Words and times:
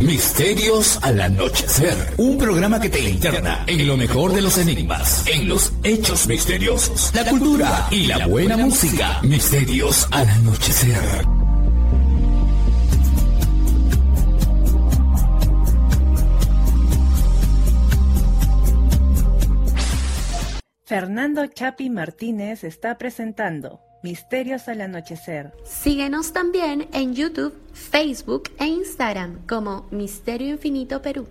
Misterios 0.00 0.98
al 1.02 1.20
anochecer. 1.20 2.14
Un 2.18 2.38
programa 2.38 2.80
que 2.80 2.88
te 2.88 3.00
interna 3.00 3.64
en 3.66 3.84
lo 3.84 3.96
mejor 3.96 4.32
de 4.32 4.40
los 4.40 4.56
enigmas, 4.56 5.26
en 5.26 5.48
los 5.48 5.72
hechos 5.82 6.28
misteriosos, 6.28 7.12
la 7.14 7.24
cultura 7.24 7.88
y 7.90 8.06
la 8.06 8.26
buena 8.28 8.56
música. 8.56 9.20
Misterios 9.22 10.06
al 10.12 10.28
anochecer. 10.28 11.26
Fernando 20.84 21.46
Chapi 21.46 21.90
Martínez 21.90 22.62
está 22.62 22.96
presentando 22.98 23.87
Misterios 24.02 24.68
al 24.68 24.80
Anochecer. 24.80 25.50
Síguenos 25.64 26.32
también 26.32 26.86
en 26.92 27.16
YouTube, 27.16 27.52
Facebook 27.72 28.44
e 28.60 28.66
Instagram 28.66 29.44
como 29.48 29.88
Misterio 29.90 30.50
Infinito 30.50 31.02
Perú. 31.02 31.26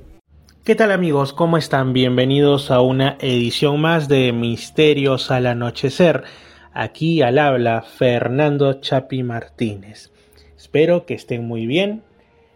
¿Qué 0.65 0.75
tal 0.75 0.91
amigos? 0.91 1.31
¿Cómo 1.31 1.57
están? 1.57 1.93
Bienvenidos 1.93 2.69
a 2.69 2.81
una 2.81 3.17
edición 3.21 3.79
más 3.79 4.09
de 4.09 4.33
Misterios 4.33 5.31
al 5.31 5.45
Anochecer. 5.45 6.25
Aquí 6.73 7.21
al 7.21 7.39
habla 7.39 7.83
Fernando 7.83 8.73
Chapi 8.81 9.23
Martínez. 9.23 10.11
Espero 10.57 11.05
que 11.05 11.13
estén 11.13 11.47
muy 11.47 11.67
bien. 11.67 12.03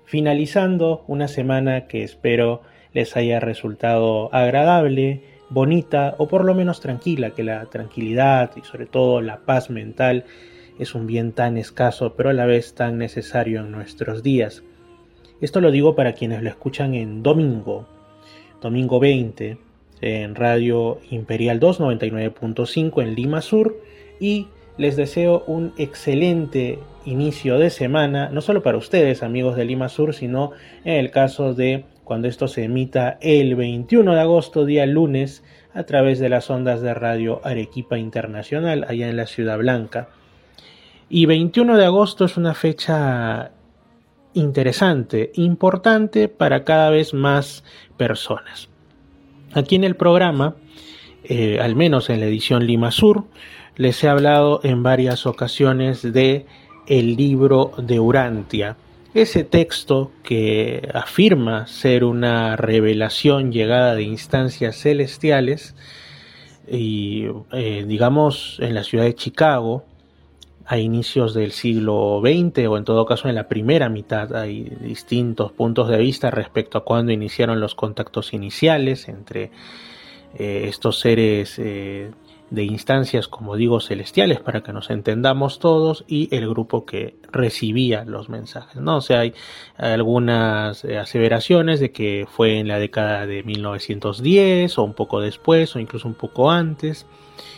Finalizando 0.03 1.05
una 1.07 1.29
semana 1.29 1.87
que 1.87 2.03
espero 2.03 2.63
les 2.91 3.15
haya 3.15 3.39
resultado 3.39 4.33
agradable 4.33 5.30
bonita 5.51 6.15
o 6.17 6.27
por 6.27 6.45
lo 6.45 6.55
menos 6.55 6.79
tranquila, 6.79 7.31
que 7.31 7.43
la 7.43 7.65
tranquilidad 7.65 8.51
y 8.55 8.61
sobre 8.61 8.85
todo 8.85 9.21
la 9.21 9.41
paz 9.41 9.69
mental 9.69 10.25
es 10.79 10.95
un 10.95 11.05
bien 11.05 11.33
tan 11.33 11.57
escaso 11.57 12.15
pero 12.15 12.29
a 12.29 12.33
la 12.33 12.45
vez 12.45 12.73
tan 12.73 12.97
necesario 12.97 13.59
en 13.59 13.71
nuestros 13.71 14.23
días. 14.23 14.63
Esto 15.41 15.59
lo 15.59 15.71
digo 15.71 15.95
para 15.95 16.13
quienes 16.13 16.41
lo 16.41 16.49
escuchan 16.49 16.95
en 16.95 17.21
domingo, 17.21 17.87
domingo 18.61 18.99
20, 18.99 19.57
en 20.01 20.35
Radio 20.35 20.99
Imperial 21.09 21.59
299.5 21.59 23.01
en 23.03 23.15
Lima 23.15 23.41
Sur 23.41 23.77
y 24.19 24.47
les 24.77 24.95
deseo 24.95 25.43
un 25.47 25.73
excelente 25.77 26.79
inicio 27.05 27.57
de 27.59 27.69
semana, 27.69 28.29
no 28.29 28.41
solo 28.41 28.63
para 28.63 28.77
ustedes 28.77 29.21
amigos 29.23 29.55
de 29.55 29.65
Lima 29.65 29.89
Sur, 29.89 30.13
sino 30.13 30.51
en 30.85 30.95
el 30.95 31.11
caso 31.11 31.53
de 31.53 31.85
cuando 32.03 32.27
esto 32.27 32.47
se 32.47 32.63
emita 32.63 33.17
el 33.21 33.55
21 33.55 34.13
de 34.13 34.21
agosto, 34.21 34.65
día 34.65 34.85
lunes, 34.85 35.43
a 35.73 35.83
través 35.83 36.19
de 36.19 36.29
las 36.29 36.49
ondas 36.49 36.81
de 36.81 36.93
radio 36.93 37.41
Arequipa 37.43 37.97
Internacional, 37.97 38.85
allá 38.87 39.09
en 39.09 39.17
la 39.17 39.27
Ciudad 39.27 39.57
Blanca. 39.57 40.09
Y 41.09 41.25
21 41.25 41.77
de 41.77 41.85
agosto 41.85 42.25
es 42.25 42.37
una 42.37 42.53
fecha 42.53 43.51
interesante, 44.33 45.31
importante 45.35 46.27
para 46.27 46.63
cada 46.63 46.89
vez 46.89 47.13
más 47.13 47.63
personas. 47.97 48.69
Aquí 49.53 49.75
en 49.75 49.83
el 49.83 49.95
programa, 49.95 50.55
eh, 51.23 51.59
al 51.59 51.75
menos 51.75 52.09
en 52.09 52.21
la 52.21 52.27
edición 52.27 52.65
Lima 52.65 52.91
Sur, 52.91 53.25
les 53.75 54.03
he 54.03 54.09
hablado 54.09 54.61
en 54.63 54.83
varias 54.83 55.25
ocasiones 55.25 56.01
de 56.13 56.45
el 56.87 57.15
libro 57.15 57.71
de 57.77 57.99
Urantia, 57.99 58.77
ese 59.13 59.43
texto 59.43 60.11
que 60.23 60.89
afirma 60.93 61.67
ser 61.67 62.03
una 62.03 62.55
revelación 62.55 63.51
llegada 63.51 63.95
de 63.95 64.03
instancias 64.03 64.77
celestiales 64.77 65.75
y 66.67 67.27
eh, 67.51 67.83
digamos 67.85 68.57
en 68.61 68.73
la 68.73 68.83
ciudad 68.83 69.03
de 69.03 69.15
Chicago 69.15 69.83
a 70.65 70.77
inicios 70.77 71.33
del 71.33 71.51
siglo 71.51 72.21
XX 72.23 72.67
o 72.67 72.77
en 72.77 72.85
todo 72.85 73.05
caso 73.05 73.27
en 73.27 73.35
la 73.35 73.49
primera 73.49 73.89
mitad 73.89 74.33
hay 74.33 74.63
distintos 74.79 75.51
puntos 75.51 75.89
de 75.89 75.97
vista 75.97 76.31
respecto 76.31 76.77
a 76.77 76.85
cuándo 76.85 77.11
iniciaron 77.11 77.59
los 77.59 77.75
contactos 77.75 78.33
iniciales 78.33 79.09
entre 79.09 79.51
eh, 80.37 80.65
estos 80.69 80.99
seres 80.99 81.59
eh, 81.59 82.11
de 82.51 82.63
instancias, 82.65 83.27
como 83.27 83.55
digo, 83.55 83.79
celestiales, 83.79 84.39
para 84.39 84.61
que 84.61 84.73
nos 84.73 84.91
entendamos 84.91 85.57
todos, 85.57 86.03
y 86.07 86.33
el 86.35 86.47
grupo 86.47 86.85
que 86.85 87.15
recibía 87.31 88.05
los 88.05 88.29
mensajes. 88.29 88.79
¿no? 88.79 88.97
O 88.97 89.01
sea, 89.01 89.21
hay 89.21 89.33
algunas 89.77 90.85
eh, 90.85 90.99
aseveraciones 90.99 91.79
de 91.79 91.91
que 91.91 92.27
fue 92.29 92.59
en 92.59 92.67
la 92.67 92.77
década 92.77 93.25
de 93.25 93.41
1910, 93.41 94.77
o 94.77 94.83
un 94.83 94.93
poco 94.93 95.21
después, 95.21 95.75
o 95.75 95.79
incluso 95.79 96.07
un 96.07 96.13
poco 96.13 96.51
antes, 96.51 97.07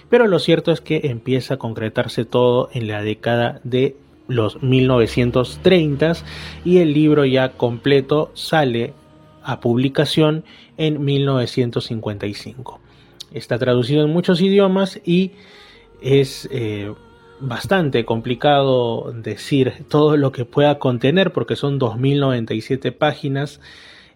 pero 0.10 0.28
lo 0.28 0.40
cierto 0.40 0.72
es 0.72 0.80
que 0.80 1.02
empieza 1.06 1.56
a 1.56 1.58
concretarse 1.58 2.24
todo 2.24 2.70
en 2.72 2.88
la 2.88 3.02
década 3.02 3.60
de 3.64 3.98
los 4.28 4.62
1930 4.62 6.14
y 6.64 6.78
el 6.78 6.94
libro 6.94 7.26
ya 7.26 7.50
completo 7.50 8.32
sale 8.36 8.94
a 9.44 9.60
publicación 9.60 10.44
en 10.78 11.04
1955. 11.04 12.83
Está 13.34 13.58
traducido 13.58 14.06
en 14.06 14.12
muchos 14.12 14.42
idiomas 14.42 15.02
y 15.04 15.32
es 16.02 16.48
eh, 16.52 16.94
bastante 17.40 18.06
complicado 18.06 19.12
decir 19.14 19.86
todo 19.90 20.18
lo 20.18 20.32
que 20.32 20.46
pueda 20.46 20.80
contener 20.80 21.34
porque 21.34 21.56
son 21.56 21.80
2097 21.80 22.92
páginas 22.92 23.60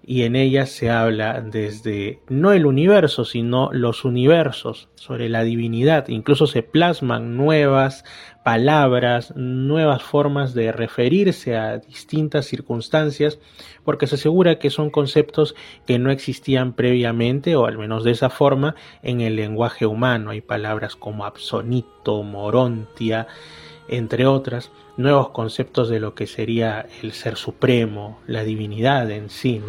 y 0.10 0.24
en 0.24 0.38
ellas 0.38 0.70
se 0.70 0.90
habla 0.90 1.42
desde 1.42 2.22
no 2.30 2.54
el 2.54 2.66
universo, 2.66 3.26
sino 3.26 3.70
los 3.74 4.06
universos, 4.06 4.88
sobre 4.96 5.28
la 5.28 5.44
divinidad. 5.44 6.08
Incluso 6.08 6.48
se 6.48 6.64
plasman 6.64 7.36
nuevas 7.36 8.06
palabras, 8.46 9.36
nuevas 9.36 10.02
formas 10.02 10.54
de 10.54 10.72
referirse 10.72 11.58
a 11.58 11.80
distintas 11.80 12.46
circunstancias, 12.46 13.38
porque 13.84 14.08
se 14.08 14.16
asegura 14.16 14.60
que 14.60 14.70
son 14.70 14.92
conceptos 14.92 15.56
que 15.86 16.00
no 16.00 16.10
existían 16.10 16.72
previamente, 16.72 17.58
o 17.58 17.66
al 17.66 17.78
menos 17.78 18.06
de 18.06 18.12
esa 18.12 18.30
forma, 18.30 18.76
en 19.04 19.20
el 19.20 19.36
lenguaje 19.36 19.86
humano. 19.86 20.30
Hay 20.30 20.40
palabras 20.40 20.96
como 20.96 21.26
absonito, 21.26 22.24
morontia, 22.24 23.28
entre 23.90 24.26
otras, 24.26 24.72
nuevos 24.98 25.30
conceptos 25.30 25.90
de 25.90 26.00
lo 26.00 26.14
que 26.16 26.28
sería 26.28 26.88
el 27.02 27.14
ser 27.14 27.36
supremo, 27.36 28.20
la 28.28 28.44
divinidad 28.44 29.10
en 29.12 29.30
sí. 29.30 29.62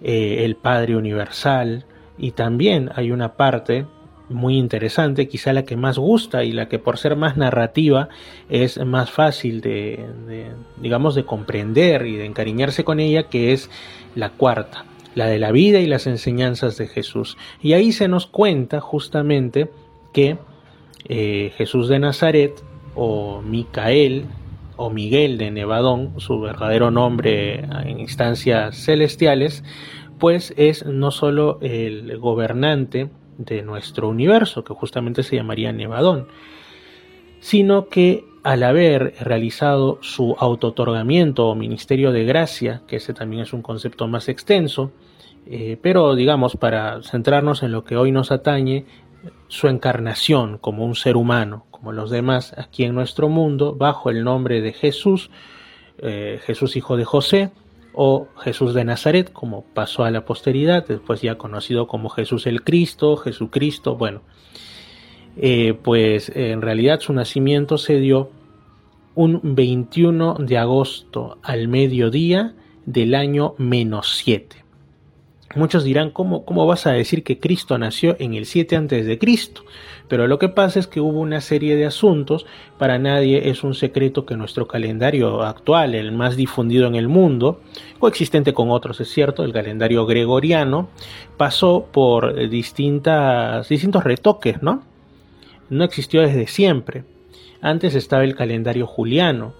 Eh, 0.00 0.44
el 0.44 0.56
Padre 0.56 0.96
Universal, 0.96 1.84
y 2.16 2.32
también 2.32 2.90
hay 2.94 3.10
una 3.10 3.34
parte 3.34 3.86
muy 4.28 4.56
interesante, 4.56 5.28
quizá 5.28 5.52
la 5.52 5.64
que 5.64 5.76
más 5.76 5.98
gusta 5.98 6.44
y 6.44 6.52
la 6.52 6.68
que 6.68 6.78
por 6.78 6.98
ser 6.98 7.16
más 7.16 7.36
narrativa 7.36 8.08
es 8.48 8.78
más 8.84 9.10
fácil 9.10 9.60
de, 9.60 10.52
digamos, 10.76 11.14
de 11.14 11.24
comprender 11.24 12.06
y 12.06 12.16
de 12.16 12.26
encariñarse 12.26 12.84
con 12.84 13.00
ella, 13.00 13.24
que 13.24 13.52
es 13.52 13.70
la 14.14 14.30
cuarta, 14.30 14.84
la 15.14 15.26
de 15.26 15.38
la 15.38 15.50
vida 15.50 15.80
y 15.80 15.86
las 15.86 16.06
enseñanzas 16.06 16.76
de 16.76 16.88
Jesús. 16.88 17.36
Y 17.62 17.72
ahí 17.72 17.92
se 17.92 18.08
nos 18.08 18.26
cuenta 18.26 18.80
justamente 18.80 19.70
que 20.12 20.38
eh, 21.06 21.52
Jesús 21.56 21.88
de 21.88 21.98
Nazaret 21.98 22.62
o 22.98 23.40
Micael 23.42 24.26
o 24.76 24.90
Miguel 24.90 25.38
de 25.38 25.50
Nevadón, 25.50 26.14
su 26.18 26.40
verdadero 26.40 26.90
nombre 26.90 27.60
en 27.84 28.00
instancias 28.00 28.76
celestiales, 28.76 29.64
pues 30.18 30.52
es 30.56 30.84
no 30.84 31.10
solo 31.10 31.58
el 31.62 32.18
gobernante 32.18 33.08
de 33.38 33.62
nuestro 33.62 34.08
universo, 34.08 34.64
que 34.64 34.74
justamente 34.74 35.22
se 35.22 35.36
llamaría 35.36 35.72
Nevadón, 35.72 36.26
sino 37.40 37.88
que 37.88 38.24
al 38.42 38.62
haber 38.62 39.14
realizado 39.20 39.98
su 40.00 40.34
autotorgamiento 40.38 41.48
o 41.48 41.54
ministerio 41.54 42.12
de 42.12 42.24
gracia, 42.24 42.82
que 42.86 42.96
ese 42.96 43.14
también 43.14 43.42
es 43.42 43.52
un 43.52 43.62
concepto 43.62 44.08
más 44.08 44.28
extenso, 44.28 44.90
eh, 45.46 45.78
pero 45.80 46.14
digamos 46.14 46.56
para 46.56 47.02
centrarnos 47.02 47.62
en 47.62 47.72
lo 47.72 47.84
que 47.84 47.96
hoy 47.96 48.12
nos 48.12 48.32
atañe, 48.32 48.86
su 49.48 49.68
encarnación 49.68 50.58
como 50.58 50.84
un 50.84 50.94
ser 50.94 51.16
humano, 51.16 51.66
como 51.70 51.92
los 51.92 52.10
demás 52.10 52.54
aquí 52.58 52.84
en 52.84 52.94
nuestro 52.94 53.28
mundo, 53.28 53.74
bajo 53.74 54.10
el 54.10 54.24
nombre 54.24 54.60
de 54.60 54.72
Jesús, 54.72 55.30
eh, 55.98 56.40
Jesús 56.44 56.76
hijo 56.76 56.96
de 56.96 57.04
José, 57.04 57.50
o 57.92 58.28
Jesús 58.38 58.74
de 58.74 58.84
Nazaret, 58.84 59.32
como 59.32 59.64
pasó 59.74 60.04
a 60.04 60.10
la 60.10 60.24
posteridad, 60.24 60.86
después 60.86 61.20
ya 61.20 61.36
conocido 61.36 61.88
como 61.88 62.08
Jesús 62.10 62.46
el 62.46 62.62
Cristo, 62.62 63.16
Jesucristo, 63.16 63.96
bueno, 63.96 64.22
eh, 65.36 65.76
pues 65.82 66.30
en 66.34 66.62
realidad 66.62 67.00
su 67.00 67.12
nacimiento 67.12 67.78
se 67.78 67.98
dio 67.98 68.30
un 69.14 69.40
21 69.42 70.34
de 70.38 70.58
agosto 70.58 71.38
al 71.42 71.66
mediodía 71.66 72.54
del 72.86 73.16
año 73.16 73.54
menos 73.58 74.16
7. 74.18 74.57
Muchos 75.54 75.82
dirán, 75.82 76.10
¿cómo, 76.10 76.44
¿cómo 76.44 76.66
vas 76.66 76.86
a 76.86 76.92
decir 76.92 77.24
que 77.24 77.38
Cristo 77.38 77.78
nació 77.78 78.16
en 78.18 78.34
el 78.34 78.44
7 78.44 78.76
antes 78.76 79.06
de 79.06 79.18
Cristo? 79.18 79.62
Pero 80.06 80.26
lo 80.26 80.38
que 80.38 80.50
pasa 80.50 80.78
es 80.78 80.86
que 80.86 81.00
hubo 81.00 81.20
una 81.20 81.40
serie 81.40 81.74
de 81.74 81.86
asuntos, 81.86 82.44
para 82.76 82.98
nadie 82.98 83.48
es 83.48 83.64
un 83.64 83.74
secreto 83.74 84.26
que 84.26 84.36
nuestro 84.36 84.68
calendario 84.68 85.42
actual, 85.42 85.94
el 85.94 86.12
más 86.12 86.36
difundido 86.36 86.86
en 86.86 86.96
el 86.96 87.08
mundo, 87.08 87.60
coexistente 87.98 88.52
con 88.52 88.70
otros, 88.70 89.00
es 89.00 89.08
cierto, 89.08 89.42
el 89.42 89.52
calendario 89.54 90.04
gregoriano, 90.04 90.88
pasó 91.38 91.88
por 91.92 92.48
distintas, 92.50 93.68
distintos 93.68 94.04
retoques, 94.04 94.62
¿no? 94.62 94.82
No 95.70 95.84
existió 95.84 96.22
desde 96.22 96.46
siempre. 96.46 97.04
Antes 97.60 97.94
estaba 97.94 98.24
el 98.24 98.36
calendario 98.36 98.86
juliano, 98.86 99.54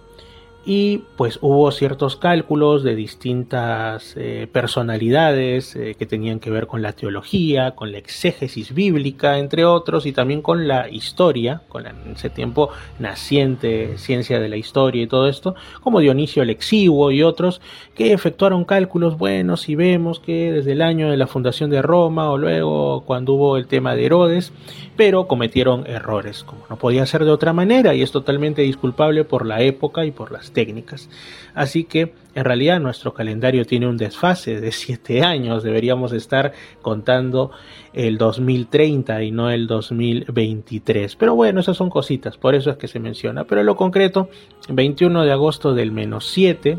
y 0.65 1.03
pues 1.15 1.39
hubo 1.41 1.71
ciertos 1.71 2.15
cálculos 2.15 2.83
de 2.83 2.95
distintas 2.95 4.13
eh, 4.17 4.47
personalidades 4.51 5.75
eh, 5.75 5.95
que 5.97 6.05
tenían 6.05 6.39
que 6.39 6.51
ver 6.51 6.67
con 6.67 6.81
la 6.81 6.93
teología, 6.93 7.71
con 7.71 7.91
la 7.91 7.97
exégesis 7.97 8.73
bíblica, 8.73 9.37
entre 9.37 9.65
otros, 9.65 10.05
y 10.05 10.11
también 10.11 10.41
con 10.41 10.67
la 10.67 10.89
historia, 10.89 11.61
con 11.69 11.85
ese 12.13 12.29
tiempo 12.29 12.69
naciente 12.99 13.97
ciencia 13.97 14.39
de 14.39 14.49
la 14.49 14.57
historia 14.57 15.03
y 15.03 15.07
todo 15.07 15.27
esto, 15.27 15.55
como 15.81 16.01
Dionisio 16.01 16.43
el 16.43 16.49
Exiguo 16.49 17.11
y 17.11 17.23
otros, 17.23 17.61
que 17.95 18.11
efectuaron 18.11 18.65
cálculos 18.65 19.17
buenos 19.17 19.69
y 19.69 19.75
vemos 19.75 20.19
que 20.19 20.51
desde 20.51 20.73
el 20.73 20.81
año 20.81 21.09
de 21.09 21.17
la 21.17 21.27
fundación 21.27 21.69
de 21.69 21.81
Roma 21.81 22.29
o 22.29 22.37
luego 22.37 23.01
cuando 23.05 23.33
hubo 23.33 23.57
el 23.57 23.67
tema 23.67 23.95
de 23.95 24.05
Herodes, 24.05 24.51
pero 24.99 25.27
cometieron 25.27 25.87
errores, 25.87 26.43
como 26.43 26.65
no 26.69 26.75
podía 26.75 27.05
ser 27.05 27.23
de 27.23 27.31
otra 27.31 27.53
manera, 27.53 27.95
y 27.95 28.01
es 28.01 28.11
totalmente 28.11 28.63
disculpable 28.63 29.23
por 29.23 29.45
la 29.45 29.61
época 29.61 30.03
y 30.03 30.11
por 30.11 30.33
las 30.33 30.51
técnicas. 30.51 31.09
Así 31.55 31.85
que 31.85 32.11
en 32.35 32.43
realidad 32.43 32.81
nuestro 32.81 33.13
calendario 33.13 33.63
tiene 33.63 33.87
un 33.87 33.95
desfase 33.95 34.59
de 34.59 34.73
7 34.73 35.21
años, 35.21 35.63
deberíamos 35.63 36.11
estar 36.11 36.51
contando 36.81 37.51
el 37.93 38.17
2030 38.17 39.23
y 39.23 39.31
no 39.31 39.49
el 39.49 39.67
2023. 39.67 41.15
Pero 41.15 41.33
bueno, 41.33 41.61
esas 41.61 41.77
son 41.77 41.89
cositas, 41.89 42.35
por 42.35 42.53
eso 42.53 42.69
es 42.69 42.75
que 42.75 42.89
se 42.89 42.99
menciona. 42.99 43.45
Pero 43.45 43.61
en 43.61 43.67
lo 43.67 43.77
concreto, 43.77 44.27
21 44.67 45.23
de 45.23 45.31
agosto 45.31 45.73
del 45.73 45.93
menos 45.93 46.27
7, 46.27 46.77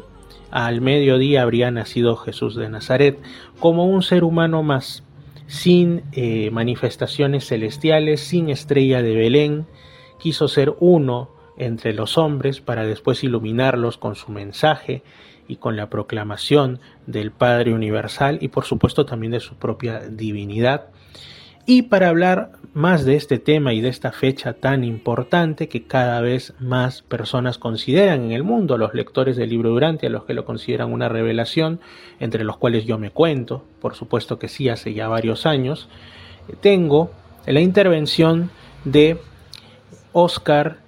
al 0.50 0.82
mediodía 0.82 1.40
habría 1.40 1.70
nacido 1.70 2.16
Jesús 2.16 2.54
de 2.54 2.68
Nazaret 2.68 3.18
como 3.60 3.86
un 3.86 4.02
ser 4.02 4.24
humano 4.24 4.62
más, 4.62 5.04
sin 5.50 6.04
eh, 6.12 6.48
manifestaciones 6.52 7.48
celestiales, 7.48 8.20
sin 8.20 8.50
estrella 8.50 9.02
de 9.02 9.16
Belén, 9.16 9.66
quiso 10.20 10.46
ser 10.46 10.76
uno 10.78 11.30
entre 11.56 11.92
los 11.92 12.18
hombres 12.18 12.60
para 12.60 12.86
después 12.86 13.24
iluminarlos 13.24 13.98
con 13.98 14.14
su 14.14 14.30
mensaje 14.30 15.02
y 15.48 15.56
con 15.56 15.76
la 15.76 15.90
proclamación 15.90 16.78
del 17.06 17.32
Padre 17.32 17.74
Universal 17.74 18.38
y 18.40 18.46
por 18.46 18.64
supuesto 18.64 19.04
también 19.04 19.32
de 19.32 19.40
su 19.40 19.56
propia 19.56 19.98
divinidad. 20.08 20.90
Y 21.72 21.82
para 21.82 22.08
hablar 22.08 22.50
más 22.74 23.04
de 23.04 23.14
este 23.14 23.38
tema 23.38 23.72
y 23.72 23.80
de 23.80 23.90
esta 23.90 24.10
fecha 24.10 24.54
tan 24.54 24.82
importante 24.82 25.68
que 25.68 25.84
cada 25.84 26.20
vez 26.20 26.52
más 26.58 27.02
personas 27.02 27.58
consideran 27.58 28.24
en 28.24 28.32
el 28.32 28.42
mundo, 28.42 28.76
los 28.76 28.92
lectores 28.92 29.36
del 29.36 29.50
libro 29.50 29.70
Durante, 29.70 30.08
a 30.08 30.10
los 30.10 30.24
que 30.24 30.34
lo 30.34 30.44
consideran 30.44 30.92
una 30.92 31.08
revelación, 31.08 31.78
entre 32.18 32.42
los 32.42 32.56
cuales 32.56 32.86
yo 32.86 32.98
me 32.98 33.12
cuento, 33.12 33.64
por 33.80 33.94
supuesto 33.94 34.36
que 34.36 34.48
sí, 34.48 34.68
hace 34.68 34.94
ya 34.94 35.06
varios 35.06 35.46
años, 35.46 35.88
tengo 36.60 37.12
la 37.46 37.60
intervención 37.60 38.50
de 38.84 39.18
Oscar 40.12 40.78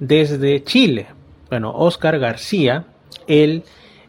desde 0.00 0.64
Chile. 0.64 1.06
Bueno, 1.48 1.72
Oscar 1.76 2.18
García, 2.18 2.86
él 3.28 3.62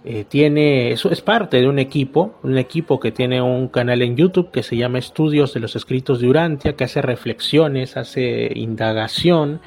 eh, 0.05 0.25
tiene, 0.27 0.91
eso 0.91 1.11
es 1.11 1.21
parte 1.21 1.59
de 1.59 1.67
un 1.67 1.77
equipo, 1.77 2.35
un 2.43 2.57
equipo 2.57 2.99
que 2.99 3.11
tiene 3.11 3.41
un 3.41 3.67
canal 3.67 4.01
en 4.01 4.15
YouTube 4.15 4.51
que 4.51 4.63
se 4.63 4.77
llama 4.77 4.99
Estudios 4.99 5.53
de 5.53 5.59
los 5.59 5.75
Escritos 5.75 6.21
de 6.21 6.29
Urantia, 6.29 6.75
que 6.75 6.85
hace 6.85 7.01
reflexiones, 7.01 7.97
hace 7.97 8.51
indagación 8.55 9.59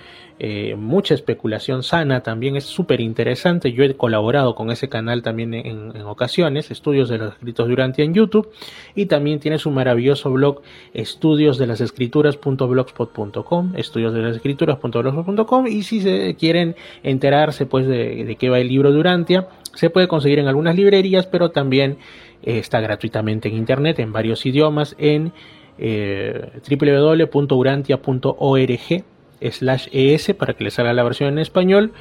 eh, 0.44 0.75
mucha 0.76 1.14
especulación 1.14 1.84
sana, 1.84 2.25
también 2.25 2.56
es 2.56 2.64
súper 2.64 3.00
interesante. 3.00 3.73
Yo 3.73 3.84
he 3.84 3.94
colaborado 3.94 4.56
con 4.56 4.73
ese 4.73 4.88
canal 4.88 5.23
también 5.23 5.55
en, 5.55 6.02
ocasiones, 6.02 6.73
estudios 6.73 7.08
de 7.08 7.19
los 7.19 7.34
escritos 7.34 7.69
durante 7.69 8.02
en 8.02 8.12
YouTube, 8.12 8.50
y 8.96 9.06
también 9.06 9.38
tiene 9.38 9.58
su 9.58 9.70
maravilloso 9.70 10.32
blog 10.32 10.62
estudios 10.94 11.58
de 11.58 11.69
las 11.69 11.81
escrituras.blogspot.com, 11.81 13.76
estudios 13.76 14.14
de 14.14 14.23
las 14.23 14.34
escrituras.blogspot.com, 14.34 15.69
y 15.69 15.84
si 15.84 16.00
se 16.00 16.34
quieren 16.34 16.75
enterarse 17.05 17.64
pues 17.64 17.87
de, 17.87 18.37
qué 18.37 18.50
va 18.50 18.58
el 18.58 18.67
libro 18.67 18.90
Durantia, 18.90 19.46
se 19.75 19.91
puede 19.91 20.09
conseguir 20.09 20.39
en 20.39 20.49
algunas 20.49 20.75
librerías, 20.77 21.27
pero 21.27 21.51
también 21.51 21.99
eh, 22.43 22.59
está 22.59 22.81
gratuitamente 22.81 23.49
en 23.49 23.57
internet 23.57 23.99
en 23.99 24.13
varios 24.13 24.47
idiomas 24.47 24.95
en 24.99 25.33
eh, 25.79 26.51
www.urantia.org 26.69 29.05
slash 29.51 29.89
es 29.93 30.35
para 30.35 30.55
que 30.55 30.65
les 30.65 30.75
salga 30.75 30.93
la 30.93 31.03
versión 31.03 31.31
en 31.31 31.39
español. 31.39 31.93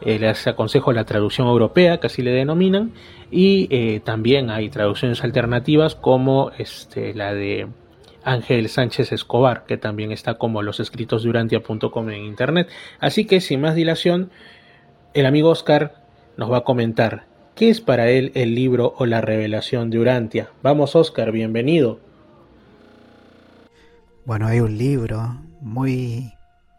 Eh, 0.00 0.18
les 0.18 0.44
aconsejo 0.46 0.92
la 0.92 1.04
traducción 1.04 1.46
europea, 1.46 1.98
que 1.98 2.08
así 2.08 2.20
le 2.20 2.32
denominan, 2.32 2.92
y 3.30 4.00
también 4.00 4.50
hay 4.50 4.68
traducciones 4.68 5.22
alternativas 5.24 5.94
como 5.94 6.50
este, 6.58 7.14
la 7.14 7.32
de 7.32 7.68
Ángel 8.22 8.68
Sánchez 8.68 9.12
Escobar, 9.12 9.64
que 9.66 9.78
también 9.78 10.12
está 10.12 10.34
como 10.34 10.60
los 10.62 10.80
escritos 10.80 11.22
de 11.22 11.30
Urantia.com 11.30 12.10
en 12.10 12.24
internet. 12.24 12.68
Así 12.98 13.24
que 13.24 13.40
sin 13.40 13.62
más 13.62 13.74
dilación, 13.74 14.30
el 15.14 15.26
amigo 15.26 15.50
Oscar 15.50 16.03
nos 16.36 16.50
va 16.50 16.58
a 16.58 16.64
comentar 16.64 17.26
qué 17.54 17.70
es 17.70 17.80
para 17.80 18.10
él 18.10 18.32
el 18.34 18.54
libro 18.54 18.94
o 18.98 19.06
la 19.06 19.20
revelación 19.20 19.90
de 19.90 19.98
Urantia. 19.98 20.50
Vamos 20.62 20.96
Oscar, 20.96 21.30
bienvenido. 21.32 22.00
Bueno, 24.24 24.46
hay 24.46 24.60
un 24.60 24.76
libro 24.76 25.38
muy 25.60 26.32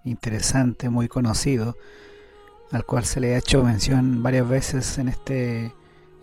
interesante, 0.04 0.90
muy 0.90 1.08
conocido, 1.08 1.78
al 2.72 2.86
cual 2.86 3.06
se 3.06 3.20
le 3.20 3.36
ha 3.36 3.38
hecho 3.38 3.64
mención 3.64 4.24
varias 4.24 4.48
veces 4.50 4.98
en 4.98 5.10
este, 5.10 5.72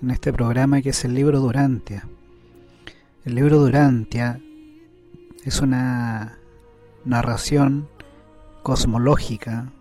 en 0.02 0.10
este 0.10 0.32
programa, 0.32 0.82
que 0.82 0.90
es 0.90 1.04
el 1.04 1.14
libro 1.14 1.40
Durantia. 1.40 2.06
El 3.24 3.36
libro 3.36 3.58
Durantia 3.58 4.40
es 5.44 5.60
una 5.60 6.38
narración 7.04 7.88
cosmológica, 8.62 9.72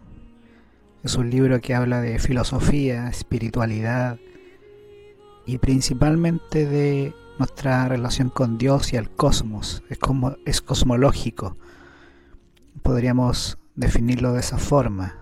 es 1.03 1.15
un 1.15 1.31
libro 1.31 1.59
que 1.61 1.73
habla 1.73 1.99
de 1.99 2.19
filosofía, 2.19 3.07
espiritualidad 3.07 4.19
y 5.47 5.57
principalmente 5.57 6.67
de 6.67 7.15
nuestra 7.39 7.87
relación 7.87 8.29
con 8.29 8.59
Dios 8.59 8.93
y 8.93 8.97
el 8.97 9.09
cosmos. 9.09 9.81
Es, 9.89 9.97
como, 9.97 10.35
es 10.45 10.61
cosmológico. 10.61 11.57
Podríamos 12.83 13.57
definirlo 13.75 14.33
de 14.33 14.41
esa 14.41 14.59
forma. 14.59 15.15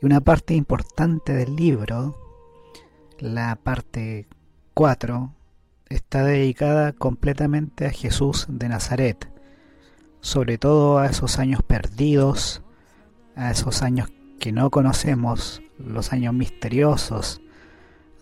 Y 0.00 0.06
una 0.06 0.22
parte 0.22 0.54
importante 0.54 1.34
del 1.34 1.56
libro, 1.56 2.16
la 3.18 3.56
parte 3.56 4.28
4, 4.72 5.34
está 5.90 6.24
dedicada 6.24 6.94
completamente 6.94 7.86
a 7.86 7.90
Jesús 7.90 8.46
de 8.48 8.70
Nazaret, 8.70 9.30
sobre 10.22 10.56
todo 10.56 10.98
a 10.98 11.06
esos 11.06 11.38
años 11.38 11.62
perdidos, 11.62 12.62
a 13.36 13.50
esos 13.50 13.82
años 13.82 14.08
que 14.40 14.52
no 14.52 14.70
conocemos, 14.70 15.62
los 15.78 16.12
años 16.12 16.34
misteriosos 16.34 17.40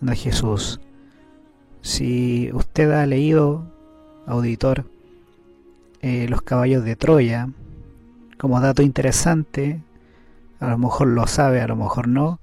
de 0.01 0.15
Jesús. 0.15 0.79
Si 1.81 2.51
usted 2.53 2.91
ha 2.91 3.05
leído, 3.05 3.65
auditor, 4.27 4.85
eh, 6.01 6.27
Los 6.29 6.41
caballos 6.41 6.85
de 6.85 6.95
Troya, 6.95 7.49
como 8.37 8.61
dato 8.61 8.81
interesante, 8.81 9.81
a 10.59 10.69
lo 10.69 10.77
mejor 10.77 11.07
lo 11.07 11.25
sabe, 11.27 11.61
a 11.61 11.67
lo 11.67 11.75
mejor 11.75 12.07
no, 12.07 12.39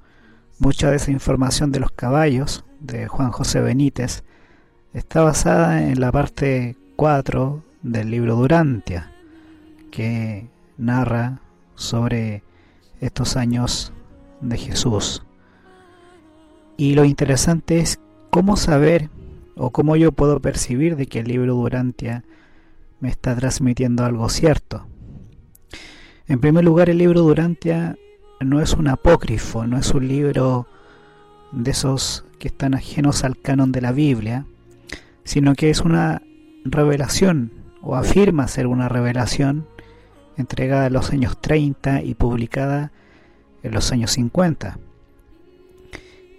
mucha 0.59 0.91
de 0.91 0.97
esa 0.97 1.11
información 1.11 1.71
de 1.71 1.81
los 1.81 1.91
caballos 1.91 2.65
de 2.81 3.09
Juan 3.09 3.31
José 3.31 3.61
Benítez 3.61 4.25
está 4.93 5.23
basada 5.23 5.87
en 5.89 6.01
la 6.01 6.13
parte 6.13 6.77
4 6.97 7.63
del 7.83 8.11
libro 8.11 8.37
Durantia, 8.37 9.13
que 9.91 10.49
narra 10.77 11.41
sobre 11.77 12.43
estos 13.07 13.37
años 13.37 13.93
de 14.41 14.57
Jesús. 14.59 15.23
Y 16.77 16.95
lo 16.95 17.05
interesante 17.05 17.79
es 17.79 17.99
cómo 18.31 18.57
saber 18.57 19.09
o 19.57 19.71
cómo 19.71 19.97
yo 19.97 20.13
puedo 20.13 20.41
percibir 20.41 20.97
de 20.97 21.07
que 21.07 21.21
el 21.21 21.29
libro 21.29 21.55
Durantia 21.55 22.25
me 23.01 23.09
está 23.09 23.35
transmitiendo 23.35 24.05
algo 24.05 24.29
cierto. 24.29 24.87
En 26.29 26.41
primer 26.41 26.65
lugar, 26.65 26.91
el 26.91 26.99
libro 26.99 27.23
Durantia 27.23 27.97
no 28.41 28.61
es 28.61 28.75
un 28.75 28.89
apócrifo, 28.89 29.67
no 29.67 29.79
es 29.79 29.93
un 29.93 30.09
libro 30.09 30.67
de 31.53 31.71
esos 31.71 32.25
que 32.39 32.49
están 32.49 32.75
ajenos 32.75 33.25
al 33.25 33.39
canon 33.39 33.73
de 33.73 33.81
la 33.81 33.93
Biblia, 33.93 34.45
sino 35.25 35.55
que 35.55 35.71
es 35.71 35.81
una 35.81 36.23
revelación, 36.65 37.53
o 37.81 37.97
afirma 37.97 38.49
ser 38.49 38.67
una 38.67 38.89
revelación, 38.89 39.67
entregada 40.37 40.87
en 40.87 40.93
los 40.93 41.11
años 41.11 41.41
30 41.41 42.03
y 42.03 42.15
publicada 42.15 42.93
en 43.63 43.73
los 43.73 43.93
años 43.93 44.13
50. 44.13 44.79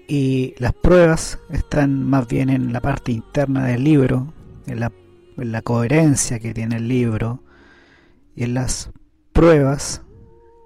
Y 0.08 0.56
las 0.58 0.74
pruebas 0.74 1.40
están 1.50 2.04
más 2.04 2.28
bien 2.28 2.50
en 2.50 2.72
la 2.72 2.82
parte 2.82 3.12
interna 3.12 3.66
del 3.66 3.84
libro, 3.84 4.34
en 4.66 4.80
la, 4.80 4.92
en 5.38 5.52
la 5.52 5.62
coherencia 5.62 6.40
que 6.40 6.54
tiene 6.54 6.78
el 6.78 6.88
libro 6.88 7.44
y 8.36 8.44
en 8.44 8.54
las 8.54 8.92
pruebas 9.34 10.02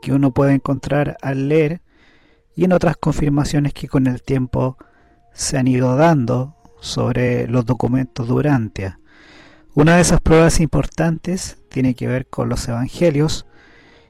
que 0.02 0.14
uno 0.14 0.32
puede 0.32 0.54
encontrar 0.54 1.18
al 1.22 1.50
leer 1.50 1.82
y 2.56 2.66
en 2.66 2.74
otras 2.74 2.98
confirmaciones 2.98 3.74
que 3.74 3.88
con 3.88 4.08
el 4.08 4.22
tiempo 4.22 4.78
se 5.34 5.58
han 5.58 5.68
ido 5.68 5.96
dando 5.96 6.56
sobre 6.80 7.48
los 7.48 7.66
documentos 7.66 8.28
de 8.28 8.34
Urantia. 8.34 9.01
Una 9.74 9.96
de 9.96 10.02
esas 10.02 10.20
pruebas 10.20 10.60
importantes 10.60 11.58
tiene 11.70 11.96
que 11.96 12.06
ver 12.06 12.28
con 12.28 12.50
los 12.50 12.68
evangelios 12.68 13.46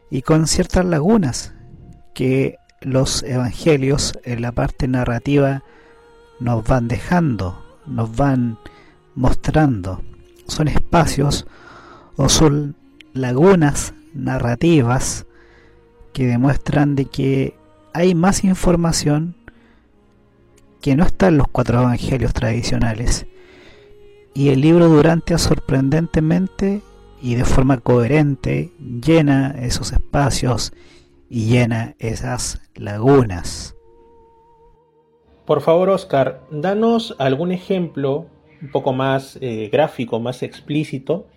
y 0.09 0.23
con 0.23 0.47
ciertas 0.47 0.85
lagunas 0.85 1.53
que 2.15 2.57
los 2.81 3.21
evangelios 3.21 4.17
en 4.23 4.41
la 4.41 4.51
parte 4.51 4.87
narrativa 4.87 5.63
nos 6.39 6.65
van 6.65 6.87
dejando, 6.87 7.63
nos 7.85 8.15
van 8.15 8.57
mostrando. 9.13 10.01
Son 10.47 10.67
espacios 10.67 11.45
o 12.15 12.27
son 12.27 12.75
lagunas 13.13 13.93
narrativas 14.15 15.27
que 16.11 16.25
demuestran 16.25 16.95
de 16.95 17.05
que 17.05 17.55
hay 17.93 18.15
más 18.15 18.43
información 18.43 19.35
que 20.81 20.95
no 20.95 21.03
está 21.03 21.27
en 21.27 21.37
los 21.37 21.47
cuatro 21.49 21.81
evangelios 21.81 22.33
tradicionales. 22.33 23.27
Y 24.33 24.49
el 24.49 24.61
libro 24.61 24.87
Durantia 24.87 25.37
sorprendentemente 25.37 26.81
y 27.21 27.35
de 27.35 27.45
forma 27.45 27.79
coherente 27.79 28.71
llena 28.79 29.55
esos 29.59 29.91
espacios 29.91 30.73
y 31.29 31.45
llena 31.45 31.95
esas 31.99 32.61
lagunas. 32.75 33.75
Por 35.45 35.61
favor, 35.61 35.89
Oscar, 35.89 36.41
danos 36.49 37.15
algún 37.19 37.51
ejemplo 37.51 38.27
un 38.61 38.71
poco 38.71 38.93
más 38.93 39.37
eh, 39.41 39.69
gráfico, 39.71 40.19
más 40.19 40.43
explícito, 40.43 41.27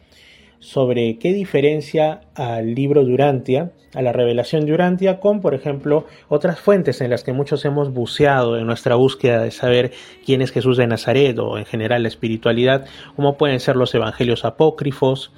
sobre 0.65 1.19
qué 1.19 1.35
diferencia 1.35 2.23
al 2.35 2.75
libro 2.75 3.05
Durantia, 3.05 3.73
a 3.95 4.01
la 4.01 4.13
revelación 4.13 4.65
Durantia, 4.65 5.21
con, 5.21 5.43
por 5.43 5.55
ejemplo, 5.55 6.07
otras 6.29 6.59
fuentes 6.59 7.03
en 7.03 7.11
las 7.11 7.23
que 7.23 7.35
muchos 7.35 7.67
hemos 7.67 7.93
buceado 7.93 8.57
en 8.59 8.67
nuestra 8.67 8.95
búsqueda 8.95 9.43
de 9.43 9.51
saber 9.51 9.93
quién 10.25 10.41
es 10.41 10.53
Jesús 10.53 10.79
de 10.79 10.87
Nazaret 10.87 11.39
o 11.39 11.59
en 11.59 11.67
general 11.67 12.03
la 12.03 12.09
espiritualidad, 12.09 12.87
como 13.15 13.37
pueden 13.37 13.61
ser 13.61 13.77
los 13.77 13.95
evangelios 13.95 14.47
apócrifos, 14.47 15.33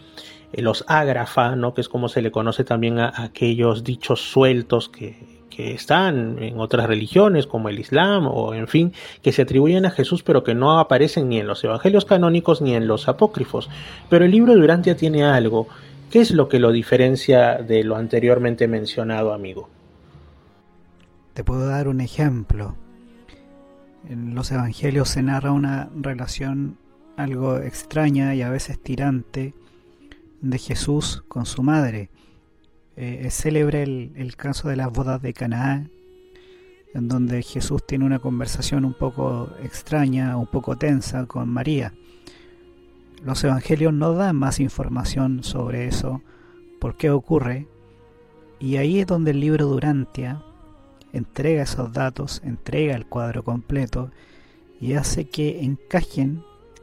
eh, 0.52 0.62
los 0.62 0.85
ágrafa, 0.87 1.56
¿no? 1.56 1.75
que 1.75 1.80
es 1.80 1.88
como 1.88 2.09
se 2.09 2.23
le 2.23 2.30
conoce 2.30 2.62
también 2.62 3.00
a, 3.00 3.12
aquellos 3.16 3.83
dichos 3.83 4.21
sueltos 4.21 4.88
que, 4.88 5.36
están 5.57 6.43
en 6.43 6.61
otras 6.61 6.87
religiones 6.87 7.47
como 7.47 7.69
el 7.69 7.79
Islam 7.79 8.26
o 8.26 8.55
en 8.55 8.69
fin, 8.69 8.93
que 9.23 9.33
se 9.33 9.43
atribuyen 9.43 9.87
a 9.87 9.91
Jesús 9.91 10.23
pero 10.23 10.45
que 10.45 10.55
no 10.55 10.79
aparecen 10.79 11.29
ni 11.29 11.38
en 11.38 11.47
los 11.47 11.65
evangelios 11.65 12.05
canónicos 12.05 12.61
ni 12.61 12.75
en 12.75 12.87
los 12.87 13.09
apócrifos. 13.09 13.71
Pero 14.11 14.25
el 14.25 14.31
libro 14.31 14.53
de 14.53 14.61
Durantia 14.61 14.97
tiene 14.97 15.25
algo. 15.25 15.67
¿Qué 16.11 16.21
es 16.21 16.31
lo 16.31 16.49
que 16.49 16.61
lo 16.61 16.73
diferencia 16.73 17.57
de 17.57 17.83
lo 17.85 17.97
anteriormente 17.97 18.69
mencionado, 18.69 19.33
amigo? 19.33 19.69
Te 21.35 21.43
puedo 21.43 21.67
dar 21.67 21.88
un 21.88 22.00
ejemplo. 22.00 22.76
En 24.09 24.35
los 24.35 24.53
evangelios 24.53 25.09
se 25.09 25.23
narra 25.23 25.53
una 25.53 25.91
relación 25.95 26.79
algo 27.17 27.59
extraña 27.59 28.35
y 28.35 28.43
a 28.43 28.50
veces 28.50 28.79
tirante 28.79 29.55
de 30.41 30.59
Jesús 30.59 31.25
con 31.29 31.47
su 31.47 31.62
madre. 31.62 32.11
Eh, 32.97 33.23
es 33.26 33.35
célebre 33.35 33.83
el, 33.83 34.37
caso 34.37 34.69
de 34.69 34.76
las 34.76 34.91
bodas 34.91 35.21
de 35.21 35.33
Canaán, 35.33 35.91
en 36.95 37.09
donde 37.09 37.43
Jesús 37.43 37.87
tiene 37.87 38.07
una 38.07 38.19
conversación 38.19 38.85
un 38.85 38.95
poco 38.95 39.50
extraña, 39.62 40.37
un 40.37 40.47
poco 40.47 40.76
tensa 40.76 41.26
con 41.26 41.49
María. 41.49 41.93
Los 43.23 43.45
evangelios 43.45 43.93
no 43.93 44.15
dan 44.15 44.37
más 44.37 44.61
información 44.61 45.45
sobre 45.45 45.87
eso, 45.87 46.23
por 46.81 46.97
qué 46.97 47.11
ocurre, 47.11 47.67
y 48.59 48.76
ahí 48.76 49.00
es 49.00 49.07
donde 49.07 49.33
el 49.33 49.41
libro 49.41 49.67
Durantia 49.67 50.43
entrega 51.12 51.62
esos 51.62 51.93
datos, 51.93 52.41
entrega 52.45 52.95
el 52.95 53.07
cuadro 53.07 53.45
completo 53.45 54.11
y 54.81 54.95
hace 54.95 55.29
que 55.29 55.62
encajen 55.62 56.43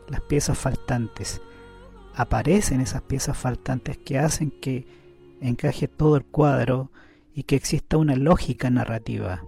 las 0.09 0.21
piezas 0.21 0.57
faltantes 0.57 1.41
aparecen 2.15 2.81
esas 2.81 3.01
piezas 3.01 3.37
faltantes 3.37 3.97
que 3.97 4.19
hacen 4.19 4.51
que 4.51 4.85
encaje 5.43 5.87
todo 5.87 6.15
el 6.15 6.25
cuadro 6.25 6.91
y 7.33 7.43
que 7.43 7.55
exista 7.55 7.97
una 7.97 8.15
lógica 8.15 8.69
narrativa. 8.69 9.43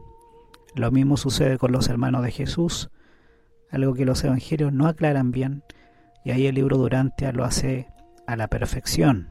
Lo 0.76 0.92
mismo 0.92 1.18
sucede 1.18 1.58
con 1.58 1.72
los 1.72 1.88
hermanos 1.88 2.24
de 2.24 2.32
Jesús, 2.32 2.90
algo 3.72 3.94
que 3.94 4.06
los 4.06 4.24
evangelios 4.24 4.74
no 4.74 4.88
aclaran 4.88 5.32
bien, 5.32 5.64
y 6.24 6.32
ahí 6.32 6.48
el 6.48 6.56
libro 6.56 6.78
Durantia 6.78 7.32
lo 7.32 7.46
hace 7.46 7.88
a 8.28 8.36
la 8.36 8.48
perfección. 8.48 9.30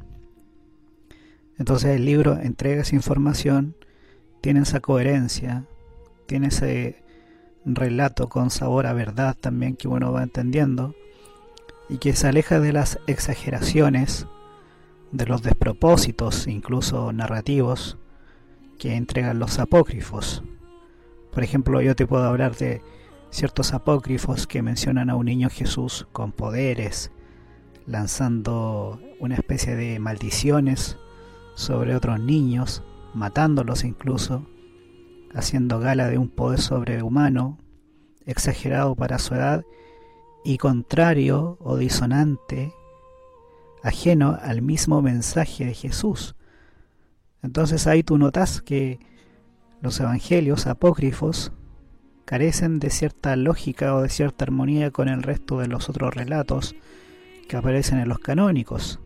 Entonces 1.58 1.96
el 1.96 2.04
libro 2.04 2.38
entrega 2.38 2.82
esa 2.82 2.96
información, 2.96 3.76
tiene 4.40 4.60
esa 4.60 4.80
coherencia, 4.80 5.64
tiene 6.26 6.48
ese 6.48 7.02
relato 7.64 8.28
con 8.28 8.50
sabor 8.50 8.86
a 8.86 8.92
verdad 8.92 9.36
también 9.38 9.76
que 9.76 9.88
uno 9.88 10.12
va 10.12 10.22
entendiendo, 10.22 10.94
y 11.88 11.98
que 11.98 12.14
se 12.14 12.28
aleja 12.28 12.60
de 12.60 12.72
las 12.72 12.98
exageraciones, 13.06 14.26
de 15.14 15.26
los 15.26 15.42
despropósitos, 15.42 16.48
incluso 16.48 17.12
narrativos, 17.12 17.98
que 18.78 18.96
entregan 18.96 19.38
los 19.38 19.60
apócrifos. 19.60 20.42
Por 21.32 21.44
ejemplo, 21.44 21.80
yo 21.80 21.94
te 21.94 22.06
puedo 22.06 22.24
hablar 22.24 22.56
de 22.56 22.82
ciertos 23.30 23.72
apócrifos 23.74 24.48
que 24.48 24.60
mencionan 24.60 25.10
a 25.10 25.16
un 25.16 25.26
niño 25.26 25.50
Jesús 25.50 26.08
con 26.12 26.32
poderes, 26.32 27.12
lanzando 27.86 29.00
una 29.20 29.36
especie 29.36 29.76
de 29.76 30.00
maldiciones 30.00 30.98
sobre 31.54 31.94
otros 31.94 32.18
niños, 32.18 32.82
matándolos 33.14 33.84
incluso, 33.84 34.46
haciendo 35.32 35.78
gala 35.78 36.08
de 36.08 36.18
un 36.18 36.28
poder 36.28 36.60
sobrehumano, 36.60 37.58
exagerado 38.26 38.96
para 38.96 39.20
su 39.20 39.34
edad 39.36 39.64
y 40.44 40.58
contrario 40.58 41.56
o 41.60 41.76
disonante, 41.76 42.72
ajeno 43.84 44.38
al 44.42 44.62
mismo 44.62 45.02
mensaje 45.02 45.66
de 45.66 45.74
Jesús. 45.74 46.34
Entonces 47.42 47.86
ahí 47.86 48.02
tú 48.02 48.16
notas 48.16 48.62
que 48.62 48.98
los 49.82 50.00
evangelios 50.00 50.66
apócrifos 50.66 51.52
carecen 52.24 52.80
de 52.80 52.88
cierta 52.88 53.36
lógica 53.36 53.94
o 53.94 54.00
de 54.00 54.08
cierta 54.08 54.46
armonía 54.46 54.90
con 54.90 55.08
el 55.08 55.22
resto 55.22 55.60
de 55.60 55.68
los 55.68 55.90
otros 55.90 56.14
relatos 56.14 56.74
que 57.46 57.58
aparecen 57.58 57.98
en 57.98 58.08
los 58.08 58.18
canónicos. 58.18 59.00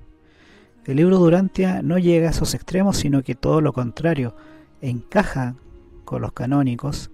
El 0.85 0.97
libro 0.97 1.19
Durantia 1.19 1.83
no 1.83 1.99
llega 1.99 2.29
a 2.29 2.31
esos 2.31 2.55
extremos, 2.55 2.97
sino 2.97 3.25
que 3.25 3.35
todo 3.35 3.61
lo 3.61 3.73
contrario, 3.73 4.37
encaja 4.81 5.57
con 6.05 6.23
los 6.23 6.33
canónicos 6.33 7.11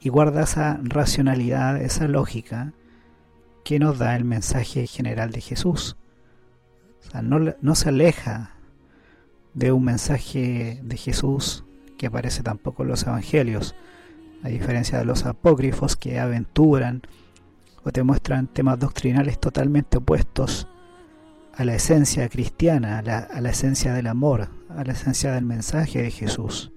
y 0.00 0.10
guarda 0.10 0.44
esa 0.44 0.78
racionalidad, 0.80 1.82
esa 1.82 2.06
lógica, 2.06 2.72
que 3.64 3.80
nos 3.80 3.98
da 3.98 4.14
el 4.14 4.24
mensaje 4.24 4.86
general 4.86 5.32
de 5.32 5.40
Jesús. 5.40 5.96
O 7.06 7.10
sea, 7.10 7.22
no, 7.22 7.74
se 7.74 7.88
aleja 7.88 8.50
de 9.54 9.72
un 9.72 9.84
mensaje 9.84 10.80
de 10.82 10.96
Jesús 10.96 11.64
que 11.98 12.06
aparece 12.06 12.42
tampoco 12.42 12.82
en 12.82 12.88
los 12.88 13.04
evangelios, 13.04 13.74
a 14.42 14.48
diferencia 14.48 14.98
de 14.98 15.04
los 15.04 15.24
apócrifos 15.24 15.96
que 15.96 16.18
aventuran 16.18 17.02
o 17.82 17.92
te 17.92 18.02
muestran 18.02 18.46
temas 18.46 18.78
doctrinales 18.78 19.38
totalmente 19.38 19.98
opuestos 19.98 20.68
a 21.54 21.64
la 21.64 21.74
esencia 21.76 22.28
cristiana, 22.28 22.98
a 22.98 23.02
la, 23.02 23.18
a 23.18 23.40
la, 23.40 23.50
esencia 23.50 23.94
del 23.94 24.08
amor, 24.08 24.48
a 24.68 24.84
la 24.84 24.92
esencia 24.92 25.32
del 25.32 25.44
mensaje 25.44 26.02
de 26.02 26.10
Jesús. 26.10 26.72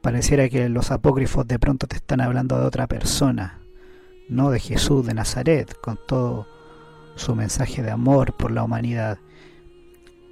Pareciera 0.00 0.48
que 0.48 0.68
los 0.68 0.90
apócrifos 0.90 1.46
de 1.46 1.58
pronto 1.58 1.86
te 1.86 1.96
están 1.96 2.20
hablando 2.20 2.58
de 2.58 2.66
otra 2.66 2.86
persona, 2.86 3.58
no 4.28 4.50
de 4.50 4.60
Jesús 4.60 5.06
de 5.06 5.14
Nazaret, 5.14 5.74
con 5.80 5.98
todo 6.06 6.46
su 7.18 7.34
mensaje 7.34 7.82
de 7.82 7.90
amor 7.90 8.36
por 8.36 8.50
la 8.50 8.64
humanidad. 8.64 9.18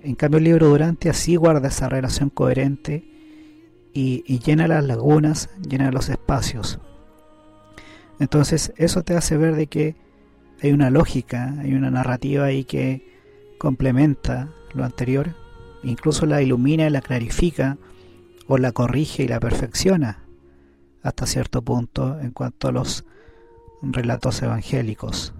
En 0.02 0.14
cambio 0.14 0.38
el 0.38 0.44
libro 0.44 0.68
Durante 0.68 1.10
así 1.10 1.36
guarda 1.36 1.68
esa 1.68 1.88
relación 1.88 2.30
coherente 2.30 3.04
y, 3.92 4.38
llena 4.40 4.68
las 4.68 4.84
lagunas, 4.84 5.50
llena 5.66 5.90
los 5.90 6.08
espacios. 6.08 6.78
Entonces 8.20 8.72
eso 8.76 9.02
te 9.02 9.16
hace 9.16 9.36
ver 9.36 9.56
de 9.56 9.66
que 9.66 9.96
hay 10.62 10.72
una 10.72 10.90
lógica, 10.90 11.54
hay 11.58 11.74
una 11.74 11.90
narrativa 11.90 12.44
ahí 12.44 12.64
que 12.64 13.56
complementa 13.58 14.50
lo 14.74 14.84
anterior, 14.84 15.34
incluso 15.82 16.26
la 16.26 16.42
ilumina 16.42 16.86
y 16.86 16.90
la 16.90 17.00
clarifica 17.00 17.78
o 18.46 18.58
la 18.58 18.72
corrige 18.72 19.24
y 19.24 19.28
la 19.28 19.40
perfecciona 19.40 20.24
hasta 21.02 21.26
cierto 21.26 21.62
punto 21.62 22.18
en 22.20 22.32
cuanto 22.32 22.68
a 22.68 22.72
los 22.72 23.04
relatos 23.82 24.42
evangélicos. 24.42 25.34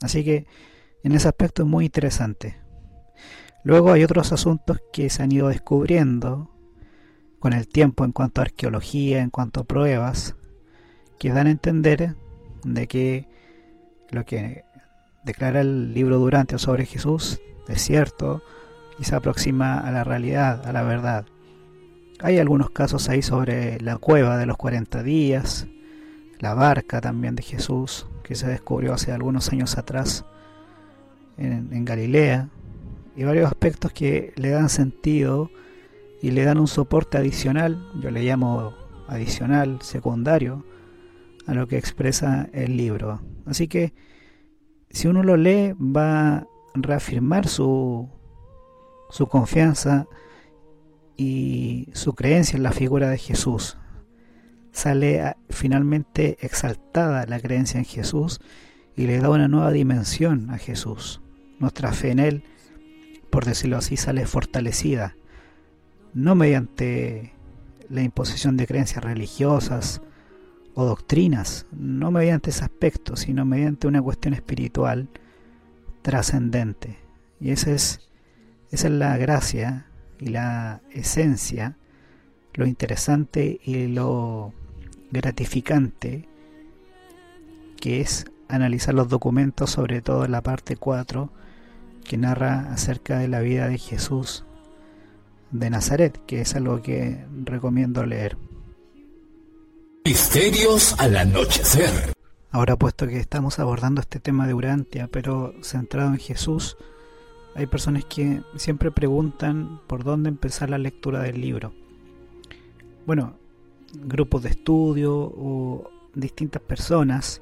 Así 0.00 0.24
que 0.24 0.46
en 1.04 1.12
ese 1.12 1.28
aspecto 1.28 1.62
es 1.62 1.68
muy 1.68 1.84
interesante. 1.84 2.56
Luego 3.62 3.92
hay 3.92 4.02
otros 4.04 4.32
asuntos 4.32 4.80
que 4.90 5.10
se 5.10 5.22
han 5.22 5.32
ido 5.32 5.48
descubriendo 5.48 6.50
con 7.38 7.52
el 7.52 7.68
tiempo 7.68 8.06
en 8.06 8.12
cuanto 8.12 8.40
a 8.40 8.44
arqueología, 8.44 9.20
en 9.20 9.28
cuanto 9.28 9.60
a 9.60 9.64
pruebas, 9.64 10.34
que 11.18 11.28
dan 11.28 11.46
a 11.46 11.50
entender 11.50 12.16
de 12.64 12.88
que 12.88 13.28
lo 14.10 14.24
que 14.24 14.64
declara 15.24 15.60
el 15.60 15.92
libro 15.92 16.18
Durante 16.18 16.58
sobre 16.58 16.86
Jesús 16.86 17.38
es 17.68 17.82
cierto 17.82 18.42
y 18.98 19.04
se 19.04 19.14
aproxima 19.14 19.78
a 19.78 19.90
la 19.90 20.04
realidad, 20.04 20.66
a 20.66 20.72
la 20.72 20.82
verdad. 20.84 21.26
Hay 22.20 22.38
algunos 22.38 22.70
casos 22.70 23.10
ahí 23.10 23.20
sobre 23.20 23.78
la 23.80 23.98
cueva 23.98 24.38
de 24.38 24.46
los 24.46 24.56
40 24.56 25.02
días, 25.02 25.66
la 26.38 26.54
barca 26.54 27.02
también 27.02 27.34
de 27.34 27.42
Jesús, 27.42 28.06
que 28.22 28.36
se 28.36 28.46
descubrió 28.46 28.94
hace 28.94 29.12
algunos 29.12 29.52
años 29.52 29.76
atrás 29.76 30.24
en, 31.36 31.84
Galilea, 31.84 32.48
y 33.16 33.24
varios 33.24 33.46
aspectos 33.46 33.92
que 33.92 34.32
le 34.36 34.50
dan 34.50 34.68
sentido 34.68 35.50
y 36.20 36.30
le 36.30 36.44
dan 36.44 36.58
un 36.58 36.66
soporte 36.66 37.18
adicional, 37.18 37.86
yo 38.00 38.10
le 38.10 38.22
llamo 38.22 38.74
adicional, 39.08 39.80
secundario, 39.82 40.64
a 41.46 41.54
lo 41.54 41.68
que 41.68 41.76
expresa 41.76 42.48
el 42.52 42.76
libro. 42.76 43.20
Así 43.46 43.68
que 43.68 43.92
si 44.90 45.08
uno 45.08 45.22
lo 45.22 45.36
lee 45.36 45.74
va 45.78 46.36
a 46.36 46.46
reafirmar 46.74 47.46
su, 47.46 48.08
su 49.10 49.26
confianza 49.26 50.06
y 51.16 51.88
su 51.92 52.14
creencia 52.14 52.56
en 52.56 52.62
la 52.62 52.72
figura 52.72 53.08
de 53.08 53.18
Jesús. 53.18 53.78
Sale 54.72 55.36
finalmente 55.50 56.36
exaltada 56.40 57.26
la 57.26 57.38
creencia 57.38 57.78
en 57.78 57.84
Jesús 57.84 58.40
y 58.96 59.06
le 59.06 59.18
da 59.18 59.30
una 59.30 59.48
nueva 59.48 59.70
dimensión 59.70 60.50
a 60.50 60.58
Jesús. 60.58 61.20
Nuestra 61.58 61.92
fe 61.92 62.10
en 62.10 62.18
Él, 62.18 62.44
por 63.30 63.44
decirlo 63.44 63.76
así, 63.76 63.96
sale 63.96 64.26
fortalecida, 64.26 65.16
no 66.12 66.34
mediante 66.34 67.32
la 67.88 68.02
imposición 68.02 68.56
de 68.56 68.66
creencias 68.66 69.04
religiosas 69.04 70.00
o 70.74 70.84
doctrinas, 70.84 71.66
no 71.72 72.10
mediante 72.10 72.50
ese 72.50 72.64
aspecto, 72.64 73.16
sino 73.16 73.44
mediante 73.44 73.86
una 73.86 74.02
cuestión 74.02 74.34
espiritual 74.34 75.08
trascendente. 76.02 76.98
Y 77.40 77.50
esa 77.50 77.70
es, 77.70 78.08
esa 78.70 78.88
es 78.88 78.92
la 78.94 79.16
gracia 79.16 79.86
y 80.18 80.28
la 80.28 80.82
esencia, 80.90 81.76
lo 82.54 82.66
interesante 82.66 83.60
y 83.64 83.88
lo 83.88 84.52
gratificante 85.10 86.28
que 87.80 88.00
es 88.00 88.24
analizar 88.48 88.94
los 88.94 89.08
documentos, 89.08 89.70
sobre 89.70 90.00
todo 90.00 90.24
en 90.24 90.32
la 90.32 90.42
parte 90.42 90.76
4, 90.76 91.30
que 92.04 92.16
narra 92.16 92.72
acerca 92.72 93.18
de 93.18 93.28
la 93.28 93.40
vida 93.40 93.68
de 93.68 93.78
Jesús 93.78 94.44
de 95.50 95.70
Nazaret, 95.70 96.20
que 96.26 96.40
es 96.40 96.54
algo 96.54 96.82
que 96.82 97.24
recomiendo 97.44 98.04
leer. 98.04 98.36
Misterios 100.04 100.94
al 100.98 101.16
anochecer. 101.16 102.12
Ahora, 102.50 102.76
puesto 102.76 103.06
que 103.06 103.18
estamos 103.18 103.58
abordando 103.58 104.00
este 104.00 104.20
tema 104.20 104.46
de 104.46 104.54
Urantia, 104.54 105.08
pero 105.10 105.54
centrado 105.62 106.10
en 106.10 106.18
Jesús, 106.18 106.76
hay 107.54 107.66
personas 107.66 108.04
que 108.04 108.42
siempre 108.56 108.90
preguntan 108.90 109.80
por 109.86 110.04
dónde 110.04 110.28
empezar 110.28 110.70
la 110.70 110.78
lectura 110.78 111.20
del 111.20 111.40
libro. 111.40 111.72
Bueno, 113.06 113.34
grupos 113.94 114.42
de 114.42 114.50
estudio 114.50 115.14
o 115.16 115.90
distintas 116.14 116.62
personas 116.62 117.40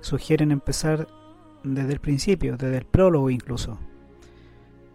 sugieren 0.00 0.50
empezar 0.50 1.08
desde 1.64 1.92
el 1.92 2.00
principio, 2.00 2.56
desde 2.56 2.78
el 2.78 2.84
prólogo 2.84 3.30
incluso. 3.30 3.78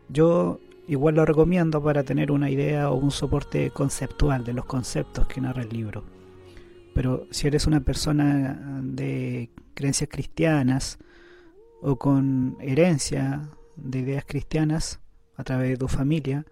Yo 0.10 0.60
igual 0.88 1.16
lo 1.16 1.26
recomiendo 1.26 1.84
para 1.84 2.04
tener 2.04 2.32
una 2.32 2.50
idea 2.50 2.90
o 2.90 2.96
un 2.96 3.12
soporte 3.12 3.72
conceptual 3.72 4.44
de 4.44 4.54
los 4.54 4.66
conceptos 4.66 5.28
que 5.28 5.42
narra 5.42 5.64
el 5.64 5.70
libro. 5.70 6.04
Pero 6.94 7.28
si 7.32 7.48
eres 7.48 7.68
una 7.68 7.82
persona 7.82 8.82
de 8.82 9.52
creencias 9.74 10.10
cristianas 10.10 10.98
o 11.82 11.98
con 11.98 12.58
herencia 12.60 13.50
de 13.76 14.00
ideas 14.00 14.26
cristianas 14.26 15.00
a 15.36 15.44
través 15.44 15.70
de 15.70 15.78
tu 15.78 15.88
familia, 15.88 16.46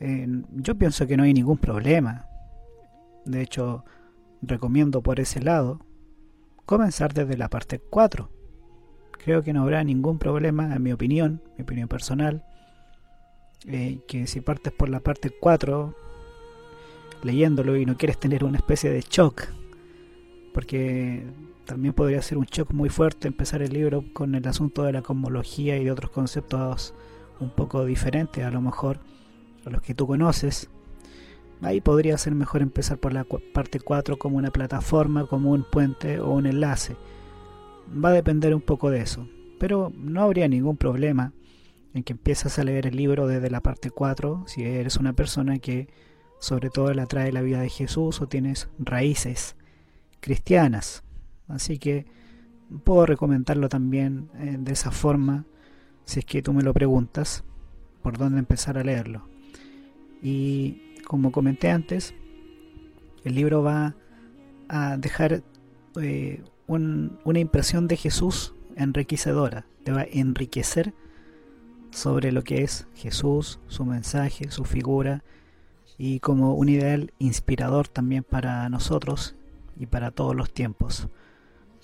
eh, 0.00 0.26
yo 0.52 0.76
pienso 0.76 1.06
que 1.06 1.16
no 1.16 1.24
hay 1.24 1.34
ningún 1.34 1.58
problema. 1.58 2.26
De 3.24 3.42
hecho, 3.42 3.84
recomiendo 4.40 5.02
por 5.02 5.20
ese 5.20 5.42
lado 5.42 5.80
comenzar 6.64 7.12
desde 7.12 7.36
la 7.36 7.48
parte 7.48 7.78
4. 7.78 8.30
Creo 9.24 9.42
que 9.42 9.52
no 9.52 9.62
habrá 9.62 9.82
ningún 9.84 10.18
problema, 10.18 10.74
en 10.74 10.82
mi 10.82 10.92
opinión, 10.92 11.42
mi 11.56 11.62
opinión 11.64 11.88
personal, 11.88 12.44
eh, 13.66 14.00
que 14.06 14.26
si 14.26 14.40
partes 14.40 14.72
por 14.72 14.88
la 14.88 15.00
parte 15.00 15.30
4, 15.30 15.94
leyéndolo 17.22 17.76
y 17.76 17.86
no 17.86 17.96
quieres 17.96 18.18
tener 18.18 18.44
una 18.44 18.58
especie 18.58 18.90
de 18.90 19.00
shock, 19.00 19.48
porque 20.54 21.24
también 21.64 21.92
podría 21.92 22.22
ser 22.22 22.38
un 22.38 22.44
shock 22.44 22.72
muy 22.72 22.88
fuerte 22.88 23.28
empezar 23.28 23.60
el 23.62 23.72
libro 23.72 24.04
con 24.12 24.34
el 24.34 24.46
asunto 24.46 24.84
de 24.84 24.92
la 24.92 25.02
cosmología 25.02 25.76
y 25.76 25.84
de 25.84 25.90
otros 25.90 26.10
conceptos 26.10 26.94
un 27.40 27.50
poco 27.50 27.84
diferentes 27.84 28.44
a 28.44 28.50
lo 28.50 28.60
mejor 28.60 29.00
a 29.64 29.70
los 29.70 29.82
que 29.82 29.94
tú 29.94 30.06
conoces. 30.06 30.70
Ahí 31.62 31.80
podría 31.80 32.16
ser 32.18 32.34
mejor 32.34 32.62
empezar 32.62 32.98
por 32.98 33.12
la 33.12 33.24
parte 33.24 33.80
4 33.80 34.18
como 34.18 34.36
una 34.36 34.50
plataforma, 34.50 35.26
como 35.26 35.50
un 35.50 35.64
puente 35.64 36.20
o 36.20 36.30
un 36.30 36.46
enlace. 36.46 36.96
Va 37.92 38.10
a 38.10 38.12
depender 38.12 38.54
un 38.54 38.60
poco 38.60 38.90
de 38.90 39.00
eso. 39.00 39.28
Pero 39.58 39.92
no 39.96 40.22
habría 40.22 40.48
ningún 40.48 40.76
problema 40.76 41.32
en 41.94 42.02
que 42.02 42.12
empiezas 42.12 42.58
a 42.58 42.64
leer 42.64 42.86
el 42.86 42.96
libro 42.96 43.26
desde 43.26 43.50
la 43.50 43.62
parte 43.62 43.90
4 43.90 44.44
si 44.46 44.62
eres 44.62 44.96
una 44.98 45.14
persona 45.14 45.58
que 45.58 45.88
sobre 46.38 46.68
todo 46.68 46.92
le 46.92 47.00
atrae 47.00 47.32
la 47.32 47.40
vida 47.40 47.60
de 47.60 47.70
Jesús 47.70 48.20
o 48.20 48.28
tienes 48.28 48.68
raíces 48.78 49.56
cristianas. 50.20 51.02
Así 51.48 51.78
que 51.78 52.06
puedo 52.84 53.06
recomendarlo 53.06 53.68
también 53.68 54.28
eh, 54.34 54.56
de 54.58 54.72
esa 54.72 54.90
forma 54.90 55.46
si 56.04 56.20
es 56.20 56.24
que 56.24 56.42
tú 56.42 56.52
me 56.52 56.62
lo 56.62 56.74
preguntas 56.74 57.44
por 58.02 58.18
dónde 58.18 58.38
empezar 58.38 58.78
a 58.78 58.84
leerlo. 58.84 59.28
Y 60.22 60.96
como 61.06 61.32
comenté 61.32 61.70
antes, 61.70 62.14
el 63.24 63.34
libro 63.34 63.62
va 63.62 63.96
a 64.68 64.96
dejar 64.96 65.42
eh, 66.00 66.42
una 66.66 67.38
impresión 67.38 67.88
de 67.88 67.96
Jesús 67.96 68.54
enriquecedora, 68.76 69.66
te 69.84 69.92
va 69.92 70.00
a 70.02 70.06
enriquecer 70.10 70.94
sobre 71.90 72.32
lo 72.32 72.42
que 72.42 72.62
es 72.62 72.86
Jesús, 72.94 73.58
su 73.68 73.84
mensaje, 73.84 74.50
su 74.50 74.64
figura 74.64 75.22
y 75.98 76.20
como 76.20 76.54
un 76.54 76.68
ideal 76.68 77.12
inspirador 77.18 77.88
también 77.88 78.22
para 78.22 78.68
nosotros 78.68 79.34
y 79.78 79.86
para 79.86 80.10
todos 80.10 80.34
los 80.34 80.50
tiempos, 80.50 81.08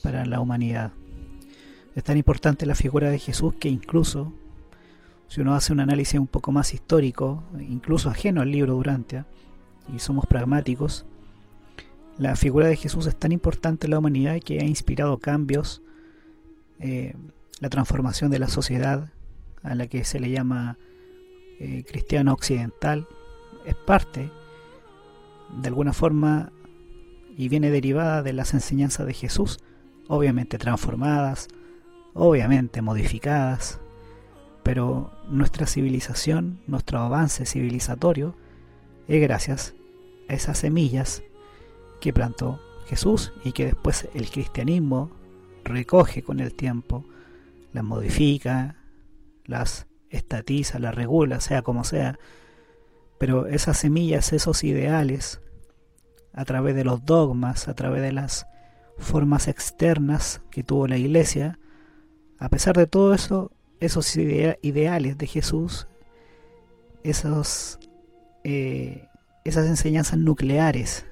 para 0.03 0.27
la 0.27 0.41
humanidad. 0.41 0.93
Es 1.95 2.05
tan 2.05 2.17
importante 2.17 2.67
la 2.67 2.75
figura 2.75 3.11
de 3.11 3.19
Jesús 3.19 3.55
que 3.55 3.69
incluso 3.69 4.33
si 5.29 5.41
uno 5.41 5.55
hace 5.55 5.73
un 5.73 5.81
análisis 5.81 6.21
un 6.21 6.27
poco 6.27 6.53
más 6.53 6.75
histórico, 6.75 7.43
incluso 7.59 8.11
ajeno 8.11 8.43
al 8.43 8.51
libro 8.51 8.75
Durantia, 8.75 9.27
y 9.95 9.99
somos 9.99 10.27
pragmáticos, 10.27 11.07
la 12.19 12.37
figura 12.37 12.69
de 12.69 12.77
Jesús 12.77 13.07
es 13.07 13.17
tan 13.17 13.33
importante 13.33 13.87
en 13.87 13.93
la 13.93 13.99
humanidad 13.99 14.41
que 14.41 14.61
ha 14.61 14.65
inspirado 14.65 15.19
cambios, 15.19 15.83
eh, 16.79 17.15
la 17.61 17.71
transformación 17.71 18.31
de 18.31 18.39
la 18.39 18.49
sociedad 18.49 19.13
a 19.63 19.75
la 19.75 19.87
que 19.87 20.05
se 20.05 20.21
le 20.21 20.31
llama 20.31 20.79
eh, 21.59 21.85
cristiano 21.87 22.33
occidental, 22.33 23.07
es 23.65 23.75
parte, 23.75 24.31
de 25.61 25.69
alguna 25.69 25.93
forma, 25.93 26.53
y 27.37 27.49
viene 27.49 27.71
derivada 27.71 28.23
de 28.23 28.33
las 28.33 28.53
enseñanzas 28.53 29.07
de 29.07 29.15
Jesús, 29.15 29.61
obviamente 30.09 30.59
transformadas, 30.59 31.49
obviamente 32.15 32.83
modificadas, 32.83 33.81
pero 34.63 35.13
nuestra 35.29 35.67
civilización, 35.67 36.61
nuestro 36.67 36.99
avance 36.99 37.47
civilizatorio, 37.47 38.37
es 39.09 39.21
gracias 39.21 39.75
a 40.29 40.35
esas 40.35 40.59
semillas 40.59 41.23
que 42.03 42.13
plantó 42.13 42.61
Jesús 42.87 43.33
y 43.45 43.53
que 43.53 43.67
después 43.67 44.09
el 44.13 44.29
cristianismo 44.29 45.13
recoge 45.63 46.25
con 46.25 46.41
el 46.41 46.53
tiempo, 46.53 47.05
las 47.73 47.85
modifica, 47.85 48.77
las 49.47 49.87
estatiza, 50.11 50.81
las 50.81 50.97
regula, 50.97 51.41
sea 51.41 51.63
como 51.63 51.85
sea. 51.85 52.19
Pero 53.19 53.47
esas 53.47 53.79
semillas, 53.79 54.33
esos 54.33 54.65
ideales, 54.65 55.41
a 56.33 56.45
través 56.45 56.75
de 56.75 56.83
los 56.83 57.05
dogmas, 57.05 57.69
a 57.69 57.75
través 57.75 58.03
de 58.03 58.11
las 58.11 58.49
formas 58.99 59.47
externas 59.47 60.43
que 60.51 60.65
tuvo 60.65 60.89
la 60.89 60.99
iglesia, 60.99 61.61
a 62.41 62.49
pesar 62.49 62.77
de 62.77 62.89
todo 62.89 63.15
eso, 63.15 63.53
esos 63.79 64.17
ideales 64.17 65.19
de 65.19 65.27
Jesús, 65.29 65.87
esos, 67.05 67.79
eh, 68.43 69.07
esas 69.45 69.69
enseñanzas 69.69 70.19
nucleares, 70.19 71.07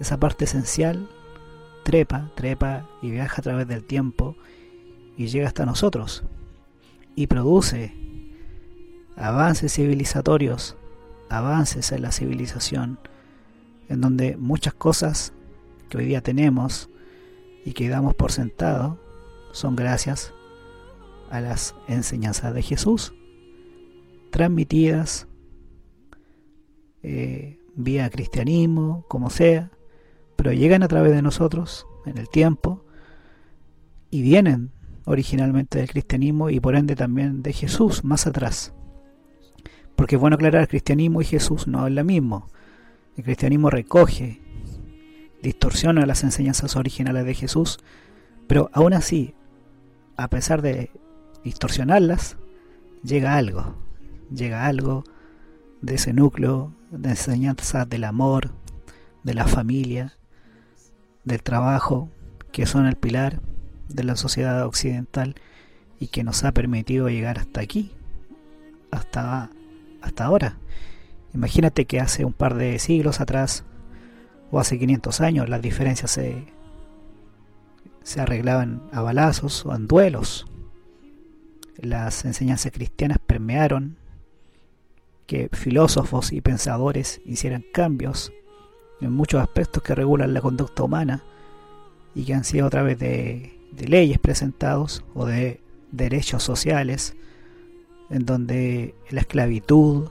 esa 0.00 0.18
parte 0.18 0.44
esencial, 0.44 1.08
trepa, 1.84 2.30
trepa 2.34 2.88
y 3.02 3.10
viaja 3.10 3.40
a 3.40 3.42
través 3.42 3.66
del 3.66 3.84
tiempo 3.84 4.36
y 5.16 5.28
llega 5.28 5.48
hasta 5.48 5.66
nosotros 5.66 6.24
y 7.16 7.26
produce 7.26 7.94
avances 9.16 9.74
civilizatorios, 9.74 10.76
avances 11.28 11.90
en 11.90 12.02
la 12.02 12.12
civilización, 12.12 12.98
en 13.88 14.00
donde 14.00 14.36
muchas 14.36 14.74
cosas 14.74 15.32
que 15.88 15.98
hoy 15.98 16.04
día 16.04 16.22
tenemos 16.22 16.90
y 17.64 17.72
que 17.72 17.88
damos 17.88 18.14
por 18.14 18.30
sentado 18.30 19.00
son 19.52 19.74
gracias 19.74 20.32
a 21.30 21.40
las 21.40 21.74
enseñanzas 21.88 22.54
de 22.54 22.62
Jesús, 22.62 23.14
transmitidas 24.30 25.26
eh, 27.02 27.58
vía 27.74 28.10
cristianismo, 28.10 29.04
como 29.08 29.30
sea, 29.30 29.70
pero 30.38 30.52
llegan 30.52 30.84
a 30.84 30.88
través 30.88 31.10
de 31.10 31.20
nosotros 31.20 31.84
en 32.06 32.16
el 32.16 32.28
tiempo 32.28 32.84
y 34.08 34.22
vienen 34.22 34.70
originalmente 35.04 35.80
del 35.80 35.90
cristianismo 35.90 36.48
y 36.48 36.60
por 36.60 36.76
ende 36.76 36.94
también 36.94 37.42
de 37.42 37.52
Jesús 37.52 38.04
más 38.04 38.28
atrás. 38.28 38.72
Porque 39.96 40.14
es 40.14 40.20
bueno 40.20 40.36
aclarar, 40.36 40.62
el 40.62 40.68
cristianismo 40.68 41.20
y 41.20 41.24
Jesús 41.24 41.66
no 41.66 41.88
es 41.88 41.92
lo 41.92 42.04
mismo. 42.04 42.46
El 43.16 43.24
cristianismo 43.24 43.68
recoge 43.68 44.40
distorsiona 45.42 46.06
las 46.06 46.22
enseñanzas 46.22 46.76
originales 46.76 47.24
de 47.24 47.34
Jesús, 47.34 47.80
pero 48.46 48.70
aún 48.72 48.94
así, 48.94 49.34
a 50.16 50.28
pesar 50.28 50.62
de 50.62 50.92
distorsionarlas, 51.42 52.36
llega 53.02 53.34
algo, 53.34 53.74
llega 54.32 54.66
algo 54.66 55.02
de 55.80 55.96
ese 55.96 56.12
núcleo 56.12 56.72
de 56.92 57.10
enseñanza 57.10 57.86
del 57.86 58.04
amor, 58.04 58.52
de 59.24 59.34
la 59.34 59.48
familia, 59.48 60.14
del 61.24 61.42
trabajo, 61.42 62.08
que 62.52 62.66
son 62.66 62.86
el 62.86 62.96
pilar 62.96 63.40
de 63.88 64.04
la 64.04 64.16
sociedad 64.16 64.64
occidental 64.64 65.34
y 66.00 66.08
que 66.08 66.24
nos 66.24 66.44
ha 66.44 66.52
permitido 66.52 67.08
llegar 67.08 67.38
hasta 67.38 67.60
aquí, 67.60 67.92
hasta, 68.90 69.50
hasta 70.02 70.24
ahora. 70.24 70.58
Imagínate 71.34 71.84
que 71.84 72.00
hace 72.00 72.24
un 72.24 72.32
par 72.32 72.54
de 72.54 72.78
siglos 72.78 73.20
atrás, 73.20 73.64
o 74.50 74.58
hace 74.60 74.78
500 74.78 75.20
años, 75.20 75.48
las 75.48 75.60
diferencias 75.60 76.10
se, 76.10 76.46
se 78.02 78.20
arreglaban 78.20 78.82
a 78.92 79.02
balazos 79.02 79.66
o 79.66 79.74
en 79.74 79.86
duelos. 79.86 80.46
Las 81.76 82.24
enseñanzas 82.24 82.72
cristianas 82.72 83.18
permearon 83.18 83.98
que 85.26 85.50
filósofos 85.52 86.32
y 86.32 86.40
pensadores 86.40 87.20
hicieran 87.26 87.62
cambios 87.72 88.32
en 89.00 89.12
muchos 89.12 89.40
aspectos 89.40 89.82
que 89.82 89.94
regulan 89.94 90.34
la 90.34 90.40
conducta 90.40 90.82
humana 90.82 91.22
y 92.14 92.24
que 92.24 92.34
han 92.34 92.44
sido 92.44 92.66
a 92.66 92.70
través 92.70 92.98
de, 92.98 93.54
leyes 93.76 94.18
presentados 94.18 95.04
o 95.14 95.24
de 95.26 95.60
derechos 95.92 96.42
sociales 96.42 97.14
en 98.10 98.26
donde 98.26 98.94
la 99.10 99.20
esclavitud, 99.20 100.08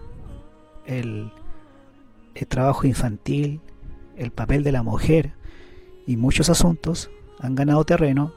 el, 0.86 1.32
el 2.34 2.48
trabajo 2.48 2.88
infantil, 2.88 3.60
el 4.16 4.32
papel 4.32 4.64
de 4.64 4.72
la 4.72 4.84
mujer 4.84 5.34
y 6.06 6.16
muchos 6.16 6.50
asuntos 6.50 7.10
han 7.40 7.56
ganado 7.56 7.84
terreno 7.84 8.34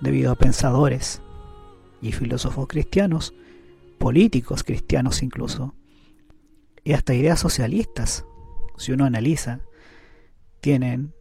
debido 0.00 0.32
a 0.32 0.36
pensadores 0.36 1.20
y 2.00 2.12
filósofos 2.12 2.66
cristianos, 2.66 3.34
políticos 3.98 4.64
cristianos 4.64 5.22
incluso, 5.22 5.74
y 6.82 6.94
hasta 6.94 7.14
ideas 7.14 7.38
socialistas, 7.38 8.24
si 8.76 8.92
uno 8.92 9.04
analiza, 9.04 9.60
tienen 10.62 11.12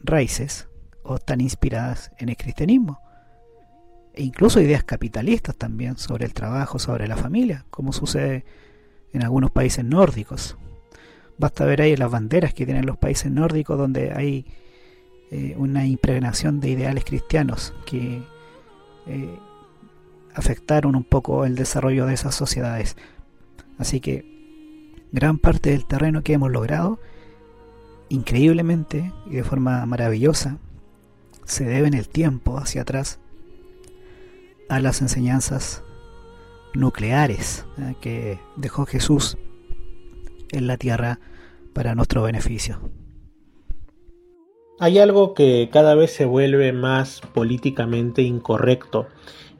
raíces 0.00 0.68
o 1.02 1.16
están 1.16 1.42
inspiradas 1.42 2.12
en 2.18 2.30
el 2.30 2.36
cristianismo. 2.36 3.00
E 4.14 4.22
incluso 4.22 4.60
ideas 4.60 4.84
capitalistas 4.84 5.56
también 5.56 5.98
sobre 5.98 6.24
el 6.24 6.32
trabajo, 6.32 6.78
sobre 6.78 7.06
la 7.06 7.16
familia, 7.16 7.66
como 7.68 7.92
sucede 7.92 8.46
en 9.12 9.22
algunos 9.22 9.50
países 9.50 9.84
nórdicos. 9.84 10.56
Basta 11.36 11.66
ver 11.66 11.82
ahí 11.82 11.96
las 11.96 12.10
banderas 12.10 12.54
que 12.54 12.64
tienen 12.64 12.86
los 12.86 12.96
países 12.96 13.30
nórdicos 13.30 13.76
donde 13.76 14.12
hay 14.12 14.46
eh, 15.30 15.54
una 15.58 15.84
impregnación 15.84 16.60
de 16.60 16.70
ideales 16.70 17.04
cristianos 17.04 17.74
que 17.84 18.22
eh, 19.06 19.38
afectaron 20.32 20.94
un 20.94 21.04
poco 21.04 21.44
el 21.44 21.56
desarrollo 21.56 22.06
de 22.06 22.14
esas 22.14 22.36
sociedades. 22.36 22.96
Así 23.78 24.00
que 24.00 24.24
gran 25.10 25.38
parte 25.38 25.70
del 25.70 25.86
terreno 25.86 26.22
que 26.22 26.34
hemos 26.34 26.52
logrado, 26.52 27.00
increíblemente 28.08 29.12
y 29.26 29.36
de 29.36 29.44
forma 29.44 29.84
maravillosa, 29.86 30.58
se 31.44 31.64
debe 31.64 31.88
en 31.88 31.94
el 31.94 32.08
tiempo 32.08 32.58
hacia 32.58 32.82
atrás 32.82 33.20
a 34.68 34.80
las 34.80 35.00
enseñanzas 35.00 35.84
nucleares 36.74 37.64
¿eh? 37.78 37.94
que 38.00 38.38
dejó 38.56 38.84
Jesús 38.84 39.38
en 40.50 40.66
la 40.66 40.76
tierra 40.76 41.20
para 41.72 41.94
nuestro 41.94 42.22
beneficio. 42.22 42.80
Hay 44.78 44.98
algo 44.98 45.32
que 45.32 45.70
cada 45.72 45.94
vez 45.94 46.12
se 46.12 46.26
vuelve 46.26 46.72
más 46.72 47.22
políticamente 47.32 48.22
incorrecto. 48.22 49.06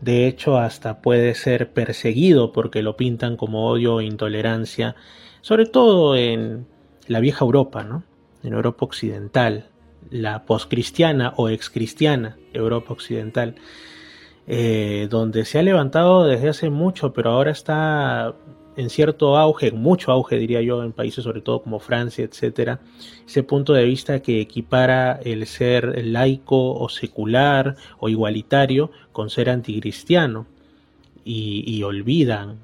De 0.03 0.27
hecho, 0.27 0.59
hasta 0.59 1.01
puede 1.01 1.35
ser 1.35 1.73
perseguido 1.73 2.53
porque 2.53 2.83
lo 2.83 2.97
pintan 2.97 3.37
como 3.37 3.67
odio 3.69 4.01
e 4.01 4.05
intolerancia 4.05 4.95
sobre 5.47 5.67
todo 5.67 6.17
en 6.17 6.67
la 7.07 7.21
vieja 7.21 7.45
Europa, 7.45 7.85
¿no? 7.85 8.03
En 8.42 8.53
Europa 8.53 8.85
occidental, 8.85 9.68
la 10.11 10.44
poscristiana 10.44 11.33
o 11.37 11.49
excristiana 11.49 12.37
Europa 12.53 12.92
occidental, 12.92 13.57
eh, 14.46 15.09
donde 15.11 15.44
se 15.44 15.59
ha 15.59 15.62
levantado 15.62 16.25
desde 16.25 16.49
hace 16.49 16.70
mucho, 16.70 17.12
pero 17.12 17.31
ahora 17.31 17.51
está 17.51 18.35
en 18.77 18.90
cierto 18.90 19.37
auge, 19.37 19.72
mucho 19.72 20.12
auge 20.12 20.37
diría 20.38 20.61
yo, 20.61 20.83
en 20.83 20.92
países 20.92 21.25
sobre 21.25 21.40
todo 21.40 21.62
como 21.62 21.81
Francia, 21.81 22.25
etcétera, 22.25 22.81
ese 23.27 23.42
punto 23.42 23.72
de 23.72 23.85
vista 23.85 24.20
que 24.20 24.40
equipara 24.40 25.18
el 25.25 25.46
ser 25.46 26.05
laico 26.05 26.75
o 26.75 26.88
secular 26.88 27.77
o 27.99 28.09
igualitario 28.09 28.90
con 29.12 29.31
ser 29.31 29.51
anticristiano. 29.51 30.46
Y, 31.29 31.64
y 31.66 31.83
olvidan 31.83 32.59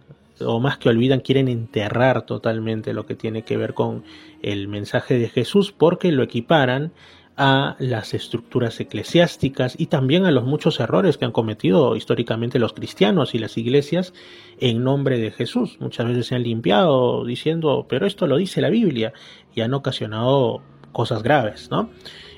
o 0.47 0.61
más 0.61 0.79
que 0.79 0.89
olvidan, 0.89 1.21
quieren 1.21 1.49
enterrar 1.49 2.27
totalmente 2.27 2.93
lo 2.93 3.07
que 3.07 3.15
tiene 3.15 3.43
que 3.43 3.57
ver 3.57 3.75
con 3.75 4.05
el 4.43 4.69
mensaje 4.69 5.19
de 5.19 5.29
Jesús 5.29 5.73
porque 5.73 6.13
lo 6.13 6.23
equiparan 6.23 6.93
a 7.37 7.77
las 7.79 8.13
estructuras 8.13 8.79
eclesiásticas 8.79 9.75
y 9.79 9.87
también 9.87 10.27
a 10.27 10.31
los 10.31 10.45
muchos 10.45 10.81
errores 10.81 11.17
que 11.17 11.25
han 11.25 11.33
cometido 11.33 11.97
históricamente 11.97 12.59
los 12.59 12.75
cristianos 12.75 13.35
y 13.35 13.39
las 13.39 13.57
iglesias 13.57 14.13
en 14.61 14.85
nombre 14.85 15.19
de 15.19 15.31
Jesús. 15.31 15.79
Muchas 15.81 16.07
veces 16.07 16.27
se 16.27 16.35
han 16.35 16.43
limpiado 16.43 17.25
diciendo, 17.25 17.87
pero 17.89 18.07
esto 18.07 18.27
lo 18.27 18.37
dice 18.37 18.61
la 18.61 18.69
Biblia 18.69 19.13
y 19.55 19.63
han 19.63 19.73
ocasionado 19.73 20.63
cosas 20.93 21.23
graves, 21.23 21.71
¿no? 21.71 21.91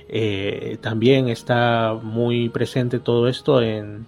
Eh, 0.08 0.78
también 0.80 1.28
está 1.28 1.98
muy 2.00 2.48
presente 2.50 3.00
todo 3.00 3.26
esto 3.26 3.62
en 3.62 4.06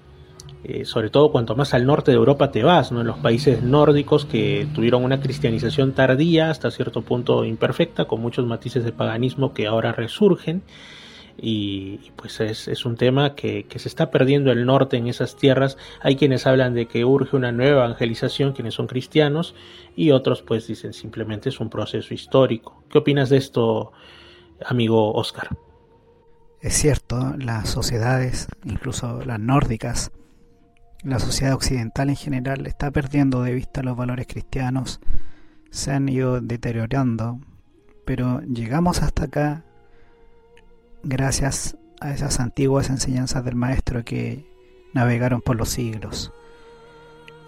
eh, 0.65 0.85
sobre 0.85 1.11
todo 1.11 1.31
cuanto 1.31 1.55
más 1.55 1.75
al 1.75 1.87
norte 1.87 2.11
de 2.11 2.17
Europa 2.17 2.51
te 2.51 2.65
vas, 2.65 2.91
¿no? 2.91 3.01
en 3.01 3.07
los 3.07 3.19
países 3.19 3.63
nórdicos 3.63 4.25
que 4.25 4.67
tuvieron 4.75 5.05
una 5.05 5.21
cristianización 5.21 5.93
tardía, 5.93 6.51
hasta 6.51 6.71
cierto 6.71 7.03
punto 7.03 7.45
imperfecta, 7.45 8.07
con 8.07 8.21
muchos 8.21 8.47
matices 8.47 8.85
de 8.85 8.93
paganismo 8.93 9.53
que 9.53 9.67
ahora 9.67 9.93
resurgen. 9.93 10.63
Y, 11.39 11.99
pues 12.17 12.41
es, 12.41 12.87
un 12.87 12.97
tema 12.97 13.35
que, 13.35 13.65
que, 13.65 13.79
se 13.79 13.89
está 13.89 14.11
perdiendo 14.11 14.51
el 14.53 14.65
norte 14.65 14.97
en 14.97 15.07
esas 15.07 15.37
tierras. 15.37 15.77
Hay 16.01 16.17
quienes 16.17 16.47
hablan 16.47 16.73
de 16.73 16.87
que 16.87 17.05
urge 17.05 17.37
una 17.37 17.53
nueva 17.53 17.85
evangelización, 17.85 18.55
quienes 18.55 18.73
son 18.73 18.87
cristianos, 18.87 19.55
y 19.95 20.13
otros 20.13 20.41
pues 20.41 20.67
dicen 20.67 20.95
simplemente 20.95 21.51
es 21.51 21.61
un 21.61 21.69
proceso 21.69 22.15
histórico. 22.15 22.83
¿Qué 22.89 22.97
opinas 22.97 23.29
de 23.29 23.37
esto, 23.37 23.93
amigo 24.65 25.13
Oscar? 25.13 25.51
Es 26.61 26.75
cierto, 26.75 27.35
las 27.39 27.69
sociedades, 27.69 28.49
incluso 28.65 29.21
las 29.25 29.39
nórdicas, 29.39 30.11
la 31.03 31.19
sociedad 31.19 31.55
occidental 31.55 32.09
en 32.09 32.17
general 32.17 32.67
está 32.67 32.91
perdiendo 32.91 33.43
de 33.43 33.53
vista 33.53 33.83
los 33.83 33.97
valores 33.97 34.27
cristianos, 34.27 35.01
se 35.71 35.93
han 35.93 36.09
ido 36.09 36.41
deteriorando, 36.41 37.41
pero 38.05 38.41
llegamos 38.43 39.03
hasta 39.03 39.25
acá 39.25 39.65
gracias 41.03 41.77
a 42.01 42.13
esas 42.13 42.41
antiguas 42.41 42.91
enseñanzas 42.91 43.45
del 43.45 43.57
Maestro 43.57 44.05
que 44.05 44.47
navegaron 44.93 45.41
por 45.41 45.57
los 45.57 45.69
siglos. 45.69 46.33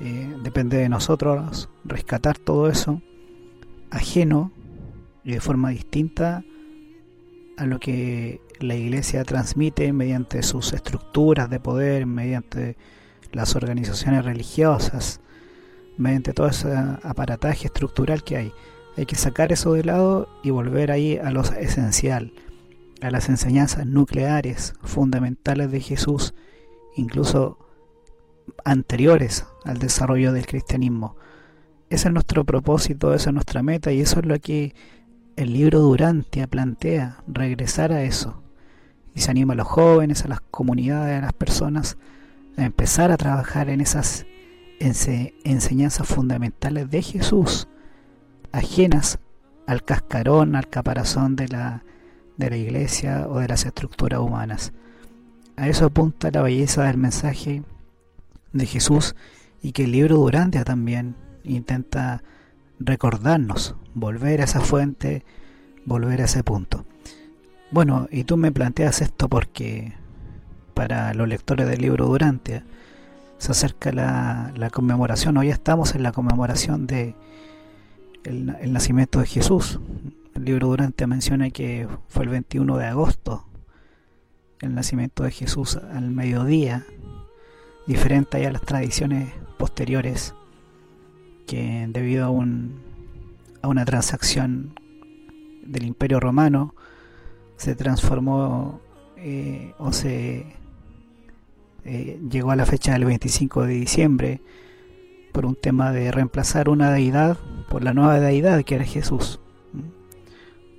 Eh, 0.00 0.36
depende 0.42 0.76
de 0.76 0.88
nosotros 0.88 1.68
rescatar 1.84 2.38
todo 2.38 2.68
eso 2.68 3.02
ajeno 3.90 4.52
y 5.24 5.32
de 5.32 5.40
forma 5.40 5.70
distinta 5.70 6.44
a 7.56 7.66
lo 7.66 7.80
que 7.80 8.40
la 8.60 8.74
iglesia 8.76 9.24
transmite 9.24 9.92
mediante 9.92 10.42
sus 10.42 10.72
estructuras 10.72 11.50
de 11.50 11.60
poder, 11.60 12.06
mediante 12.06 12.76
las 13.32 13.56
organizaciones 13.56 14.24
religiosas, 14.24 15.20
mediante 15.96 16.32
todo 16.32 16.48
ese 16.48 16.72
aparataje 17.02 17.66
estructural 17.66 18.22
que 18.22 18.36
hay. 18.36 18.52
Hay 18.96 19.06
que 19.06 19.16
sacar 19.16 19.52
eso 19.52 19.74
de 19.74 19.84
lado 19.84 20.28
y 20.42 20.50
volver 20.50 20.90
ahí 20.90 21.18
a 21.18 21.30
lo 21.30 21.42
esencial, 21.42 22.32
a 23.00 23.10
las 23.10 23.28
enseñanzas 23.28 23.86
nucleares, 23.86 24.74
fundamentales 24.82 25.70
de 25.70 25.80
Jesús, 25.80 26.34
incluso 26.96 27.58
anteriores 28.64 29.46
al 29.64 29.78
desarrollo 29.78 30.32
del 30.32 30.46
cristianismo. 30.46 31.16
Ese 31.90 32.08
es 32.08 32.14
nuestro 32.14 32.44
propósito, 32.44 33.14
esa 33.14 33.30
es 33.30 33.34
nuestra 33.34 33.62
meta 33.62 33.92
y 33.92 34.00
eso 34.00 34.20
es 34.20 34.26
lo 34.26 34.38
que 34.38 34.74
el 35.36 35.52
libro 35.52 35.80
Durantia 35.80 36.46
plantea, 36.46 37.22
regresar 37.26 37.92
a 37.92 38.02
eso. 38.02 38.42
Y 39.14 39.20
se 39.20 39.30
anima 39.30 39.54
a 39.54 39.56
los 39.56 39.68
jóvenes, 39.68 40.24
a 40.24 40.28
las 40.28 40.40
comunidades, 40.40 41.18
a 41.18 41.22
las 41.22 41.32
personas 41.32 41.96
empezar 42.64 43.10
a 43.10 43.16
trabajar 43.16 43.70
en 43.70 43.80
esas 43.80 44.26
enseñanzas 44.80 46.06
fundamentales 46.06 46.90
de 46.90 47.02
Jesús, 47.02 47.68
ajenas 48.52 49.18
al 49.66 49.84
cascarón, 49.84 50.56
al 50.56 50.68
caparazón 50.68 51.36
de 51.36 51.48
la, 51.48 51.84
de 52.36 52.50
la 52.50 52.56
iglesia 52.56 53.26
o 53.28 53.38
de 53.40 53.48
las 53.48 53.66
estructuras 53.66 54.20
humanas. 54.20 54.72
A 55.56 55.68
eso 55.68 55.86
apunta 55.86 56.30
la 56.30 56.42
belleza 56.42 56.84
del 56.84 56.96
mensaje 56.96 57.62
de 58.52 58.66
Jesús 58.66 59.14
y 59.62 59.72
que 59.72 59.84
el 59.84 59.92
libro 59.92 60.16
Durantia 60.16 60.64
también 60.64 61.16
intenta 61.44 62.22
recordarnos, 62.78 63.74
volver 63.94 64.40
a 64.40 64.44
esa 64.44 64.60
fuente, 64.60 65.24
volver 65.84 66.22
a 66.22 66.26
ese 66.26 66.44
punto. 66.44 66.86
Bueno, 67.70 68.08
y 68.10 68.24
tú 68.24 68.36
me 68.36 68.52
planteas 68.52 69.02
esto 69.02 69.28
porque 69.28 69.94
para 70.78 71.12
los 71.12 71.26
lectores 71.26 71.66
del 71.66 71.80
libro 71.80 72.06
Durante 72.06 72.62
se 73.38 73.50
acerca 73.50 73.90
la, 73.90 74.70
conmemoración, 74.70 75.36
hoy 75.36 75.48
estamos 75.48 75.96
en 75.96 76.04
la 76.04 76.12
conmemoración 76.12 76.86
de 76.86 77.16
el, 78.22 78.72
nacimiento 78.72 79.18
de 79.18 79.26
Jesús. 79.26 79.80
El 80.36 80.44
libro 80.44 80.68
Durante 80.68 81.08
menciona 81.08 81.50
que 81.50 81.88
fue 82.06 82.22
el 82.22 82.28
21 82.28 82.76
de 82.76 82.86
agosto 82.86 83.44
el 84.60 84.76
nacimiento 84.76 85.24
de 85.24 85.32
Jesús 85.32 85.74
al 85.76 86.12
mediodía, 86.12 86.86
diferente 87.88 88.46
a 88.46 88.52
las 88.52 88.62
tradiciones 88.62 89.32
posteriores 89.58 90.32
que 91.48 91.88
debido 91.88 92.24
a, 92.24 92.30
un, 92.30 92.80
a 93.62 93.66
una 93.66 93.84
transacción 93.84 94.78
del 95.64 95.86
Imperio 95.86 96.20
Romano 96.20 96.76
se 97.56 97.74
transformó 97.74 98.80
eh, 99.16 99.74
o 99.78 99.92
se 99.92 100.57
eh, 101.84 102.20
llegó 102.30 102.50
a 102.50 102.56
la 102.56 102.66
fecha 102.66 102.92
del 102.92 103.04
25 103.04 103.66
de 103.66 103.74
diciembre 103.74 104.42
por 105.32 105.46
un 105.46 105.54
tema 105.54 105.92
de 105.92 106.10
reemplazar 106.10 106.68
una 106.68 106.90
deidad 106.90 107.38
por 107.68 107.84
la 107.84 107.94
nueva 107.94 108.18
deidad 108.18 108.64
que 108.64 108.74
era 108.74 108.84
Jesús, 108.84 109.40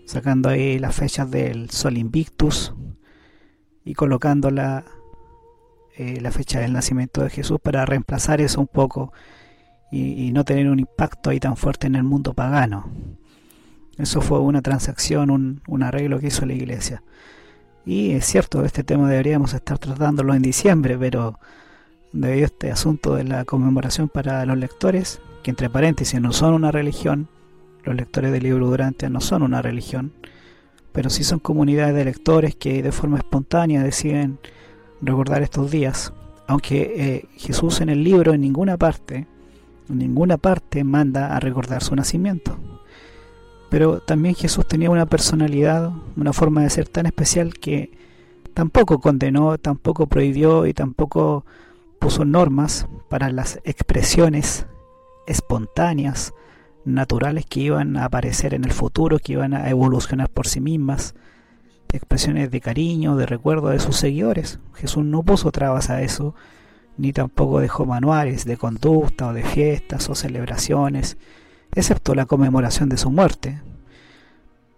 sacando 0.06 0.50
ahí 0.50 0.80
las 0.80 0.96
fechas 0.96 1.30
del 1.30 1.70
Sol 1.70 1.98
Invictus 1.98 2.74
y 3.86 3.94
colocando 3.94 4.52
la, 4.52 4.86
eh, 5.96 6.20
la 6.22 6.32
fecha 6.32 6.60
del 6.60 6.74
nacimiento 6.74 7.24
de 7.24 7.30
Jesús 7.30 7.60
para 7.62 7.86
reemplazar 7.86 8.42
eso 8.42 8.60
un 8.60 8.68
poco 8.68 9.14
y, 9.92 10.32
no 10.32 10.46
tener 10.46 10.70
un 10.70 10.80
impacto 10.80 11.30
ahí 11.30 11.40
tan 11.40 11.58
fuerte 11.58 11.88
en 11.88 11.96
el 11.96 12.04
mundo 12.04 12.34
pagano. 12.34 12.92
Eso 13.98 14.22
fue 14.22 14.40
una 14.40 14.62
transacción, 14.62 15.32
un, 15.32 15.62
un 15.68 15.84
arreglo 15.84 16.20
que 16.20 16.28
hizo 16.28 16.46
la 16.46 16.54
iglesia. 16.54 17.04
Y 17.86 18.12
es 18.12 18.26
cierto, 18.26 18.64
este 18.64 18.84
tema 18.84 19.10
deberíamos 19.10 19.54
estar 19.54 19.78
tratándolo 19.78 20.34
en 20.34 20.42
diciembre, 20.42 20.98
pero 20.98 21.40
debido 22.12 22.44
a 22.44 22.48
este 22.48 22.72
asunto 22.72 23.16
de 23.16 23.24
la 23.24 23.46
conmemoración 23.46 24.10
para 24.10 24.46
los 24.46 24.58
lectores, 24.58 25.22
que 25.44 25.52
entre 25.52 25.70
paréntesis 25.70 26.20
no 26.22 26.34
son 26.34 26.54
una 26.54 26.72
religión, 26.72 27.28
los 27.84 27.96
lectores 27.96 28.32
del 28.32 28.44
libro 28.44 28.68
Durante 28.68 29.10
no 29.10 29.22
son 29.22 29.42
una 29.42 29.62
religión, 29.62 30.12
pero 30.92 31.10
sí 31.10 31.24
son 31.24 31.40
comunidades 31.40 31.96
de 31.96 32.06
lectores 32.06 32.56
que 32.56 32.84
de 32.84 32.92
forma 32.92 33.18
espontánea 33.18 33.84
deciden 33.84 34.40
recordar 35.02 35.42
estos 35.42 35.72
días. 35.72 36.14
Aunque 36.48 36.94
eh, 36.96 37.26
Jesús 37.38 37.80
en 37.82 37.90
el 37.90 38.04
libro 38.04 38.34
en 38.34 38.42
ninguna 38.42 38.76
parte 38.78 39.28
en 39.90 39.98
ninguna 39.98 40.38
parte 40.38 40.84
manda 40.84 41.36
a 41.36 41.40
recordar 41.40 41.84
su 41.84 41.96
nacimiento. 41.96 42.58
Pero 43.70 44.00
también 44.00 44.36
Jesús 44.36 44.68
tenía 44.68 44.90
una 44.90 45.06
personalidad, 45.06 45.92
una 46.16 46.34
forma 46.34 46.64
de 46.64 46.70
ser 46.70 46.88
tan 46.88 47.06
especial 47.06 47.54
que 47.54 47.92
tampoco 48.54 49.00
condenó, 49.00 49.58
tampoco 49.58 50.08
prohibió 50.08 50.66
y 50.66 50.74
tampoco 50.74 51.46
puso 52.00 52.26
normas 52.26 52.88
para 53.10 53.32
las 53.32 53.60
expresiones 53.64 54.66
espontáneas, 55.28 56.34
naturales 56.86 57.46
que 57.46 57.60
iban 57.60 57.98
a 57.98 58.06
aparecer 58.06 58.54
en 58.54 58.64
el 58.64 58.72
futuro, 58.72 59.20
que 59.20 59.34
iban 59.34 59.54
a 59.54 59.70
evolucionar 59.70 60.30
por 60.30 60.48
sí 60.48 60.60
mismas, 60.60 61.14
expresiones 61.92 62.52
de 62.52 62.62
cariño, 62.62 63.16
de 63.16 63.26
recuerdo 63.26 63.70
de 63.70 63.80
sus 63.80 63.98
seguidores. 63.98 64.60
Jesús 64.74 65.04
no 65.06 65.24
puso 65.24 65.52
trabas 65.52 65.90
a 65.90 66.02
eso, 66.02 66.36
ni 66.98 67.14
tampoco 67.14 67.60
dejó 67.60 67.86
manuales 67.86 68.46
de 68.46 68.58
conducta 68.58 69.28
o 69.28 69.34
de 69.34 69.44
fiestas 69.44 70.10
o 70.10 70.16
celebraciones, 70.16 71.18
excepto 71.74 72.16
la 72.16 72.26
conmemoración 72.26 72.90
de 72.90 72.98
su 72.98 73.12
muerte. 73.12 73.62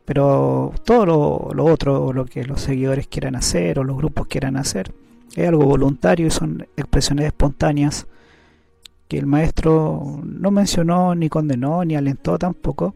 Pero 0.05 0.73
todo 0.83 1.51
lo, 1.53 1.65
otro, 1.65 2.11
lo 2.13 2.25
que 2.25 2.43
los 2.43 2.61
seguidores 2.61 3.07
quieran 3.07 3.35
hacer 3.35 3.79
o 3.79 3.83
los 3.83 3.97
grupos 3.97 4.27
quieran 4.27 4.57
hacer, 4.57 4.93
es 5.35 5.47
algo 5.47 5.65
voluntario 5.65 6.27
y 6.27 6.31
son 6.31 6.67
expresiones 6.75 7.27
espontáneas 7.27 8.07
que 9.07 9.17
el 9.17 9.25
maestro 9.25 10.21
no 10.23 10.51
mencionó, 10.51 11.15
ni 11.15 11.29
condenó, 11.29 11.85
ni 11.85 11.95
alentó 11.95 12.37
tampoco, 12.37 12.95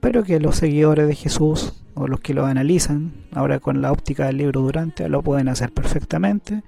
pero 0.00 0.22
que 0.22 0.40
los 0.40 0.56
seguidores 0.56 1.08
de 1.08 1.14
Jesús 1.14 1.82
o 1.94 2.06
los 2.06 2.20
que 2.20 2.34
lo 2.34 2.46
analizan, 2.46 3.12
ahora 3.32 3.58
con 3.58 3.82
la 3.82 3.90
óptica 3.90 4.26
del 4.26 4.38
libro 4.38 4.60
Durante, 4.60 5.08
lo 5.08 5.22
pueden 5.22 5.48
hacer 5.48 5.72
perfectamente 5.72 6.62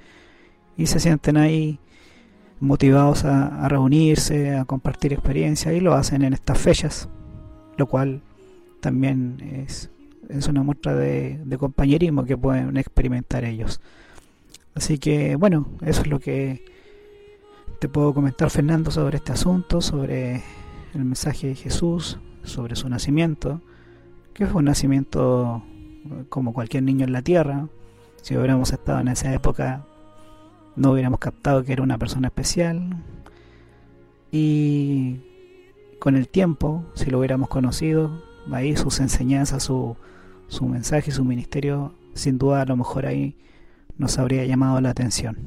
y 0.77 0.87
se 0.87 0.99
sienten 0.99 1.37
ahí 1.37 1.79
motivados 2.61 3.25
a, 3.25 3.69
reunirse, 3.69 4.55
a 4.55 4.67
compartir 4.67 5.13
experiencias 5.13 5.75
y 5.75 5.81
lo 5.81 5.95
hacen 5.95 6.23
en 6.23 6.35
estas 6.35 6.59
fechas, 6.59 7.09
lo 7.77 7.87
cual 7.87 8.21
también 8.81 9.65
es, 9.67 9.91
es 10.29 10.47
una 10.47 10.63
muestra 10.63 10.95
de, 10.95 11.41
compañerismo 11.59 12.25
que 12.25 12.37
pueden 12.37 12.77
experimentar 12.77 13.45
ellos. 13.45 13.81
Así 14.75 14.99
que 14.99 15.37
bueno, 15.37 15.69
eso 15.83 16.03
es 16.03 16.07
lo 16.07 16.21
que 16.21 16.65
te 17.81 17.89
puedo 17.89 18.13
comentar 18.13 18.51
Fernando 18.51 18.91
sobre 18.91 19.17
este 19.17 19.33
asunto, 19.33 19.81
sobre 19.81 20.43
el 20.95 21.05
mensaje 21.05 21.49
de 21.49 21.55
Jesús, 21.55 22.19
sobre 22.45 22.77
su 22.77 22.89
nacimiento, 22.89 23.63
que 24.35 24.47
fue 24.47 24.59
un 24.59 24.67
nacimiento 24.67 25.63
como 26.29 26.53
cualquier 26.53 26.83
niño 26.83 27.07
en 27.07 27.13
la 27.13 27.23
tierra. 27.23 27.69
Si 28.23 28.37
hubiéramos 28.37 28.73
estado 28.73 29.01
en 29.01 29.09
esa 29.09 29.33
época, 29.33 29.87
no 30.77 30.93
hubiéramos 30.93 31.21
captado 31.21 31.65
que 31.65 31.73
era 31.73 31.83
una 31.83 31.99
persona 31.99 32.29
especial 32.29 33.03
y 34.31 35.21
con 35.99 36.17
el 36.17 36.29
tiempo, 36.29 36.85
si 36.95 37.11
lo 37.11 37.19
hubiéramos 37.19 37.49
conocido, 37.49 38.23
ahí 38.53 38.77
sus 38.77 39.01
enseñanzas, 39.01 39.63
su, 39.63 39.97
su 40.49 40.67
mensaje, 40.67 41.11
su 41.11 41.25
ministerio, 41.25 41.95
sin 42.15 42.39
duda 42.39 42.63
a 42.63 42.67
lo 42.67 42.77
mejor 42.77 43.07
ahí 43.07 43.37
nos 43.99 44.19
habría 44.19 44.45
llamado 44.45 44.81
la 44.81 44.91
atención. 44.91 45.39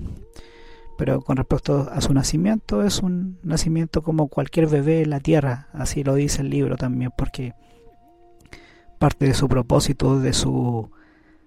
Pero 0.98 1.22
con 1.22 1.38
respecto 1.38 1.90
a 1.92 2.02
su 2.02 2.14
nacimiento, 2.14 2.84
es 2.84 3.00
un 3.00 3.40
nacimiento 3.42 4.04
como 4.04 4.28
cualquier 4.28 4.68
bebé 4.68 5.02
en 5.02 5.10
la 5.10 5.20
tierra, 5.20 5.68
así 5.74 6.04
lo 6.04 6.14
dice 6.14 6.42
el 6.42 6.50
libro 6.50 6.78
también, 6.78 7.12
porque 7.18 7.54
parte 9.00 9.26
de 9.26 9.34
su 9.34 9.50
propósito, 9.50 10.20
de 10.20 10.34
su 10.34 10.92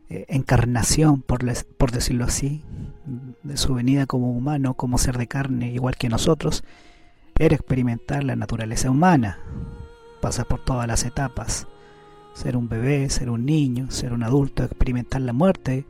eh, 0.08 0.24
encarnación, 0.28 1.22
por, 1.22 1.44
por 1.76 1.90
decirlo 1.90 2.24
así, 2.24 2.62
de 3.42 3.56
su 3.56 3.74
venida 3.74 4.06
como 4.06 4.30
humano, 4.32 4.74
como 4.74 4.98
ser 4.98 5.18
de 5.18 5.26
carne, 5.26 5.72
igual 5.72 5.96
que 5.96 6.08
nosotros, 6.08 6.64
era 7.38 7.54
experimentar 7.54 8.24
la 8.24 8.36
naturaleza 8.36 8.90
humana, 8.90 9.40
pasar 10.20 10.46
por 10.46 10.64
todas 10.64 10.86
las 10.86 11.04
etapas, 11.04 11.66
ser 12.34 12.56
un 12.56 12.68
bebé, 12.68 13.08
ser 13.10 13.30
un 13.30 13.44
niño, 13.44 13.90
ser 13.90 14.12
un 14.12 14.22
adulto, 14.22 14.62
experimentar 14.62 15.20
la 15.22 15.32
muerte 15.32 15.86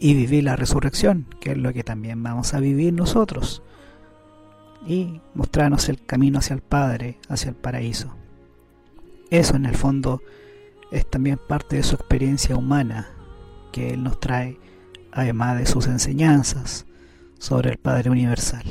y 0.00 0.14
vivir 0.14 0.44
la 0.44 0.56
resurrección, 0.56 1.26
que 1.40 1.52
es 1.52 1.58
lo 1.58 1.72
que 1.72 1.84
también 1.84 2.22
vamos 2.22 2.54
a 2.54 2.60
vivir 2.60 2.92
nosotros, 2.92 3.62
y 4.86 5.20
mostrarnos 5.34 5.88
el 5.88 6.04
camino 6.04 6.40
hacia 6.40 6.54
el 6.54 6.62
Padre, 6.62 7.18
hacia 7.28 7.50
el 7.50 7.54
paraíso. 7.54 8.16
Eso 9.30 9.54
en 9.54 9.66
el 9.66 9.76
fondo 9.76 10.20
es 10.92 11.06
también 11.06 11.38
parte 11.38 11.76
de 11.76 11.82
su 11.82 11.94
experiencia 11.94 12.54
humana 12.54 13.08
que 13.72 13.94
Él 13.94 14.04
nos 14.04 14.20
trae, 14.20 14.58
además 15.10 15.58
de 15.58 15.66
sus 15.66 15.86
enseñanzas 15.86 16.86
sobre 17.38 17.70
el 17.70 17.78
Padre 17.78 18.10
Universal. 18.10 18.62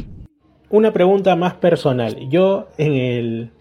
Una 0.69 0.93
pregunta 0.93 1.36
más 1.36 1.55
personal. 1.55 2.29
Yo 2.29 2.69
en 2.77 2.93
el, 2.93 3.51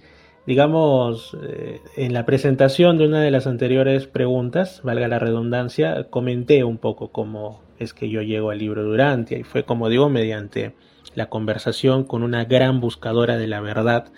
digamos, 0.46 1.37
eh, 1.42 1.81
en 1.96 2.12
la 2.12 2.27
presentación 2.27 2.99
de 2.99 3.07
una 3.07 3.23
de 3.23 3.31
las 3.31 3.46
anteriores 3.46 4.07
preguntas, 4.07 4.83
valga 4.85 5.09
la 5.09 5.18
redundancia, 5.18 6.09
comenté 6.11 6.62
un 6.62 6.79
poco 6.79 7.11
cómo 7.11 7.62
es 7.79 7.94
que 7.94 8.11
yo 8.11 8.20
llego 8.20 8.51
al 8.51 8.59
libro 8.59 8.85
Durantia 8.85 9.38
y 9.38 9.42
fue 9.42 9.64
como 9.64 9.88
digo 9.88 10.11
mediante 10.11 10.75
la 11.14 11.31
conversación 11.31 12.05
con 12.05 12.23
una 12.23 12.44
gran 12.44 12.81
buscadora 12.81 13.38
de 13.38 13.46
la 13.46 13.61
verdad 13.62 14.12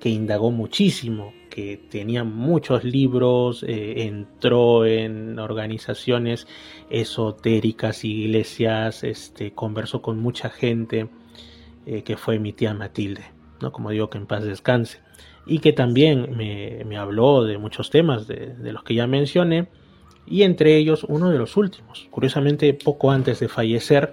que 0.00 0.08
indagó 0.08 0.50
muchísimo 0.50 1.32
que 1.56 1.78
tenía 1.78 2.22
muchos 2.22 2.84
libros, 2.84 3.62
eh, 3.62 4.02
entró 4.02 4.84
en 4.84 5.38
organizaciones 5.38 6.46
esotéricas, 6.90 8.04
iglesias, 8.04 9.02
este, 9.02 9.52
conversó 9.52 10.02
con 10.02 10.18
mucha 10.18 10.50
gente, 10.50 11.08
eh, 11.86 12.02
que 12.02 12.18
fue 12.18 12.38
mi 12.38 12.52
tía 12.52 12.74
Matilde, 12.74 13.24
¿no? 13.62 13.72
como 13.72 13.88
digo, 13.88 14.10
que 14.10 14.18
en 14.18 14.26
paz 14.26 14.44
descanse, 14.44 15.00
y 15.46 15.60
que 15.60 15.72
también 15.72 16.36
me, 16.36 16.98
habló 16.98 17.42
de 17.44 17.56
muchos 17.56 17.88
temas 17.88 18.26
de, 18.26 18.54
los 18.70 18.84
que 18.84 18.92
ya 18.94 19.06
mencioné, 19.06 19.68
y 20.26 20.42
entre 20.42 20.76
ellos 20.76 21.06
uno 21.08 21.30
de 21.30 21.38
los 21.38 21.56
últimos, 21.56 22.06
curiosamente 22.10 22.74
poco 22.74 23.10
antes 23.10 23.40
de 23.40 23.48
fallecer, 23.48 24.12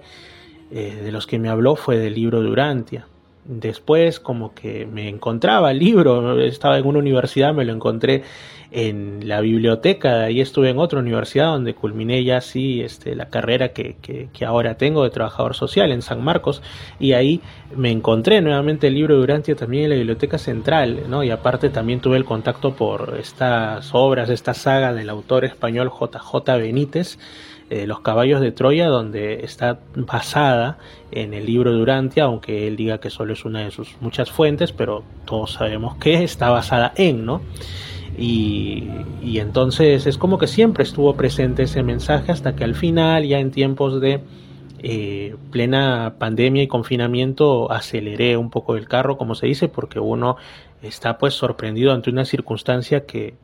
eh, 0.70 0.98
de 1.04 1.12
los 1.12 1.26
que 1.26 1.38
me 1.38 1.50
habló 1.50 1.76
fue 1.76 1.98
del 1.98 2.14
libro 2.14 2.40
de 2.40 2.48
Urantia, 2.48 3.06
después 3.44 4.20
como 4.20 4.54
que 4.54 4.86
me 4.86 5.08
encontraba 5.08 5.70
el 5.70 5.78
libro, 5.78 6.40
estaba 6.40 6.78
en 6.78 6.86
una 6.86 6.98
universidad, 6.98 7.54
me 7.54 7.64
lo 7.64 7.72
encontré 7.72 8.22
en 8.70 9.28
la 9.28 9.40
biblioteca, 9.40 10.24
ahí 10.24 10.40
estuve 10.40 10.70
en 10.70 10.78
otra 10.78 10.98
universidad 10.98 11.46
donde 11.46 11.74
culminé 11.74 12.24
ya 12.24 12.38
así 12.38 12.80
este, 12.80 13.14
la 13.14 13.28
carrera 13.28 13.68
que, 13.68 13.94
que, 14.00 14.44
ahora 14.44 14.76
tengo 14.76 15.04
de 15.04 15.10
trabajador 15.10 15.54
social 15.54 15.92
en 15.92 16.02
San 16.02 16.24
Marcos 16.24 16.60
y 16.98 17.12
ahí 17.12 17.40
me 17.76 17.92
encontré 17.92 18.40
nuevamente 18.40 18.88
el 18.88 18.94
libro 18.94 19.14
de 19.14 19.20
Durantia 19.20 19.54
también 19.54 19.84
en 19.84 19.90
la 19.90 19.96
biblioteca 19.96 20.38
central, 20.38 21.04
¿no? 21.08 21.22
y 21.22 21.30
aparte 21.30 21.68
también 21.68 22.00
tuve 22.00 22.16
el 22.16 22.24
contacto 22.24 22.74
por 22.74 23.16
estas 23.20 23.90
obras, 23.94 24.28
esta 24.28 24.54
saga 24.54 24.92
del 24.92 25.08
autor 25.08 25.44
español 25.44 25.90
JJ 25.90 26.58
Benítez, 26.58 27.18
eh, 27.74 27.88
Los 27.88 28.02
caballos 28.02 28.40
de 28.40 28.52
Troya, 28.52 28.86
donde 28.86 29.44
está 29.44 29.80
basada 29.96 30.78
en 31.10 31.34
el 31.34 31.44
libro 31.44 31.74
de 31.74 32.20
aunque 32.20 32.68
él 32.68 32.76
diga 32.76 32.98
que 32.98 33.10
solo 33.10 33.32
es 33.32 33.44
una 33.44 33.64
de 33.64 33.72
sus 33.72 33.96
muchas 34.00 34.30
fuentes, 34.30 34.70
pero 34.70 35.02
todos 35.24 35.54
sabemos 35.54 35.96
que 35.96 36.22
está 36.22 36.50
basada 36.50 36.92
en, 36.94 37.26
¿no? 37.26 37.40
Y, 38.16 38.86
entonces 39.40 40.06
es 40.06 40.18
como 40.18 40.38
que 40.38 40.46
siempre 40.46 40.84
estuvo 40.84 41.16
presente 41.16 41.64
ese 41.64 41.82
mensaje 41.82 42.30
hasta 42.30 42.54
que 42.54 42.62
al 42.62 42.76
final, 42.76 43.24
ya 43.26 43.40
en 43.40 43.50
tiempos 43.50 44.00
de 44.00 44.20
eh, 44.78 45.34
plena 45.50 46.14
pandemia 46.16 46.62
y 46.62 46.68
confinamiento, 46.68 47.72
aceleré 47.72 48.36
un 48.36 48.50
poco 48.50 48.76
el 48.76 48.86
carro, 48.86 49.18
como 49.18 49.34
se 49.34 49.48
dice, 49.48 49.66
porque 49.66 49.98
uno 49.98 50.36
está 50.80 51.18
pues 51.18 51.34
sorprendido 51.34 51.92
ante 51.92 52.10
una 52.10 52.24
circunstancia 52.24 53.04
que, 53.04 53.34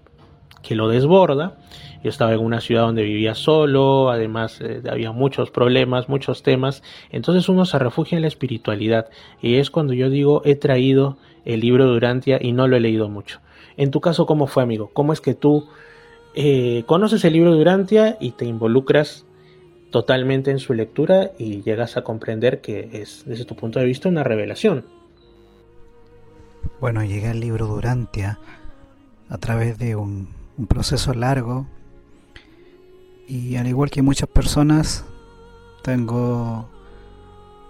que 0.62 0.76
lo 0.76 0.88
desborda. 0.88 1.56
Yo 2.02 2.10
estaba 2.10 2.32
en 2.32 2.40
una 2.40 2.60
ciudad 2.60 2.82
donde 2.82 3.02
vivía 3.02 3.34
solo, 3.34 4.10
además 4.10 4.60
eh, 4.60 4.82
había 4.90 5.12
muchos 5.12 5.50
problemas, 5.50 6.08
muchos 6.08 6.42
temas, 6.42 6.82
entonces 7.10 7.48
uno 7.48 7.64
se 7.64 7.78
refugia 7.78 8.16
en 8.16 8.22
la 8.22 8.28
espiritualidad 8.28 9.08
y 9.42 9.56
es 9.56 9.70
cuando 9.70 9.92
yo 9.92 10.08
digo 10.08 10.42
he 10.44 10.54
traído 10.54 11.18
el 11.44 11.60
libro 11.60 11.86
Durantia 11.86 12.38
y 12.40 12.52
no 12.52 12.68
lo 12.68 12.76
he 12.76 12.80
leído 12.80 13.08
mucho. 13.08 13.40
En 13.76 13.90
tu 13.90 14.00
caso, 14.00 14.26
¿cómo 14.26 14.46
fue, 14.46 14.62
amigo? 14.62 14.90
¿Cómo 14.92 15.12
es 15.12 15.20
que 15.20 15.34
tú 15.34 15.68
eh, 16.34 16.84
conoces 16.86 17.24
el 17.24 17.32
libro 17.32 17.54
Durantia 17.54 18.16
y 18.20 18.32
te 18.32 18.44
involucras 18.44 19.26
totalmente 19.90 20.50
en 20.50 20.58
su 20.58 20.74
lectura 20.74 21.32
y 21.38 21.62
llegas 21.62 21.96
a 21.96 22.02
comprender 22.02 22.60
que 22.60 22.88
es, 22.92 23.24
desde 23.26 23.44
tu 23.44 23.56
punto 23.56 23.78
de 23.78 23.86
vista, 23.86 24.08
una 24.08 24.22
revelación? 24.22 24.84
Bueno, 26.80 27.04
llegué 27.04 27.28
al 27.28 27.40
libro 27.40 27.66
Durantia 27.66 28.38
a 29.28 29.38
través 29.38 29.78
de 29.78 29.96
un, 29.96 30.28
proceso 30.68 31.14
largo 31.14 31.66
y 33.30 33.54
al 33.54 33.68
igual 33.68 33.90
que 33.90 34.02
muchas 34.02 34.28
personas 34.28 35.04
tengo 35.84 36.68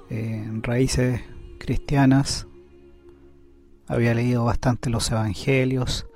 eh, 0.08 0.48
raíces 0.62 1.20
cristianas 1.58 2.46
había 3.86 4.14
leído 4.14 4.42
bastante 4.42 4.88
los 4.88 5.10
evangelios 5.10 6.06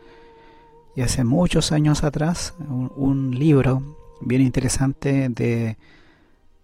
y 0.96 1.02
hace 1.02 1.24
muchos 1.24 1.72
años 1.72 2.04
atrás 2.04 2.54
un, 2.96 3.38
libro 3.38 3.83
bien 4.22 4.40
interesante 4.40 5.28
de, 5.28 5.76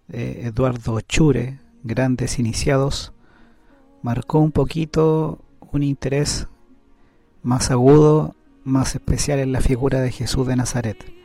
Eduardo 0.08 1.00
Chure, 1.02 1.58
Grandes 1.84 2.38
Iniciados, 2.38 3.12
marcó 4.02 4.38
un 4.40 4.52
poquito 4.52 5.38
un 5.70 5.82
interés 5.82 6.48
más 7.42 7.70
agudo, 7.70 8.34
más 8.64 8.94
especial 8.94 9.38
en 9.38 9.52
la 9.52 9.60
figura 9.60 10.00
de 10.00 10.10
Jesús 10.10 10.46
de 10.46 10.56
Nazaret. 10.56 11.19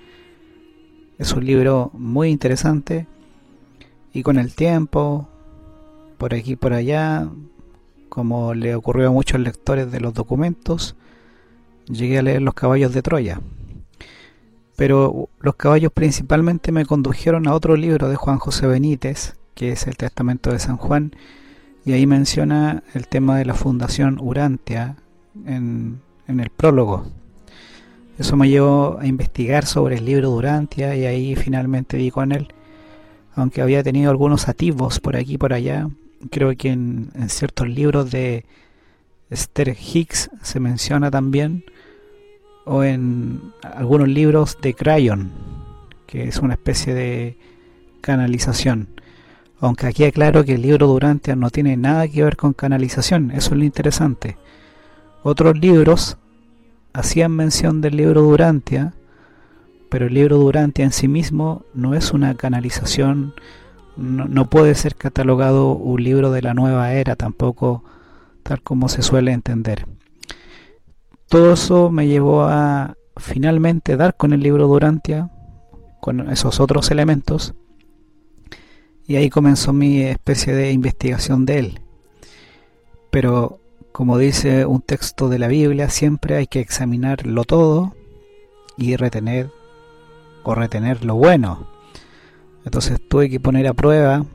Es 1.17 1.31
un 1.31 1.45
libro 1.45 1.91
muy 1.93 2.29
interesante 2.29 3.07
y 4.11 4.21
con 4.21 4.37
el 4.37 4.53
tiempo, 4.53 5.29
por 6.17 6.33
aquí 6.33 6.53
y 6.53 6.55
por 6.57 6.73
allá, 6.73 7.29
como 8.09 8.53
le 8.53 8.75
ocurrió 8.75 9.07
a 9.07 9.11
muchos 9.11 9.39
lectores 9.39 9.91
de 9.91 10.01
los 10.01 10.13
documentos, 10.13 10.95
llegué 11.87 12.19
a 12.19 12.21
leer 12.21 12.41
Los 12.41 12.53
caballos 12.53 12.93
de 12.93 13.01
Troya. 13.01 13.39
Pero 14.75 15.29
los 15.39 15.55
caballos 15.55 15.93
principalmente 15.93 16.73
me 16.73 16.85
condujeron 16.85 17.47
a 17.47 17.53
otro 17.53 17.77
libro 17.77 18.09
de 18.09 18.17
Juan 18.17 18.37
José 18.37 18.67
Benítez, 18.67 19.35
que 19.53 19.71
es 19.71 19.87
el 19.87 19.95
Testamento 19.95 20.51
de 20.51 20.59
San 20.59 20.75
Juan, 20.75 21.15
y 21.85 21.93
ahí 21.93 22.05
menciona 22.05 22.83
el 22.93 23.07
tema 23.07 23.37
de 23.37 23.45
la 23.45 23.53
Fundación 23.53 24.17
Urantia 24.19 24.97
en, 25.45 26.01
en 26.27 26.39
el 26.41 26.49
prólogo. 26.49 27.05
Eso 28.17 28.37
me 28.37 28.49
llevó 28.49 28.97
a 28.99 29.07
investigar 29.07 29.65
sobre 29.65 29.97
el 29.97 30.05
libro 30.05 30.29
de 30.29 30.35
Urantia 30.35 30.95
y 30.95 31.05
ahí 31.05 31.35
finalmente 31.35 31.97
di 31.97 32.11
con 32.11 32.31
él, 32.31 32.47
aunque 33.35 33.61
había 33.61 33.83
tenido 33.83 34.09
algunos 34.09 34.47
atisbos 34.47 35.01
por 35.01 35.17
aquí 35.17 35.33
y 35.33 35.37
por 35.37 35.51
allá, 35.51 35.89
creo 36.31 36.55
que 36.55 36.69
en, 36.69 37.11
ciertos 37.27 37.67
libros 37.67 38.09
de 38.11 38.45
Esther 39.29 39.75
Hicks 39.77 40.29
se 40.41 40.59
menciona 40.61 41.11
también, 41.11 41.65
o 42.63 42.83
en 42.83 43.41
algunos 43.61 44.07
libros 44.07 44.57
de 44.61 44.73
Crayon, 44.73 45.31
que 46.07 46.27
es 46.29 46.37
una 46.37 46.53
especie 46.53 46.93
de 46.93 47.37
canalización. 47.99 48.87
Aunque 49.59 49.87
aquí 49.87 50.05
aclaro 50.05 50.45
que 50.45 50.53
el 50.53 50.61
libro 50.61 50.87
Durantia 50.87 51.35
no 51.35 51.49
tiene 51.49 51.75
nada 51.75 52.07
que 52.07 52.23
ver 52.23 52.37
con 52.37 52.53
canalización, 52.53 53.31
eso 53.31 53.51
es 53.51 53.57
lo 53.57 53.63
interesante. 53.65 54.37
Otros 55.21 55.57
libros 55.57 56.17
hacían 56.95 57.31
mención 57.31 57.81
del 57.81 57.97
libro 57.97 58.21
Durantia, 58.21 58.93
pero 59.89 60.07
el 60.07 60.13
libro 60.13 60.37
Durantia 60.37 60.85
en 60.85 60.91
sí 60.91 61.07
mismo 61.07 61.65
no 61.73 61.93
es 61.93 62.11
una 62.11 62.35
canalización 62.35 63.33
no, 63.97 64.49
puede 64.49 64.75
ser 64.75 64.95
catalogado 64.95 65.71
un 65.71 66.03
libro 66.03 66.31
de 66.31 66.41
la 66.41 66.53
nueva 66.53 66.93
era 66.93 67.15
tampoco 67.15 67.83
tal 68.43 68.61
como 68.61 68.89
se 68.89 69.01
suele 69.01 69.31
entender. 69.31 69.87
Todo 71.29 71.53
eso 71.53 71.89
me 71.89 72.07
llevó 72.07 72.43
a 72.43 72.95
finalmente 73.17 73.97
dar 73.97 74.15
con 74.15 74.33
el 74.33 74.41
libro 74.41 74.67
Durantia, 74.67 75.31
con 76.01 76.29
esos 76.29 76.59
otros 76.59 76.91
elementos, 76.91 77.53
y 79.07 79.15
ahí 79.15 79.29
comenzó 79.29 79.71
mi 79.73 80.01
especie 80.01 80.53
de 80.53 80.71
investigación 80.71 81.45
de 81.45 81.59
él. 81.59 81.79
Pero, 83.11 83.59
como 83.95 84.17
dice 84.17 84.65
un 84.65 84.81
texto 84.81 85.29
de 85.29 85.39
la 85.39 85.47
Biblia, 85.47 85.89
siempre 85.89 86.35
hay 86.35 86.47
que 86.47 86.59
examinarlo 86.59 87.45
todo 87.45 87.95
y 88.75 88.97
retener 88.97 89.51
o 90.43 90.53
retener 90.53 91.05
lo 91.05 91.15
bueno. 91.15 91.69
Entonces 92.65 92.99
tuve 93.07 93.29
que 93.29 93.39
poner 93.39 93.67
a 93.67 93.73
prueba, 93.73 94.25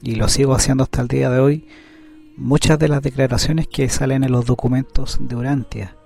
y 0.00 0.14
lo 0.14 0.28
sigo 0.28 0.54
haciendo 0.54 0.84
hasta 0.84 1.02
el 1.02 1.08
día 1.08 1.28
de 1.28 1.40
hoy, 1.40 1.66
muchas 2.36 2.78
de 2.78 2.86
las 2.86 3.02
declaraciones 3.02 3.66
que 3.66 3.88
salen 3.88 4.22
en 4.22 4.30
los 4.30 4.46
documentos 4.46 5.18
de 5.20 5.34
Urantia. 5.34 5.96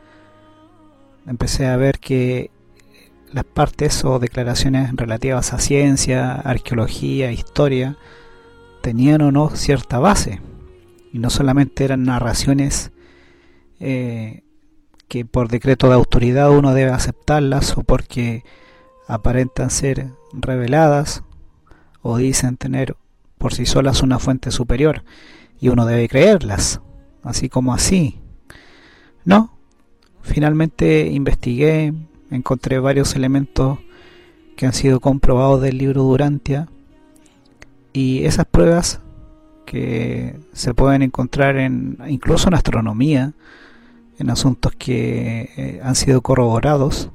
Empecé 1.27 1.67
a 1.67 1.77
ver 1.77 1.99
que 1.99 2.51
las 3.31 3.45
partes 3.45 4.03
o 4.07 4.19
declaraciones 4.19 4.97
relativas 4.97 5.53
a 5.53 5.59
ciencia, 5.59 6.37
arqueología, 6.37 7.33
historia, 7.33 7.99
tenían 8.81 9.21
o 9.21 9.31
no 9.31 9.51
cierta 9.51 9.99
base. 9.99 10.41
Y 11.13 11.19
no 11.19 11.29
solamente 11.29 11.85
eran 11.85 12.05
narraciones 12.05 12.93
eh, 13.85 14.45
que 15.09 15.25
por 15.25 15.49
decreto 15.49 15.89
de 15.89 15.95
autoridad 15.95 16.51
uno 16.51 16.73
debe 16.73 16.91
aceptarlas 16.91 17.77
o 17.77 17.83
porque 17.83 18.43
aparentan 19.07 19.71
ser 19.71 20.09
reveladas 20.33 21.23
o 22.01 22.17
dicen 22.17 22.57
tener 22.57 22.97
por 23.37 23.53
sí 23.53 23.67
solas 23.67 24.03
una 24.03 24.19
fuente 24.19 24.51
superior 24.51 25.05
y 25.61 25.69
uno 25.69 25.85
debe 25.85 26.09
creerlas, 26.09 26.81
así 27.23 27.49
como 27.49 27.75
así. 27.75 28.21
No, 29.25 29.59
finalmente 30.23 31.07
investigué, 31.09 31.93
encontré 32.31 32.79
varios 32.79 33.15
elementos 33.15 33.79
que 34.57 34.67
han 34.67 34.73
sido 34.73 35.01
comprobados 35.01 35.61
del 35.61 35.79
libro 35.79 36.05
Durantia 36.05 36.69
y 37.93 38.25
esas 38.25 38.47
pruebas 38.47 39.01
que 39.67 40.39
se 40.53 40.75
pueden 40.75 41.03
encontrar 41.03 41.57
en 41.57 41.99
incluso 42.09 42.49
en 42.49 42.55
astronomía, 42.55 43.35
en 44.19 44.31
asuntos 44.31 44.73
que 44.77 45.51
eh, 45.57 45.81
han 45.83 45.95
sido 45.95 46.21
corroborados, 46.21 47.11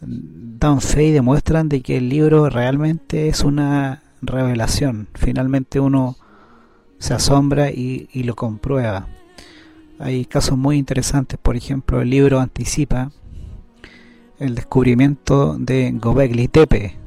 dan 0.00 0.80
fe 0.80 1.04
y 1.04 1.12
demuestran 1.12 1.68
de 1.68 1.82
que 1.82 1.96
el 1.96 2.08
libro 2.08 2.48
realmente 2.50 3.28
es 3.28 3.42
una 3.42 4.02
revelación. 4.22 5.08
Finalmente 5.14 5.80
uno 5.80 6.16
se 6.98 7.14
asombra 7.14 7.70
y, 7.70 8.08
lo 8.24 8.34
comprueba. 8.34 9.06
Hay 9.98 10.24
casos 10.24 10.58
muy 10.58 10.76
interesantes, 10.76 11.38
por 11.40 11.56
ejemplo, 11.56 12.00
el 12.00 12.10
libro 12.10 12.40
anticipa 12.40 13.12
el 14.38 14.54
descubrimiento 14.54 15.56
de 15.58 15.92
Gobekli 15.92 16.48
Tepe. 16.48 16.98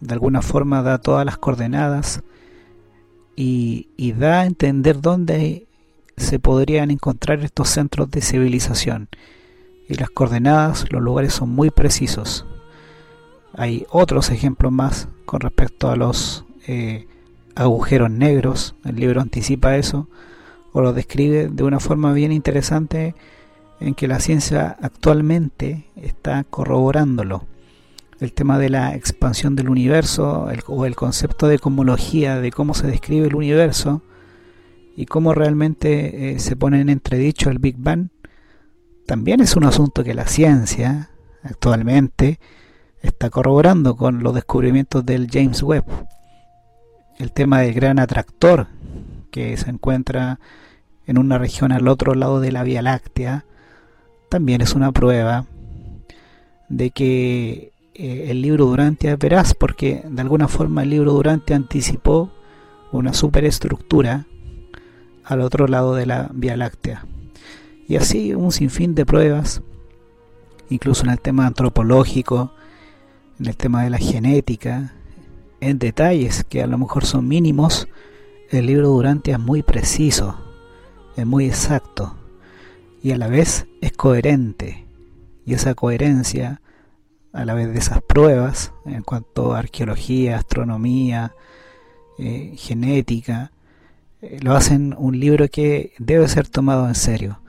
De 0.00 0.12
alguna 0.12 0.42
forma 0.42 0.82
da 0.82 0.98
todas 0.98 1.24
las 1.24 1.38
coordenadas 1.38 2.22
y, 3.34 3.88
y 3.96 4.12
da 4.12 4.40
a 4.40 4.46
entender 4.46 5.00
dónde 5.00 5.65
se 6.16 6.38
podrían 6.38 6.90
encontrar 6.90 7.40
estos 7.40 7.68
centros 7.68 8.10
de 8.10 8.22
civilización. 8.22 9.08
Y 9.88 9.94
las 9.94 10.10
coordenadas, 10.10 10.90
los 10.90 11.02
lugares 11.02 11.34
son 11.34 11.50
muy 11.50 11.70
precisos. 11.70 12.46
Hay 13.54 13.86
otros 13.90 14.30
ejemplos 14.30 14.72
más 14.72 15.08
con 15.24 15.40
respecto 15.40 15.90
a 15.90 15.96
los 15.96 16.44
eh, 16.66 17.06
agujeros 17.54 18.10
negros, 18.10 18.74
el 18.84 18.96
libro 18.96 19.20
anticipa 19.20 19.76
eso, 19.76 20.08
o 20.72 20.82
lo 20.82 20.92
describe 20.92 21.48
de 21.48 21.62
una 21.62 21.80
forma 21.80 22.12
bien 22.12 22.32
interesante 22.32 23.14
en 23.80 23.94
que 23.94 24.08
la 24.08 24.20
ciencia 24.20 24.76
actualmente 24.80 25.86
está 25.96 26.44
corroborándolo. 26.44 27.44
El 28.20 28.32
tema 28.32 28.58
de 28.58 28.70
la 28.70 28.94
expansión 28.94 29.56
del 29.56 29.68
universo 29.68 30.48
o 30.66 30.86
el 30.86 30.96
concepto 30.96 31.48
de 31.48 31.58
cosmología, 31.58 32.40
de 32.40 32.50
cómo 32.50 32.74
se 32.74 32.86
describe 32.86 33.26
el 33.26 33.34
universo 33.34 34.02
y 34.96 35.04
cómo 35.04 35.34
realmente 35.34 36.32
eh, 36.32 36.38
se 36.38 36.56
pone 36.56 36.80
en 36.80 36.88
entredicho 36.88 37.50
el 37.50 37.58
Big 37.58 37.76
Bang, 37.78 38.08
también 39.06 39.40
es 39.40 39.54
un 39.54 39.64
asunto 39.64 40.02
que 40.02 40.14
la 40.14 40.26
ciencia 40.26 41.10
actualmente 41.42 42.40
está 43.02 43.28
corroborando 43.30 43.94
con 43.94 44.22
los 44.22 44.34
descubrimientos 44.34 45.04
del 45.04 45.28
James 45.30 45.62
Webb. 45.62 45.84
El 47.18 47.30
tema 47.32 47.60
del 47.60 47.74
gran 47.74 47.98
atractor 47.98 48.68
que 49.30 49.56
se 49.58 49.68
encuentra 49.70 50.40
en 51.06 51.18
una 51.18 51.38
región 51.38 51.72
al 51.72 51.88
otro 51.88 52.14
lado 52.14 52.40
de 52.40 52.50
la 52.50 52.62
Vía 52.62 52.82
Láctea, 52.82 53.44
también 54.30 54.60
es 54.62 54.74
una 54.74 54.92
prueba 54.92 55.44
de 56.68 56.90
que 56.90 57.72
eh, 57.94 58.26
el 58.28 58.40
libro 58.42 58.64
Durante 58.64 59.12
es 59.12 59.18
veraz, 59.18 59.54
porque 59.54 60.02
de 60.08 60.20
alguna 60.22 60.48
forma 60.48 60.82
el 60.82 60.90
libro 60.90 61.12
Durante 61.12 61.54
anticipó 61.54 62.32
una 62.92 63.12
superestructura 63.12 64.26
al 65.26 65.40
otro 65.40 65.66
lado 65.66 65.94
de 65.94 66.06
la 66.06 66.30
Vía 66.32 66.56
Láctea. 66.56 67.04
Y 67.88 67.96
así 67.96 68.34
un 68.34 68.52
sinfín 68.52 68.94
de 68.94 69.04
pruebas, 69.04 69.60
incluso 70.70 71.04
en 71.04 71.10
el 71.10 71.20
tema 71.20 71.46
antropológico, 71.46 72.52
en 73.38 73.46
el 73.46 73.56
tema 73.56 73.84
de 73.84 73.90
la 73.90 73.98
genética, 73.98 74.94
en 75.60 75.78
detalles 75.78 76.44
que 76.44 76.62
a 76.62 76.66
lo 76.66 76.78
mejor 76.78 77.04
son 77.04 77.28
mínimos, 77.28 77.88
el 78.50 78.66
libro 78.66 78.88
Durante 78.88 79.32
es 79.32 79.38
muy 79.38 79.62
preciso, 79.62 80.38
es 81.16 81.26
muy 81.26 81.46
exacto 81.46 82.16
y 83.02 83.12
a 83.12 83.18
la 83.18 83.28
vez 83.28 83.66
es 83.80 83.92
coherente. 83.92 84.84
Y 85.44 85.54
esa 85.54 85.76
coherencia, 85.76 86.60
a 87.32 87.44
la 87.44 87.54
vez 87.54 87.72
de 87.72 87.78
esas 87.78 88.02
pruebas, 88.02 88.72
en 88.84 89.02
cuanto 89.02 89.54
a 89.54 89.60
arqueología, 89.60 90.36
astronomía, 90.36 91.32
eh, 92.18 92.54
genética, 92.56 93.52
lo 94.40 94.54
hacen 94.54 94.94
un 94.98 95.18
libro 95.18 95.48
que 95.48 95.92
debe 95.98 96.28
ser 96.28 96.48
tomado 96.48 96.88
en 96.88 96.94
serio. 96.94 97.40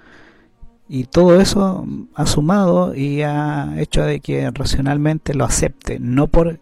Y 0.89 1.05
todo 1.05 1.39
eso 1.41 1.86
ha 2.15 2.25
sumado 2.25 2.95
y 2.95 3.21
ha 3.21 3.75
hecho 3.78 4.03
de 4.03 4.21
que 4.21 4.49
racionalmente 4.51 5.34
lo 5.34 5.43
acepte, 5.43 5.99
no 5.99 6.28
por, 6.28 6.59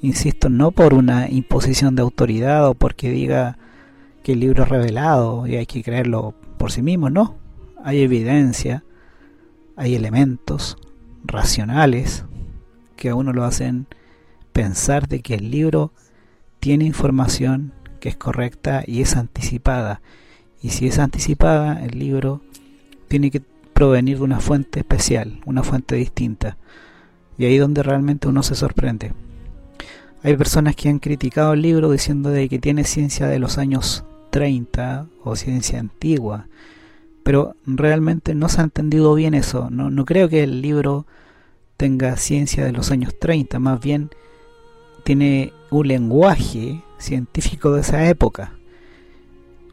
insisto, 0.00 0.48
no 0.48 0.70
por 0.70 0.94
una 0.94 1.28
imposición 1.28 1.94
de 1.94 2.02
autoridad 2.02 2.66
o 2.68 2.74
porque 2.74 3.10
diga 3.10 3.58
que 4.22 4.32
el 4.32 4.40
libro 4.40 4.62
es 4.62 4.68
revelado 4.68 5.46
y 5.46 5.56
hay 5.56 5.66
que 5.66 5.82
creerlo 5.82 6.34
por 6.56 6.72
sí 6.72 6.80
mismo, 6.82 7.10
no. 7.10 7.36
Hay 7.84 8.00
evidencia, 8.00 8.84
hay 9.76 9.94
elementos 9.94 10.78
racionales 11.24 12.24
que 12.96 13.10
a 13.10 13.14
uno 13.14 13.32
lo 13.32 13.44
hacen 13.44 13.86
pensar 14.52 15.08
de 15.08 15.20
que 15.20 15.34
el 15.34 15.50
libro 15.50 15.92
tiene 16.60 16.84
información 16.84 17.72
que 18.00 18.08
es 18.08 18.16
correcta 18.16 18.82
y 18.86 19.02
es 19.02 19.16
anticipada. 19.16 20.00
Y 20.62 20.70
si 20.70 20.86
es 20.88 20.98
anticipada, 20.98 21.84
el 21.84 21.98
libro 21.98 22.40
tiene 23.08 23.30
que 23.30 23.42
provenir 23.72 24.18
de 24.18 24.24
una 24.24 24.40
fuente 24.40 24.80
especial, 24.80 25.40
una 25.46 25.62
fuente 25.62 25.94
distinta. 25.94 26.56
Y 27.38 27.44
ahí 27.44 27.56
donde 27.58 27.82
realmente 27.82 28.28
uno 28.28 28.42
se 28.42 28.54
sorprende. 28.54 29.12
Hay 30.22 30.36
personas 30.36 30.76
que 30.76 30.88
han 30.90 30.98
criticado 30.98 31.54
el 31.54 31.62
libro 31.62 31.90
diciendo 31.90 32.28
de 32.30 32.48
que 32.48 32.58
tiene 32.58 32.84
ciencia 32.84 33.26
de 33.26 33.38
los 33.38 33.56
años 33.56 34.04
30 34.30 35.06
o 35.24 35.34
ciencia 35.34 35.80
antigua, 35.80 36.46
pero 37.22 37.54
realmente 37.64 38.34
no 38.34 38.48
se 38.48 38.60
ha 38.60 38.64
entendido 38.64 39.14
bien 39.14 39.34
eso. 39.34 39.70
No, 39.70 39.90
no 39.90 40.04
creo 40.04 40.28
que 40.28 40.42
el 40.42 40.60
libro 40.60 41.06
tenga 41.76 42.16
ciencia 42.16 42.64
de 42.64 42.72
los 42.72 42.90
años 42.90 43.18
30, 43.18 43.58
más 43.58 43.80
bien 43.80 44.10
tiene 45.04 45.52
un 45.70 45.88
lenguaje 45.88 46.82
científico 47.00 47.72
de 47.72 47.80
esa 47.80 48.08
época. 48.08 48.52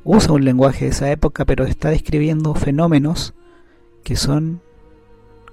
Usa 0.03 0.34
un 0.34 0.45
lenguaje 0.45 0.86
de 0.86 0.91
esa 0.91 1.11
época, 1.11 1.45
pero 1.45 1.65
está 1.65 1.89
describiendo 1.89 2.55
fenómenos 2.55 3.34
que 4.03 4.15
son 4.15 4.61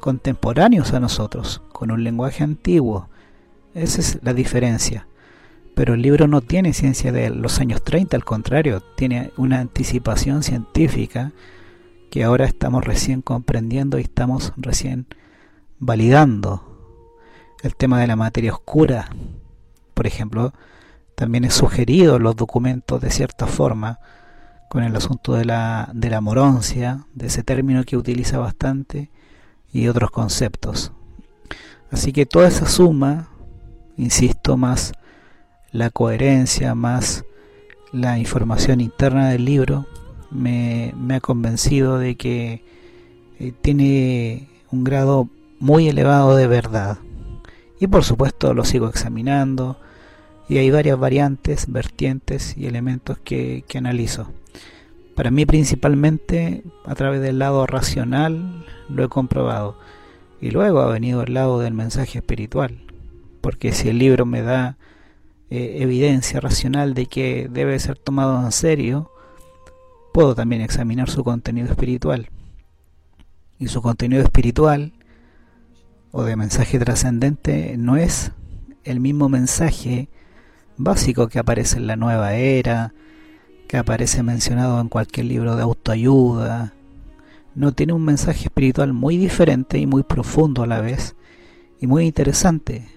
contemporáneos 0.00 0.92
a 0.92 1.00
nosotros, 1.00 1.62
con 1.72 1.90
un 1.90 2.04
lenguaje 2.04 2.44
antiguo. 2.44 3.08
Esa 3.74 4.00
es 4.00 4.18
la 4.22 4.32
diferencia. 4.32 5.08
Pero 5.74 5.94
el 5.94 6.02
libro 6.02 6.28
no 6.28 6.40
tiene 6.40 6.72
ciencia 6.72 7.10
de 7.10 7.30
los 7.30 7.58
años 7.58 7.82
30, 7.82 8.16
al 8.16 8.24
contrario, 8.24 8.80
tiene 8.96 9.32
una 9.36 9.58
anticipación 9.58 10.42
científica 10.42 11.32
que 12.10 12.22
ahora 12.22 12.44
estamos 12.44 12.84
recién 12.84 13.22
comprendiendo 13.22 13.98
y 13.98 14.02
estamos 14.02 14.52
recién 14.56 15.06
validando. 15.80 16.62
El 17.62 17.74
tema 17.74 18.00
de 18.00 18.06
la 18.06 18.14
materia 18.14 18.52
oscura, 18.52 19.08
por 19.94 20.06
ejemplo, 20.06 20.52
también 21.14 21.44
es 21.44 21.54
sugerido 21.54 22.18
los 22.18 22.36
documentos 22.36 23.00
de 23.00 23.10
cierta 23.10 23.46
forma 23.46 24.00
con 24.68 24.82
el 24.82 24.96
asunto 24.96 25.34
de 25.34 25.44
la, 25.44 25.90
de 25.94 26.10
la 26.10 26.20
moroncia, 26.20 27.06
de 27.14 27.26
ese 27.26 27.42
término 27.42 27.84
que 27.84 27.96
utiliza 27.96 28.38
bastante, 28.38 29.10
y 29.72 29.88
otros 29.88 30.10
conceptos. 30.10 30.92
Así 31.90 32.12
que 32.12 32.26
toda 32.26 32.48
esa 32.48 32.66
suma, 32.66 33.28
insisto, 33.96 34.56
más 34.56 34.92
la 35.70 35.90
coherencia, 35.90 36.74
más 36.74 37.24
la 37.92 38.18
información 38.18 38.80
interna 38.80 39.28
del 39.28 39.44
libro, 39.44 39.86
me, 40.30 40.92
ha 41.10 41.20
convencido 41.20 41.98
de 41.98 42.16
que 42.16 42.64
eh, 43.38 43.52
tiene 43.60 44.48
un 44.70 44.84
grado 44.84 45.28
muy 45.60 45.88
elevado 45.88 46.36
de 46.36 46.46
verdad. 46.46 46.98
Y 47.78 47.86
por 47.86 48.04
supuesto 48.04 48.54
lo 48.54 48.64
sigo 48.64 48.88
examinando 48.88 49.78
y 50.48 50.58
hay 50.58 50.70
varias 50.70 50.98
variantes, 50.98 51.70
vertientes 51.70 52.56
y 52.56 52.66
elementos 52.66 53.18
que, 53.18 53.64
que 53.66 53.78
analizo. 53.78 54.30
Para 55.14 55.30
mí 55.30 55.46
principalmente 55.46 56.64
a 56.84 56.94
través 56.94 57.20
del 57.20 57.38
lado 57.38 57.66
racional 57.66 58.66
lo 58.88 59.04
he 59.04 59.08
comprobado. 59.08 59.78
Y 60.40 60.50
luego 60.50 60.80
ha 60.80 60.90
venido 60.90 61.22
el 61.22 61.34
lado 61.34 61.60
del 61.60 61.72
mensaje 61.72 62.18
espiritual. 62.18 62.80
Porque 63.40 63.72
si 63.72 63.88
el 63.88 63.98
libro 63.98 64.26
me 64.26 64.42
da 64.42 64.76
eh, 65.50 65.76
evidencia 65.80 66.40
racional 66.40 66.94
de 66.94 67.06
que 67.06 67.48
debe 67.50 67.78
ser 67.78 67.96
tomado 67.96 68.44
en 68.44 68.50
serio, 68.52 69.10
puedo 70.12 70.34
también 70.34 70.62
examinar 70.62 71.08
su 71.08 71.22
contenido 71.22 71.68
espiritual. 71.70 72.28
Y 73.58 73.68
su 73.68 73.80
contenido 73.82 74.22
espiritual 74.22 74.92
o 76.10 76.24
de 76.24 76.36
mensaje 76.36 76.78
trascendente 76.78 77.76
no 77.78 77.96
es 77.96 78.32
el 78.82 79.00
mismo 79.00 79.28
mensaje 79.28 80.08
básico 80.76 81.28
que 81.28 81.38
aparece 81.38 81.78
en 81.78 81.86
la 81.86 81.96
nueva 81.96 82.34
era, 82.34 82.94
que 83.68 83.76
aparece 83.76 84.22
mencionado 84.22 84.80
en 84.80 84.88
cualquier 84.88 85.26
libro 85.26 85.56
de 85.56 85.62
autoayuda. 85.62 86.74
No 87.54 87.72
tiene 87.72 87.92
un 87.92 88.04
mensaje 88.04 88.44
espiritual 88.44 88.92
muy 88.92 89.16
diferente 89.16 89.78
y 89.78 89.86
muy 89.86 90.02
profundo 90.02 90.62
a 90.62 90.66
la 90.66 90.80
vez 90.80 91.16
y 91.80 91.86
muy 91.86 92.04
interesante. 92.04 92.88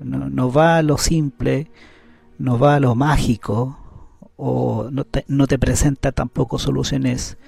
No, 0.00 0.52
va 0.52 0.78
a 0.78 0.82
lo 0.82 0.98
simple, 0.98 1.70
no 2.38 2.58
va 2.58 2.76
a 2.76 2.80
lo 2.80 2.94
mágico 2.94 3.78
o 4.36 4.88
no 4.90 5.04
te, 5.04 5.24
no 5.28 5.46
te 5.46 5.58
presenta 5.58 6.10
tampoco 6.10 6.58
soluciones 6.58 7.38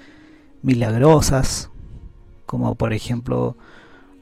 milagrosas 0.61 1.69
como 2.47 2.75
por 2.75 2.93
ejemplo 2.93 3.57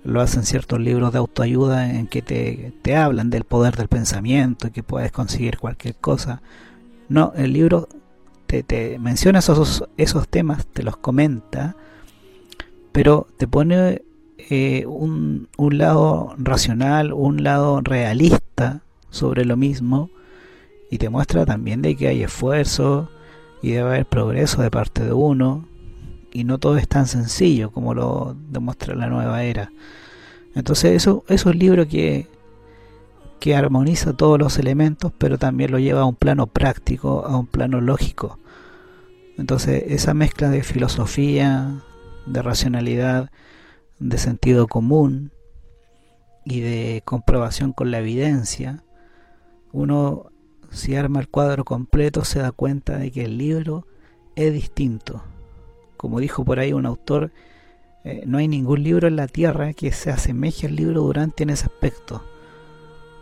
lo 0.05 0.21
hacen 0.21 0.43
ciertos 0.43 0.79
libros 0.79 1.11
de 1.11 1.17
autoayuda 1.17 1.91
en 1.91 2.07
que 2.07 2.21
te, 2.21 2.73
te 2.83 2.95
hablan 2.95 3.29
del 3.29 3.43
poder 3.43 3.75
del 3.75 3.87
pensamiento 3.87 4.67
y 4.67 4.71
que 4.71 4.83
puedes 4.83 5.11
conseguir 5.11 5.57
cualquier 5.57 5.95
cosa. 5.95 6.41
No, 7.09 7.33
el 7.35 7.53
libro 7.53 7.89
te, 8.45 8.99
menciona 8.99 9.39
esos, 9.39 9.83
esos 9.97 10.27
temas, 10.27 10.67
te 10.67 10.83
los 10.83 10.97
comenta, 10.97 11.75
pero 12.91 13.27
te 13.37 13.47
pone 13.47 14.03
eh, 14.37 14.85
un, 14.87 15.49
un 15.57 15.77
lado 15.77 16.35
racional, 16.37 17.11
un 17.11 17.43
lado 17.43 17.81
realista 17.81 18.81
sobre 19.09 19.43
lo 19.43 19.57
mismo 19.57 20.09
y 20.91 20.99
te 20.99 21.09
muestra 21.09 21.45
también 21.45 21.81
de 21.81 21.95
que 21.95 22.07
hay 22.07 22.23
esfuerzo 22.23 23.09
y 23.61 23.71
debe 23.71 23.89
haber 23.89 24.05
progreso 24.05 24.61
de 24.61 24.69
parte 24.69 25.03
de 25.03 25.13
uno 25.13 25.65
y 26.35 26.43
no 26.43 26.57
todo 26.57 26.77
es 26.77 26.89
tan 26.89 27.07
sencillo 27.07 27.71
como 27.71 27.93
lo 27.93 28.35
demuestra 28.49 28.93
la 28.93 29.07
nueva 29.07 29.43
era. 29.43 29.71
Entonces 30.53 30.91
eso, 30.91 31.23
eso 31.29 31.49
es 31.49 31.55
un 31.55 31.57
libro 31.57 31.87
que, 31.87 32.27
que 33.39 33.55
armoniza 33.55 34.11
todos 34.11 34.37
los 34.37 34.59
elementos, 34.59 35.13
pero 35.17 35.37
también 35.37 35.71
lo 35.71 35.79
lleva 35.79 36.01
a 36.01 36.05
un 36.05 36.15
plano 36.15 36.47
práctico, 36.47 37.25
a 37.25 37.37
un 37.37 37.47
plano 37.47 37.79
lógico. 37.79 38.37
Entonces 39.37 39.85
esa 39.87 40.13
mezcla 40.13 40.49
de 40.49 40.61
filosofía, 40.61 41.81
de 42.25 42.41
racionalidad, 42.41 43.31
de 43.99 44.17
sentido 44.17 44.67
común 44.67 45.31
y 46.43 46.59
de 46.59 47.01
comprobación 47.05 47.71
con 47.71 47.91
la 47.91 47.99
evidencia, 47.99 48.83
uno 49.71 50.31
si 50.69 50.97
arma 50.97 51.21
el 51.21 51.29
cuadro 51.29 51.63
completo 51.63 52.25
se 52.25 52.39
da 52.39 52.51
cuenta 52.51 52.97
de 52.97 53.09
que 53.09 53.23
el 53.23 53.37
libro 53.37 53.87
es 54.35 54.51
distinto. 54.51 55.23
Como 56.05 56.19
dijo 56.19 56.45
por 56.45 56.59
ahí 56.59 56.71
un 56.71 56.85
autor, 56.85 57.31
eh, 58.03 58.21
no 58.27 58.37
hay 58.37 58.47
ningún 58.47 58.83
libro 58.83 59.07
en 59.07 59.15
la 59.15 59.27
tierra 59.27 59.73
que 59.73 59.91
se 59.91 60.11
asemeje 60.11 60.67
al 60.67 60.75
libro 60.75 61.01
Durante 61.01 61.41
en 61.41 61.49
ese 61.49 61.65
aspecto. 61.65 62.23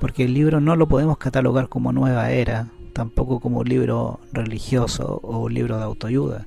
Porque 0.02 0.26
el 0.26 0.34
libro 0.34 0.60
no 0.60 0.76
lo 0.76 0.86
podemos 0.86 1.18
catalogar 1.18 1.70
como 1.70 1.94
nueva 1.94 2.32
era, 2.32 2.68
tampoco 2.92 3.40
como 3.40 3.60
un 3.60 3.70
libro 3.70 4.20
religioso 4.34 5.22
o 5.24 5.38
un 5.46 5.54
libro 5.54 5.78
de 5.78 5.84
autoayuda. 5.86 6.46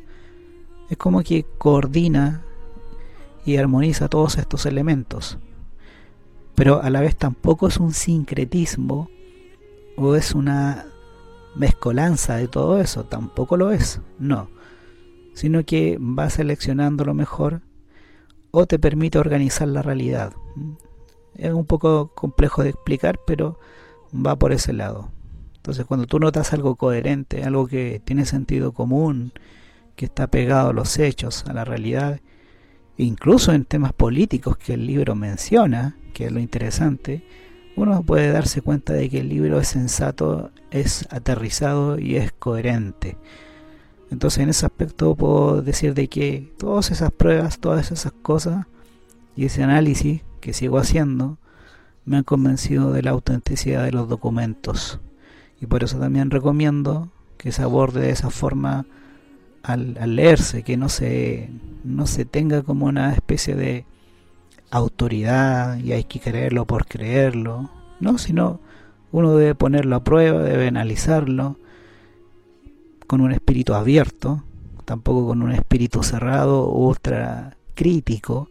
Es 0.90 0.98
como 0.98 1.22
que 1.22 1.46
coordina 1.56 2.42
y 3.46 3.56
armoniza 3.56 4.10
todos 4.10 4.36
estos 4.36 4.66
elementos. 4.66 5.38
Pero 6.54 6.82
a 6.82 6.90
la 6.90 7.00
vez 7.00 7.16
tampoco 7.16 7.66
es 7.66 7.78
un 7.78 7.94
sincretismo 7.94 9.08
o 9.96 10.16
es 10.16 10.34
una 10.34 10.84
mezcolanza 11.54 12.36
de 12.36 12.46
todo 12.46 12.78
eso, 12.78 13.04
tampoco 13.04 13.56
lo 13.56 13.70
es, 13.70 14.02
no. 14.18 14.54
Sino 15.36 15.64
que 15.64 15.98
va 15.98 16.30
seleccionando 16.30 17.04
lo 17.04 17.12
mejor 17.12 17.60
o 18.50 18.64
te 18.64 18.78
permite 18.78 19.18
organizar 19.18 19.68
la 19.68 19.82
realidad. 19.82 20.32
Es 21.34 21.52
un 21.52 21.66
poco 21.66 22.14
complejo 22.14 22.62
de 22.62 22.70
explicar, 22.70 23.20
pero 23.26 23.60
va 24.14 24.36
por 24.36 24.52
ese 24.52 24.72
lado. 24.72 25.10
Entonces 25.56 25.84
cuando 25.84 26.06
tú 26.06 26.18
notas 26.18 26.54
algo 26.54 26.76
coherente, 26.76 27.44
algo 27.44 27.66
que 27.66 28.00
tiene 28.02 28.24
sentido 28.24 28.72
común, 28.72 29.34
que 29.94 30.06
está 30.06 30.26
pegado 30.28 30.70
a 30.70 30.72
los 30.72 30.98
hechos, 30.98 31.44
a 31.46 31.52
la 31.52 31.66
realidad, 31.66 32.20
incluso 32.96 33.52
en 33.52 33.66
temas 33.66 33.92
políticos 33.92 34.56
que 34.56 34.72
el 34.72 34.86
libro 34.86 35.14
menciona, 35.14 35.98
que 36.14 36.24
es 36.26 36.32
lo 36.32 36.40
interesante, 36.40 37.26
uno 37.76 38.02
puede 38.02 38.32
darse 38.32 38.62
cuenta 38.62 38.94
de 38.94 39.10
que 39.10 39.20
el 39.20 39.28
libro 39.28 39.60
es 39.60 39.68
sensato, 39.68 40.50
es 40.70 41.06
aterrizado 41.10 41.98
y 41.98 42.16
es 42.16 42.32
coherente. 42.32 43.18
Entonces 44.10 44.40
en 44.40 44.48
ese 44.50 44.66
aspecto 44.66 45.14
puedo 45.14 45.62
decir 45.62 45.94
de 45.94 46.08
que 46.08 46.52
todas 46.58 46.90
esas 46.90 47.10
pruebas, 47.10 47.58
todas 47.58 47.90
esas 47.90 48.12
cosas 48.12 48.66
y 49.34 49.46
ese 49.46 49.62
análisis 49.62 50.22
que 50.40 50.52
sigo 50.52 50.78
haciendo 50.78 51.38
me 52.04 52.16
han 52.18 52.24
convencido 52.24 52.92
de 52.92 53.02
la 53.02 53.10
autenticidad 53.10 53.84
de 53.84 53.92
los 53.92 54.08
documentos. 54.08 55.00
Y 55.60 55.66
por 55.66 55.82
eso 55.82 55.98
también 55.98 56.30
recomiendo 56.30 57.08
que 57.36 57.50
se 57.50 57.62
aborde 57.62 58.00
de 58.00 58.10
esa 58.10 58.30
forma 58.30 58.86
al, 59.62 59.96
leerse, 60.14 60.62
que 60.62 60.76
no 60.76 60.88
se, 60.88 61.50
no 61.82 62.06
se 62.06 62.24
tenga 62.24 62.62
como 62.62 62.86
una 62.86 63.12
especie 63.12 63.56
de 63.56 63.84
autoridad 64.70 65.78
y 65.78 65.92
hay 65.92 66.04
que 66.04 66.20
creerlo 66.20 66.64
por 66.64 66.86
creerlo, 66.86 67.70
no, 67.98 68.18
sino 68.18 68.60
uno 69.10 69.36
debe 69.36 69.54
ponerlo 69.54 69.96
a 69.96 70.04
prueba, 70.04 70.42
debe 70.42 70.68
analizarlo 70.68 71.56
con 73.06 73.20
un 73.20 73.32
espíritu 73.32 73.74
abierto, 73.74 74.42
tampoco 74.84 75.26
con 75.26 75.42
un 75.42 75.52
espíritu 75.52 76.02
cerrado 76.02 76.68
u 76.68 76.88
ultra 76.88 77.56
crítico, 77.74 78.48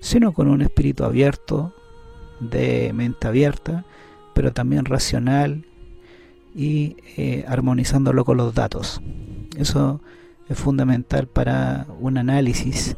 sino 0.00 0.32
con 0.32 0.48
un 0.48 0.62
espíritu 0.62 1.04
abierto, 1.04 1.74
de 2.40 2.92
mente 2.94 3.26
abierta, 3.26 3.84
pero 4.34 4.52
también 4.52 4.84
racional 4.84 5.64
y 6.54 6.96
eh, 7.16 7.44
armonizándolo 7.48 8.24
con 8.24 8.36
los 8.36 8.54
datos. 8.54 9.00
Eso 9.56 10.00
es 10.48 10.58
fundamental 10.58 11.26
para 11.26 11.86
un 12.00 12.18
análisis 12.18 12.96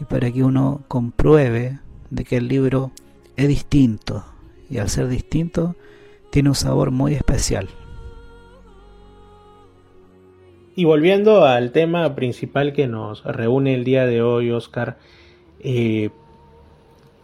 y 0.00 0.04
para 0.04 0.30
que 0.30 0.42
uno 0.42 0.82
compruebe 0.88 1.78
de 2.10 2.24
que 2.24 2.38
el 2.38 2.48
libro 2.48 2.90
es 3.36 3.48
distinto 3.48 4.24
y 4.68 4.78
al 4.78 4.88
ser 4.88 5.08
distinto 5.08 5.76
tiene 6.30 6.48
un 6.48 6.54
sabor 6.54 6.90
muy 6.90 7.14
especial. 7.14 7.68
Y 10.74 10.84
volviendo 10.84 11.44
al 11.44 11.72
tema 11.72 12.14
principal 12.14 12.72
que 12.72 12.86
nos 12.86 13.24
reúne 13.24 13.74
el 13.74 13.84
día 13.84 14.06
de 14.06 14.22
hoy, 14.22 14.50
Oscar, 14.50 14.96
eh, 15.60 16.10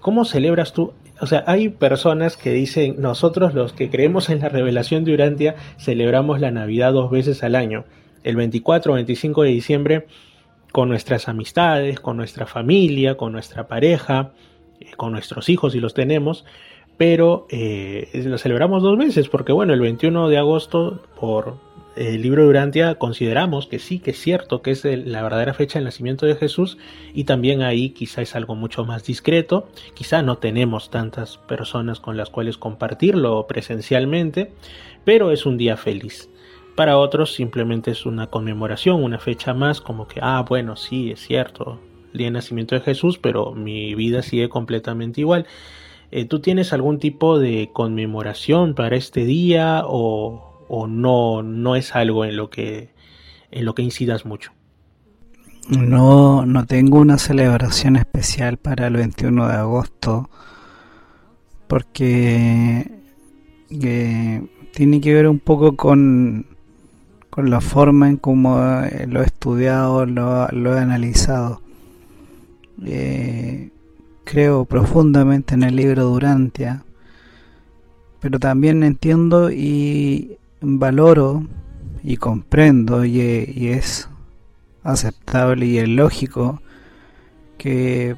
¿cómo 0.00 0.24
celebras 0.24 0.72
tú 0.72 0.92
o 1.20 1.26
sea, 1.26 1.44
hay 1.46 1.68
personas 1.68 2.36
que 2.36 2.52
dicen, 2.52 2.96
nosotros 2.98 3.54
los 3.54 3.72
que 3.72 3.90
creemos 3.90 4.30
en 4.30 4.40
la 4.40 4.48
revelación 4.48 5.04
de 5.04 5.14
Urantia 5.14 5.56
celebramos 5.78 6.40
la 6.40 6.50
Navidad 6.50 6.92
dos 6.92 7.10
veces 7.10 7.42
al 7.42 7.56
año, 7.56 7.84
el 8.22 8.36
24 8.36 8.92
o 8.92 8.94
25 8.94 9.42
de 9.42 9.50
diciembre 9.50 10.06
con 10.70 10.88
nuestras 10.88 11.28
amistades, 11.28 11.98
con 11.98 12.16
nuestra 12.16 12.46
familia, 12.46 13.16
con 13.16 13.32
nuestra 13.32 13.66
pareja, 13.66 14.32
eh, 14.80 14.86
con 14.96 15.12
nuestros 15.12 15.48
hijos 15.48 15.72
si 15.72 15.80
los 15.80 15.94
tenemos, 15.94 16.44
pero 16.96 17.46
eh, 17.50 18.08
lo 18.12 18.38
celebramos 18.38 18.82
dos 18.82 18.96
veces 18.96 19.28
porque 19.28 19.52
bueno, 19.52 19.72
el 19.72 19.80
21 19.80 20.28
de 20.28 20.38
agosto 20.38 21.02
por 21.18 21.56
el 21.98 22.22
libro 22.22 22.42
de 22.42 22.48
Urantia 22.48 22.94
consideramos 22.94 23.66
que 23.66 23.80
sí, 23.80 23.98
que 23.98 24.12
es 24.12 24.20
cierto 24.20 24.62
que 24.62 24.70
es 24.70 24.84
la 24.84 25.20
verdadera 25.20 25.52
fecha 25.52 25.80
del 25.80 25.86
nacimiento 25.86 26.26
de 26.26 26.36
Jesús 26.36 26.78
y 27.12 27.24
también 27.24 27.62
ahí 27.62 27.90
quizá 27.90 28.22
es 28.22 28.36
algo 28.36 28.54
mucho 28.54 28.84
más 28.84 29.04
discreto, 29.04 29.68
quizá 29.94 30.22
no 30.22 30.38
tenemos 30.38 30.90
tantas 30.90 31.38
personas 31.38 31.98
con 31.98 32.16
las 32.16 32.30
cuales 32.30 32.56
compartirlo 32.56 33.48
presencialmente, 33.48 34.52
pero 35.04 35.32
es 35.32 35.44
un 35.44 35.58
día 35.58 35.76
feliz. 35.76 36.30
Para 36.76 36.98
otros 36.98 37.34
simplemente 37.34 37.90
es 37.90 38.06
una 38.06 38.28
conmemoración, 38.28 39.02
una 39.02 39.18
fecha 39.18 39.52
más 39.52 39.80
como 39.80 40.06
que, 40.06 40.20
ah, 40.22 40.44
bueno, 40.48 40.76
sí, 40.76 41.10
es 41.10 41.18
cierto, 41.18 41.80
el 42.12 42.18
día 42.18 42.28
de 42.28 42.32
nacimiento 42.32 42.76
de 42.76 42.80
Jesús, 42.82 43.18
pero 43.18 43.54
mi 43.54 43.96
vida 43.96 44.22
sigue 44.22 44.48
completamente 44.48 45.20
igual. 45.20 45.46
Eh, 46.12 46.26
¿Tú 46.26 46.38
tienes 46.38 46.72
algún 46.72 47.00
tipo 47.00 47.40
de 47.40 47.70
conmemoración 47.72 48.74
para 48.74 48.94
este 48.94 49.24
día 49.24 49.82
o, 49.84 50.47
o 50.68 50.86
no, 50.86 51.42
no 51.42 51.76
es 51.76 51.94
algo 51.94 52.24
en 52.24 52.36
lo 52.36 52.50
que, 52.50 52.90
en 53.50 53.64
lo 53.64 53.74
que 53.74 53.82
incidas 53.82 54.24
mucho? 54.24 54.52
No, 55.68 56.46
no 56.46 56.64
tengo 56.66 56.98
una 56.98 57.18
celebración 57.18 57.96
especial 57.96 58.56
para 58.56 58.86
el 58.86 58.94
21 58.94 59.48
de 59.48 59.54
agosto 59.54 60.30
porque 61.66 62.90
tiene 64.72 65.00
que 65.00 65.12
ver 65.12 65.28
un 65.28 65.38
poco 65.38 65.76
con, 65.76 66.46
con 67.28 67.50
la 67.50 67.60
forma 67.60 68.08
en 68.08 68.16
cómo 68.16 68.56
lo 69.08 69.22
he 69.22 69.26
estudiado, 69.26 70.06
lo, 70.06 70.48
lo 70.48 70.74
he 70.74 70.80
analizado. 70.80 71.60
Eh, 72.84 73.70
creo 74.24 74.64
profundamente 74.64 75.54
en 75.54 75.64
el 75.64 75.76
libro 75.76 76.04
Durantia, 76.04 76.84
pero 78.20 78.38
también 78.38 78.82
entiendo 78.82 79.50
y 79.50 80.38
valoro 80.60 81.46
y 82.02 82.16
comprendo 82.16 83.04
y, 83.04 83.20
es 83.68 84.08
aceptable 84.82 85.66
y 85.66 85.78
es 85.78 85.88
lógico 85.88 86.62
que 87.56 88.16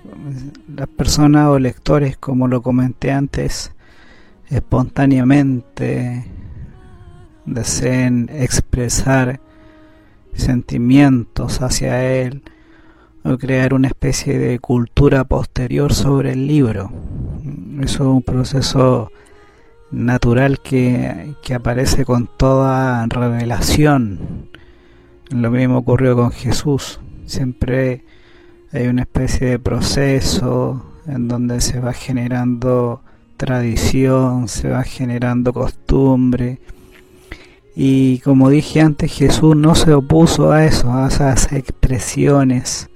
las 0.75 0.89
personas 0.89 1.49
o 1.49 1.59
lectores, 1.59 2.17
como 2.17 2.47
lo 2.47 2.63
comenté 2.63 3.11
antes, 3.11 3.73
espontáneamente 4.49 6.27
deseen 7.47 8.29
expresar 8.33 9.41
sentimientos 10.35 11.63
hacia 11.63 12.05
él 12.05 12.43
o 13.25 13.37
crear 13.39 13.75
una 13.75 13.89
especie 13.89 14.39
de 14.39 14.59
cultura 14.59 15.25
posterior 15.25 15.95
sobre 15.95 16.33
el 16.33 16.47
libro. 16.47 16.91
Eso 17.81 17.95
es 17.95 18.01
un 18.01 18.23
proceso 18.23 19.11
natural 19.91 20.61
que, 20.61 21.35
aparece 21.55 22.05
con 22.05 22.29
toda 22.37 23.07
revelación. 23.07 24.49
Lo 25.31 25.51
mismo 25.51 25.79
ocurrió 25.79 26.17
con 26.17 26.31
Jesús. 26.31 27.01
Siempre 27.27 28.05
hay 28.73 28.87
una 28.87 29.03
especie 29.03 29.49
de 29.49 29.59
proceso 29.59 30.85
en 31.07 31.29
donde 31.29 31.61
se 31.61 31.81
va 31.81 31.93
generando 31.93 33.03
tradición, 33.37 34.49
se 34.49 34.69
va 34.69 34.83
generando 34.85 35.53
costumbre. 35.53 36.61
Y 37.75 38.19
como 38.21 38.51
dije 38.51 38.81
antes, 38.81 39.13
Jesús 39.13 39.57
no 39.57 39.75
se 39.75 39.95
opuso 39.95 40.53
a 40.53 40.65
eso, 40.67 40.93
a 40.93 41.09
esas 41.09 41.53
expresiones 41.53 42.91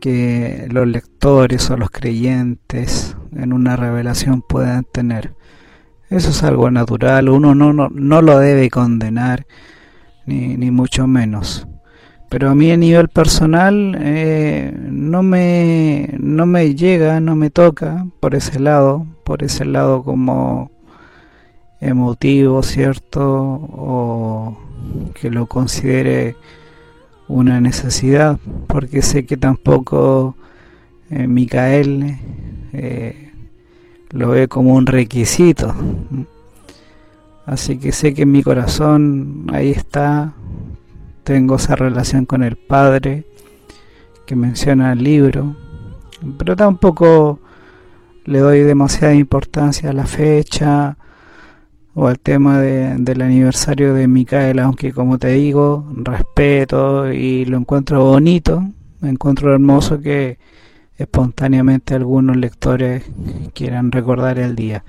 que 0.00 0.68
los 0.70 0.86
lectores 0.86 1.70
o 1.70 1.76
los 1.76 1.90
creyentes 1.90 3.16
en 3.34 3.52
una 3.52 3.76
revelación 3.76 4.42
puedan 4.42 4.84
tener. 4.84 5.32
Eso 6.10 6.30
es 6.30 6.42
algo 6.42 6.70
natural, 6.70 7.28
uno 7.28 7.54
no, 7.54 7.72
no, 7.72 7.88
no 7.88 8.22
lo 8.22 8.38
debe 8.38 8.70
condenar, 8.70 9.46
ni, 10.26 10.56
ni, 10.56 10.70
mucho 10.70 11.06
menos. 11.06 11.66
Pero 12.28 12.50
a 12.50 12.54
mí 12.54 12.70
a 12.70 12.76
nivel 12.76 13.08
personal 13.08 13.96
eh, 14.00 14.72
no, 14.76 15.22
me, 15.22 16.14
no 16.18 16.46
me 16.46 16.74
llega, 16.74 17.20
no 17.20 17.36
me 17.36 17.50
toca 17.50 18.06
por 18.20 18.34
ese 18.34 18.60
lado, 18.60 19.06
por 19.24 19.42
ese 19.42 19.64
lado 19.64 20.02
como 20.02 20.70
emotivo, 21.80 22.62
¿cierto? 22.62 23.22
O 23.24 24.58
que 25.14 25.30
lo 25.30 25.46
considere 25.46 26.36
una 27.28 27.60
necesidad, 27.60 28.38
porque 28.66 29.02
sé 29.02 29.26
que 29.26 29.36
tampoco 29.36 30.36
eh, 31.10 31.26
Micael 31.26 32.18
eh, 32.72 33.23
lo 34.14 34.30
ve 34.30 34.48
como 34.48 34.74
un 34.74 34.86
requisito. 34.86 35.74
Así 37.44 37.78
que 37.78 37.92
sé 37.92 38.14
que 38.14 38.22
en 38.22 38.32
mi 38.32 38.42
corazón 38.42 39.46
ahí 39.52 39.70
está, 39.70 40.32
tengo 41.24 41.56
esa 41.56 41.76
relación 41.76 42.24
con 42.24 42.42
el 42.42 42.56
padre 42.56 43.24
que 44.24 44.36
menciona 44.36 44.92
el 44.92 45.04
libro, 45.04 45.56
pero 46.38 46.56
tampoco 46.56 47.40
le 48.24 48.38
doy 48.38 48.60
demasiada 48.60 49.14
importancia 49.14 49.90
a 49.90 49.92
la 49.92 50.06
fecha 50.06 50.96
o 51.94 52.06
al 52.06 52.18
tema 52.18 52.60
del 52.60 53.20
aniversario 53.20 53.94
de 53.94 54.08
Micaela, 54.08 54.64
aunque 54.64 54.92
como 54.92 55.18
te 55.18 55.28
digo, 55.28 55.86
respeto 55.96 57.12
y 57.12 57.44
lo 57.44 57.58
encuentro 57.58 58.02
bonito, 58.04 58.64
encuentro 59.02 59.52
hermoso 59.52 60.00
que 60.00 60.38
espontáneamente 60.96 61.94
algunos 61.94 62.36
lectores 62.36 63.04
quieran 63.52 63.92
recordar 63.92 64.38
el 64.38 64.54
día. 64.54 64.84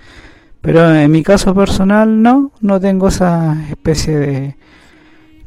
Pero 0.61 0.93
en 0.93 1.11
mi 1.11 1.23
caso 1.23 1.53
personal 1.53 2.21
no, 2.21 2.51
no 2.59 2.79
tengo 2.79 3.09
esa 3.09 3.69
especie 3.69 4.17
de 4.17 4.57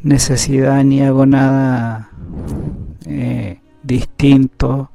necesidad 0.02 0.84
ni 0.84 1.02
hago 1.02 1.26
nada 1.26 2.10
eh, 3.06 3.60
distinto, 3.82 4.90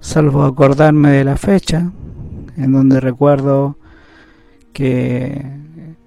salvo 0.00 0.44
acordarme 0.44 1.10
de 1.10 1.24
la 1.24 1.36
fecha, 1.36 1.90
en 2.56 2.72
donde 2.72 3.00
recuerdo 3.00 3.76
que 4.72 5.44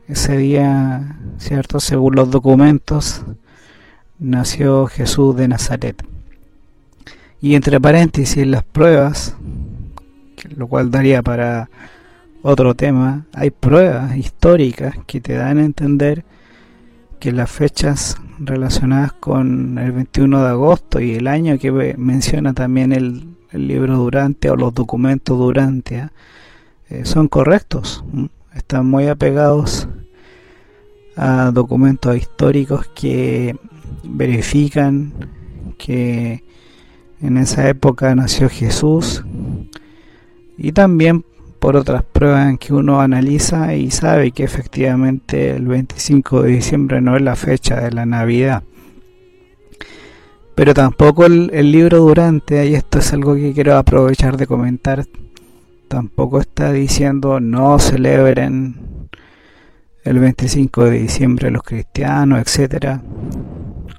ese 0.08 0.38
día, 0.38 1.20
cierto, 1.38 1.80
según 1.80 2.16
los 2.16 2.32
documentos, 2.32 3.24
nació 4.18 4.88
Jesús 4.88 5.36
de 5.36 5.48
Nazaret. 5.48 6.04
Y 7.42 7.56
entre 7.56 7.80
paréntesis, 7.80 8.46
las 8.46 8.64
pruebas, 8.64 9.36
lo 10.56 10.68
cual 10.68 10.92
daría 10.92 11.22
para 11.22 11.70
otro 12.42 12.76
tema, 12.76 13.26
hay 13.34 13.50
pruebas 13.50 14.18
históricas 14.18 14.96
que 15.06 15.22
te 15.22 15.34
dan 15.34 15.58
a 15.58 15.66
entender 15.66 16.26
que 17.20 17.32
las 17.32 17.52
fechas 17.52 18.18
relacionadas 18.40 19.14
con 19.14 19.78
el 19.78 19.92
21 19.92 20.44
de 20.44 20.50
agosto 20.50 21.00
y 21.02 21.16
el 21.16 21.28
año 21.28 21.58
que 21.58 21.96
menciona 21.98 22.54
también 22.54 22.94
el, 22.94 23.28
libro 23.52 23.98
Durante 23.98 24.52
o 24.52 24.56
los 24.56 24.76
documentos 24.76 25.36
Durante 25.36 26.10
eh, 26.90 27.04
son 27.04 27.28
correctos, 27.28 28.04
están 28.54 28.86
muy 28.86 29.08
apegados 29.08 29.88
a 31.16 31.50
documentos 31.52 32.16
históricos 32.16 32.88
que 32.94 33.58
verifican 34.04 35.12
que 35.80 36.44
en 37.22 37.38
esa 37.38 37.68
época 37.70 38.14
nació 38.16 38.50
Jesús 38.50 39.24
y 40.58 40.72
también 40.72 41.24
por 41.60 41.76
otras 41.76 42.04
pruebas 42.04 42.50
en 42.50 42.58
que 42.58 42.74
uno 42.74 43.02
analiza 43.02 43.76
y 43.76 43.92
sabe 43.92 44.32
que 44.32 44.44
efectivamente 44.44 45.52
el 45.52 45.68
25 45.68 46.44
de 46.44 46.52
diciembre 46.52 47.02
no 47.02 47.16
es 47.16 47.22
la 47.22 47.36
fecha 47.36 47.82
de 47.82 47.92
la 47.92 48.06
Navidad. 48.06 48.64
Pero 50.56 50.74
tampoco 50.74 51.26
el, 51.26 51.72
libro 51.72 52.00
Durante, 52.00 52.66
y 52.66 52.76
esto 52.76 53.00
es 53.00 53.14
algo 53.14 53.36
que 53.36 53.54
quiero 53.54 53.78
aprovechar 53.78 54.36
de 54.36 54.48
comentar, 54.48 55.06
tampoco 55.88 56.40
está 56.40 56.72
diciendo 56.74 57.40
no 57.40 57.80
celebren 57.80 59.10
el 60.04 60.20
25 60.20 60.86
de 60.86 61.00
diciembre 61.00 61.52
los 61.52 61.64
cristianos, 61.64 62.42
etcétera. 62.42 63.02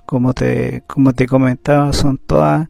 Como 0.06 0.34
te, 0.34 0.82
como 0.86 1.12
te 1.14 1.26
comentaba, 1.26 1.92
son 1.92 2.18
todas 2.18 2.68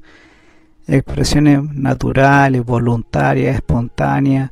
expresiones 0.91 1.63
naturales, 1.75 2.65
voluntarias, 2.65 3.57
espontáneas. 3.57 4.51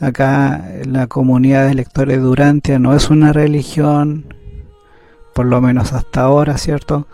Acá 0.00 0.64
la 0.84 1.06
comunidad 1.06 1.66
de 1.68 1.74
lectores 1.74 2.20
Durantia 2.20 2.78
no 2.78 2.94
es 2.94 3.10
una 3.10 3.32
religión, 3.32 4.34
por 5.34 5.46
lo 5.46 5.60
menos 5.60 5.92
hasta 5.92 6.22
ahora, 6.22 6.58
¿cierto? 6.58 7.06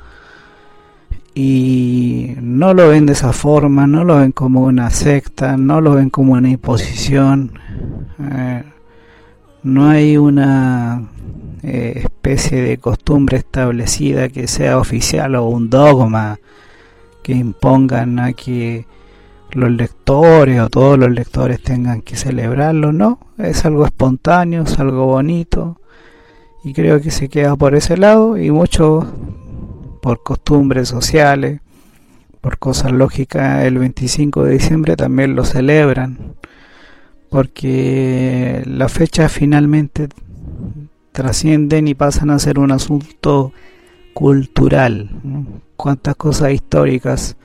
Y 1.34 2.34
no 2.40 2.72
lo 2.72 2.88
ven 2.88 3.07
de 3.07 3.12
esa 3.12 3.32
forma, 3.32 3.86
no 3.86 4.04
lo 4.04 4.16
ven 4.16 4.32
como 4.32 4.62
una 4.62 4.88
secta, 4.90 5.57
no 5.57 5.80
lo 5.80 5.94
ven 5.94 6.09
como 6.11 6.32
una 6.32 6.48
imposición. 6.48 7.59
Eh, 8.18 8.62
no 9.62 9.88
hay 9.88 10.16
una 10.16 11.09
eh, 11.62 12.02
especie 12.04 12.62
de 12.62 12.78
costumbre 12.78 13.36
establecida 13.36 14.28
que 14.28 14.46
sea 14.46 14.78
oficial 14.78 15.34
o 15.34 15.46
un 15.46 15.68
dogma 15.68 16.38
que 17.27 17.33
impongan 17.33 18.20
a 18.20 18.35
que 18.35 18.87
los 19.51 19.68
lectores 19.72 20.61
o 20.61 20.70
todos 20.70 20.97
los 20.97 21.11
lectores 21.11 21.61
tengan 21.61 22.01
que 22.01 22.14
celebrarlo, 22.14 22.93
no, 22.93 23.18
es 23.37 23.64
algo 23.64 23.85
espontáneo, 23.85 24.62
es 24.62 24.79
algo 24.79 25.07
bonito 25.07 25.81
y 26.62 26.72
creo 26.72 27.01
que 27.01 27.11
se 27.11 27.29
queda 27.29 27.57
por 27.57 27.74
ese 27.74 27.97
lado 27.97 28.39
y 28.39 28.53
mucho 28.53 29.12
por 30.03 30.22
costumbres 30.22 30.89
sociales, 30.89 31.62
por 32.41 32.59
cosas 32.59 32.93
lógicas, 32.93 33.64
el 33.64 33.79
25 33.79 34.45
de 34.45 34.53
diciembre 34.53 34.95
también 34.95 35.35
lo 35.35 35.45
celebran 35.45 36.37
porque 37.29 38.62
las 38.66 38.93
fechas 38.93 39.33
finalmente 39.33 40.09
trascienden 41.11 41.89
y 41.89 41.95
pasan 41.95 42.31
a 42.31 42.39
ser 42.39 42.61
un 42.61 42.70
asunto 42.70 43.53
cultural. 44.17 45.11
Cuántas 45.77 46.17
cosas 46.17 46.51
históricas 46.51 47.37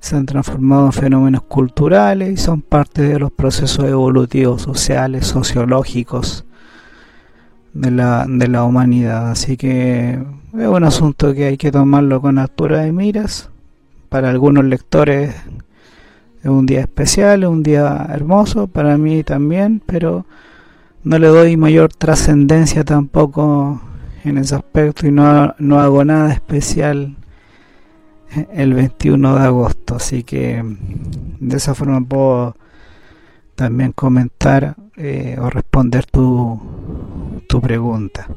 se 0.00 0.16
han 0.16 0.26
transformado 0.26 0.86
en 0.86 0.92
fenómenos 0.92 1.42
culturales 1.42 2.32
y 2.32 2.36
son 2.36 2.62
parte 2.62 3.02
de 3.02 3.20
los 3.20 3.30
procesos 3.30 3.84
evolutivos, 3.84 4.62
sociales, 4.62 5.28
sociológicos 5.28 6.44
de 7.74 7.92
la, 7.92 8.26
de 8.28 8.48
la 8.48 8.64
humanidad. 8.64 9.30
Así 9.30 9.56
que 9.56 10.18
es 10.58 10.66
un 10.66 10.82
asunto 10.82 11.32
que 11.32 11.44
hay 11.44 11.56
que 11.56 11.70
tomarlo 11.70 12.20
con 12.20 12.38
altura 12.38 12.80
de 12.80 12.90
miras. 12.90 13.48
Para 14.08 14.30
algunos 14.30 14.64
lectores 14.64 15.36
es 16.42 16.50
un 16.50 16.66
día 16.66 16.80
especial, 16.80 17.44
es 17.44 17.48
un 17.48 17.62
día 17.62 18.08
hermoso, 18.12 18.66
para 18.66 18.98
mí 18.98 19.22
también, 19.22 19.80
pero 19.86 20.26
no 21.04 21.20
le 21.20 21.28
doy 21.28 21.56
mayor 21.56 21.92
trascendencia 21.94 22.82
tampoco 22.84 23.80
en 24.24 24.38
ese 24.38 24.54
aspecto 24.54 25.06
y 25.06 25.12
no, 25.12 25.54
no 25.58 25.80
hago 25.80 26.04
nada 26.04 26.32
especial 26.32 27.16
el 28.52 28.74
21 28.74 29.36
de 29.36 29.44
agosto. 29.44 29.96
Así 29.96 30.22
que 30.22 30.62
de 30.64 31.56
esa 31.56 31.74
forma 31.74 32.00
puedo 32.00 32.56
también 33.54 33.92
comentar 33.92 34.76
eh, 34.96 35.36
o 35.40 35.50
responder 35.50 36.06
tu, 36.06 36.60
tu 37.48 37.60
pregunta. 37.60 38.28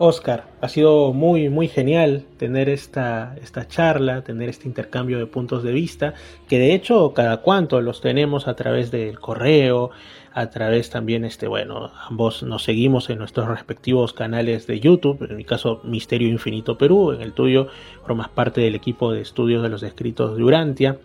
Oscar, 0.00 0.44
ha 0.60 0.68
sido 0.68 1.12
muy, 1.12 1.48
muy 1.48 1.66
genial 1.66 2.24
tener 2.36 2.68
esta, 2.68 3.36
esta 3.42 3.66
charla, 3.66 4.22
tener 4.22 4.48
este 4.48 4.68
intercambio 4.68 5.18
de 5.18 5.26
puntos 5.26 5.64
de 5.64 5.72
vista, 5.72 6.14
que 6.48 6.58
de 6.58 6.72
hecho 6.72 7.12
cada 7.14 7.38
cuanto 7.38 7.80
los 7.80 8.00
tenemos 8.00 8.46
a 8.46 8.54
través 8.54 8.92
del 8.92 9.18
correo, 9.18 9.90
a 10.38 10.50
través 10.50 10.88
también, 10.88 11.24
este, 11.24 11.48
bueno, 11.48 11.90
ambos 12.08 12.44
nos 12.44 12.62
seguimos 12.62 13.10
en 13.10 13.18
nuestros 13.18 13.48
respectivos 13.48 14.12
canales 14.12 14.68
de 14.68 14.78
YouTube, 14.78 15.26
en 15.28 15.36
mi 15.36 15.44
caso 15.44 15.80
Misterio 15.82 16.28
Infinito 16.28 16.78
Perú, 16.78 17.12
en 17.12 17.22
el 17.22 17.32
tuyo 17.32 17.66
formas 18.06 18.28
parte 18.28 18.60
del 18.60 18.76
equipo 18.76 19.12
de 19.12 19.20
estudios 19.20 19.64
de 19.64 19.68
los 19.68 19.82
escritos 19.82 20.36
de 20.36 20.44
Urantia. 20.44 20.98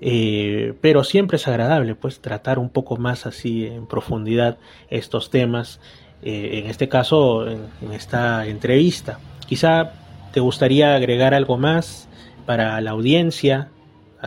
Eh, 0.00 0.74
pero 0.80 1.04
siempre 1.04 1.36
es 1.36 1.46
agradable 1.46 1.94
pues 1.94 2.20
tratar 2.20 2.58
un 2.58 2.70
poco 2.70 2.96
más 2.96 3.26
así 3.26 3.66
en 3.66 3.86
profundidad 3.86 4.56
estos 4.88 5.28
temas 5.28 5.78
eh, 6.22 6.60
en 6.62 6.70
este 6.70 6.88
caso, 6.88 7.46
en, 7.48 7.92
esta 7.92 8.46
entrevista. 8.46 9.18
Quizá 9.46 9.92
te 10.32 10.40
gustaría 10.40 10.94
agregar 10.94 11.34
algo 11.34 11.58
más 11.58 12.08
para 12.46 12.80
la 12.80 12.92
audiencia, 12.92 13.68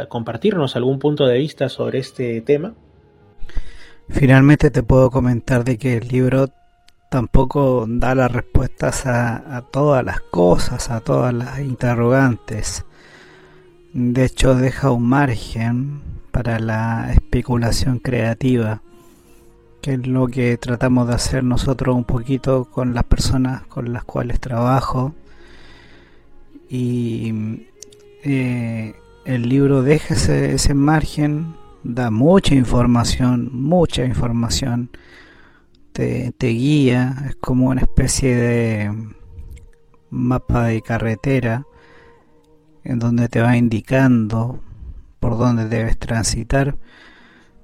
compartirnos 0.10 0.76
algún 0.76 1.00
punto 1.00 1.28
de 1.28 1.38
vista 1.38 1.70
sobre 1.70 2.00
este 2.00 2.42
tema. 2.42 2.74
Finalmente 4.10 4.72
te 4.72 4.84
puedo 4.84 5.10
comentar 5.10 5.64
de 5.64 5.78
que 5.78 5.98
el 5.98 6.08
libro 6.08 6.50
tampoco 7.10 7.86
da 7.88 8.16
las 8.16 8.32
respuestas 8.32 9.06
a, 9.06 9.64
todas 9.72 10.04
las 10.04 10.20
cosas, 10.22 10.90
a 10.90 11.00
todas 11.00 11.34
las 11.34 11.60
interrogantes. 11.60 12.86
De 13.94 14.26
hecho, 14.26 14.56
deja 14.56 14.92
un 14.92 15.08
margen 15.08 16.02
para 16.32 16.60
la 16.60 17.12
especulación 17.14 18.00
creativa 18.00 18.82
que 19.84 19.96
es 19.96 20.08
lo 20.08 20.28
que 20.28 20.58
tratamos 20.58 21.10
de 21.10 21.16
hacer 21.16 21.44
nosotros 21.44 21.94
un 21.94 22.06
poquito 22.06 22.64
con 22.64 22.94
las 22.94 23.04
personas 23.04 23.64
con 23.68 23.92
las 23.92 24.06
cuales 24.06 24.40
trabajo. 24.40 25.14
Y 26.70 27.68
eh, 28.24 28.96
el 29.26 29.50
libro 29.50 29.84
deja 29.84 30.14
ese 30.14 30.74
margen, 30.74 31.56
da 31.84 32.12
mucha 32.12 32.56
información, 32.56 33.50
mucha 33.54 34.06
información, 34.06 34.90
te, 35.92 36.34
guía, 36.40 37.16
es 37.30 37.36
como 37.36 37.68
una 37.70 37.82
especie 37.82 38.36
de 38.36 38.92
mapa 40.10 40.66
de 40.66 40.82
carretera 40.82 41.66
en 42.84 43.00
donde 43.00 43.30
te 43.30 43.42
va 43.42 43.58
indicando 43.58 44.60
por 45.20 45.38
dónde 45.38 45.68
debes 45.68 45.98
transitar 45.98 46.78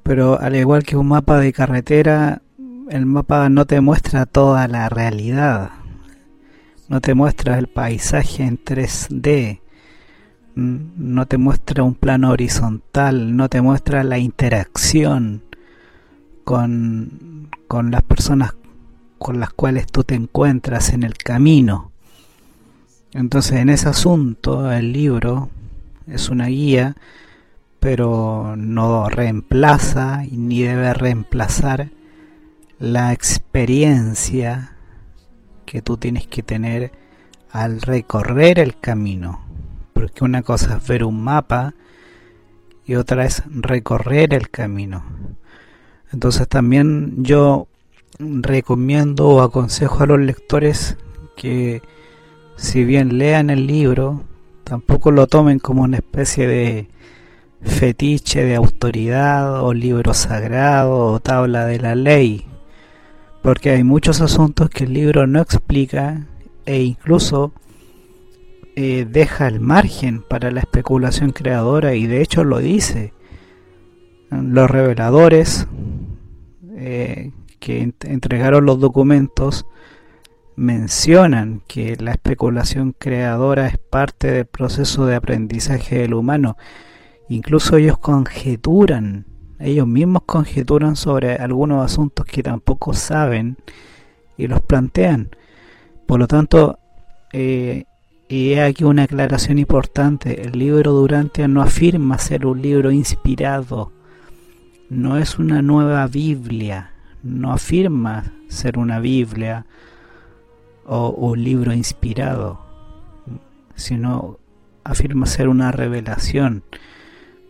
pero 0.10 0.40
al 0.42 0.56
igual 0.56 0.82
que 0.82 0.98
un 0.98 1.08
mapa 1.08 1.38
de 1.38 1.54
carretera, 1.54 2.42
el 2.90 3.06
mapa 3.06 3.48
no 3.48 3.66
te 3.68 3.80
muestra 3.80 4.26
toda 4.26 4.68
la 4.68 4.90
realidad. 4.90 5.70
no 6.88 7.00
te 7.00 7.14
muestra 7.14 7.60
el 7.60 7.68
paisaje 7.68 8.42
en 8.42 8.58
3D, 8.58 9.62
no 10.60 11.26
te 11.26 11.38
muestra 11.38 11.84
un 11.84 11.96
plano 11.96 12.32
horizontal, 12.32 13.36
no 13.36 13.50
te 13.50 13.62
muestra 13.62 14.04
la 14.04 14.18
interacción 14.18 15.42
con, 16.44 17.50
con 17.68 17.92
las 17.92 18.04
personas 18.04 18.54
con 19.18 19.40
las 19.40 19.52
cuales 19.52 19.88
tú 19.88 20.04
te 20.04 20.16
encuentras 20.16 20.94
en 20.94 21.04
el 21.04 21.16
camino. 21.16 21.92
Entonces 23.14 23.60
en 23.60 23.70
ese 23.70 23.90
asunto 23.90 24.72
el 24.72 24.94
libro 24.94 25.50
es 26.08 26.30
una 26.30 26.48
guía, 26.48 26.96
pero 27.80 28.56
no 28.58 29.10
reemplaza 29.10 30.24
ni 30.32 30.62
debe 30.62 30.94
reemplazar 30.94 31.90
la 32.80 33.14
experiencia 33.14 34.74
que 35.66 35.82
tú 35.82 35.98
tienes 35.98 36.28
que 36.28 36.44
tener 36.44 36.92
al 37.52 37.82
recorrer 37.82 38.60
el 38.60 38.80
camino. 38.80 39.49
Porque 40.00 40.24
una 40.24 40.44
cosa 40.44 40.78
es 40.78 40.88
ver 40.88 41.04
un 41.04 41.22
mapa 41.22 41.74
y 42.86 42.96
otra 42.96 43.26
es 43.26 43.44
recorrer 43.50 44.34
el 44.34 44.50
camino. 44.50 45.04
Entonces 46.14 46.48
también 46.48 47.16
yo 47.18 47.68
recomiendo 48.18 49.28
o 49.28 49.42
aconsejo 49.42 50.04
a 50.04 50.06
los 50.06 50.20
lectores 50.22 50.96
que 51.36 51.82
si 52.56 52.86
bien 52.86 53.18
lean 53.18 53.50
el 53.50 53.68
libro, 53.68 54.24
tampoco 54.64 55.12
lo 55.12 55.28
tomen 55.28 55.60
como 55.60 55.84
una 55.84 55.98
especie 55.98 56.48
de 56.48 56.88
fetiche 57.62 58.46
de 58.46 58.56
autoridad 58.56 59.62
o 59.66 59.74
libro 59.74 60.14
sagrado 60.14 61.08
o 61.08 61.20
tabla 61.20 61.66
de 61.66 61.80
la 61.80 61.94
ley, 61.96 62.48
porque 63.44 63.72
hay 63.72 63.84
muchos 63.84 64.22
asuntos 64.22 64.70
que 64.70 64.86
el 64.86 64.94
libro 64.94 65.28
no 65.28 65.42
explica 65.42 66.26
e 66.66 66.84
incluso 66.84 67.52
eh, 68.82 69.04
deja 69.04 69.46
el 69.50 69.60
margen 69.60 70.22
para 70.22 70.52
la 70.52 70.62
especulación 70.62 71.32
creadora 71.32 71.96
y 71.96 72.08
de 72.08 72.22
hecho 72.22 72.46
lo 72.46 72.60
dice. 72.60 73.14
Los 74.32 74.72
reveladores 74.72 75.68
eh, 76.78 77.34
que 77.60 77.94
entregaron 78.06 78.66
los 78.66 78.80
documentos 78.80 79.66
mencionan 80.56 81.62
que 81.68 81.98
la 81.98 82.12
especulación 82.12 82.96
creadora 82.98 83.68
es 83.68 83.78
parte 83.78 84.32
del 84.32 84.46
proceso 84.46 85.06
de 85.06 85.16
aprendizaje 85.16 85.98
del 85.98 86.14
humano. 86.14 86.56
Incluso 87.28 87.76
ellos 87.76 87.98
conjeturan, 87.98 89.26
ellos 89.60 89.88
mismos 89.88 90.22
conjeturan 90.26 90.96
sobre 90.96 91.36
algunos 91.36 91.84
asuntos 91.84 92.26
que 92.26 92.44
tampoco 92.44 92.94
saben 92.94 93.58
y 94.38 94.48
los 94.48 94.62
plantean. 94.62 95.32
Por 96.08 96.22
lo 96.22 96.28
tanto, 96.28 96.80
eh, 97.34 97.84
y 98.30 98.54
aquí 98.56 98.84
una 98.84 99.04
aclaración 99.04 99.58
importante, 99.58 100.44
el 100.44 100.58
libro 100.58 100.94
Durantia 100.94 101.48
no 101.48 101.62
afirma 101.62 102.18
ser 102.20 102.46
un 102.46 102.62
libro 102.62 102.92
inspirado, 102.92 103.92
no 104.90 105.18
es 105.18 105.40
una 105.40 105.62
nueva 105.62 106.08
Biblia, 106.08 106.92
no 107.24 107.52
afirma 107.52 108.32
ser 108.48 108.78
una 108.78 109.00
Biblia, 109.00 109.66
o 110.92 111.12
un 111.12 111.44
libro 111.44 111.72
inspirado, 111.72 112.60
sino 113.76 114.40
afirma 114.84 115.28
ser 115.28 115.48
una 115.48 115.72
revelación. 115.72 116.64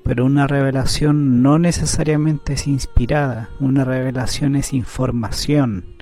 Pero 0.04 0.26
una 0.26 0.46
revelación 0.46 1.42
no 1.42 1.58
necesariamente 1.58 2.54
es 2.54 2.68
inspirada, 2.68 3.50
una 3.62 3.86
revelación 3.86 4.58
es 4.58 4.74
información. 4.74 5.99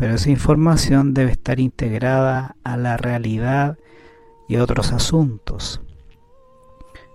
Pero 0.00 0.14
esa 0.14 0.30
información 0.30 1.12
debe 1.12 1.30
estar 1.30 1.60
integrada 1.60 2.56
a 2.64 2.78
la 2.78 2.96
realidad 2.96 3.76
y 4.48 4.56
otros 4.56 4.92
asuntos. 4.92 5.82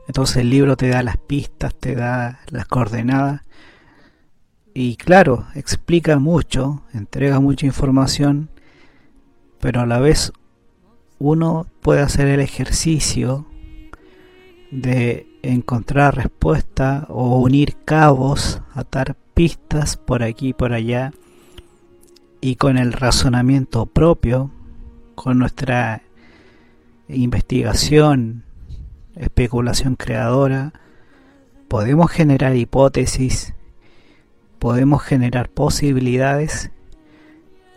Entonces 0.07 0.37
el 0.37 0.51
libro 0.51 0.77
te 0.77 0.89
da 0.89 1.01
las 1.01 1.17
pistas, 1.17 1.73
te 1.73 1.95
da 1.95 2.41
las 2.51 2.67
coordenadas 2.67 3.41
y 4.75 4.97
claro, 4.97 5.47
explica 5.55 6.19
mucho, 6.19 6.83
entrega 6.93 7.39
mucha 7.39 7.65
información, 7.65 8.49
pero 9.59 9.81
a 9.81 9.87
la 9.87 9.97
vez 9.97 10.31
uno 11.17 11.65
puede 11.81 12.01
hacer 12.01 12.27
el 12.27 12.39
ejercicio 12.39 13.47
de 14.69 15.27
encontrar 15.41 16.17
respuesta 16.17 17.07
o 17.09 17.39
unir 17.39 17.77
cabos, 17.83 18.61
atar 18.75 19.15
pistas 19.33 19.97
por 19.97 20.21
aquí 20.21 20.49
y 20.49 20.53
por 20.53 20.71
allá 20.71 21.13
y 22.41 22.55
con 22.55 22.77
el 22.77 22.93
razonamiento 22.93 23.85
propio, 23.85 24.51
con 25.15 25.39
nuestra 25.39 26.01
investigación, 27.07 28.43
especulación 29.15 29.95
creadora, 29.95 30.73
podemos 31.67 32.11
generar 32.11 32.55
hipótesis, 32.55 33.53
podemos 34.59 35.03
generar 35.03 35.49
posibilidades 35.49 36.71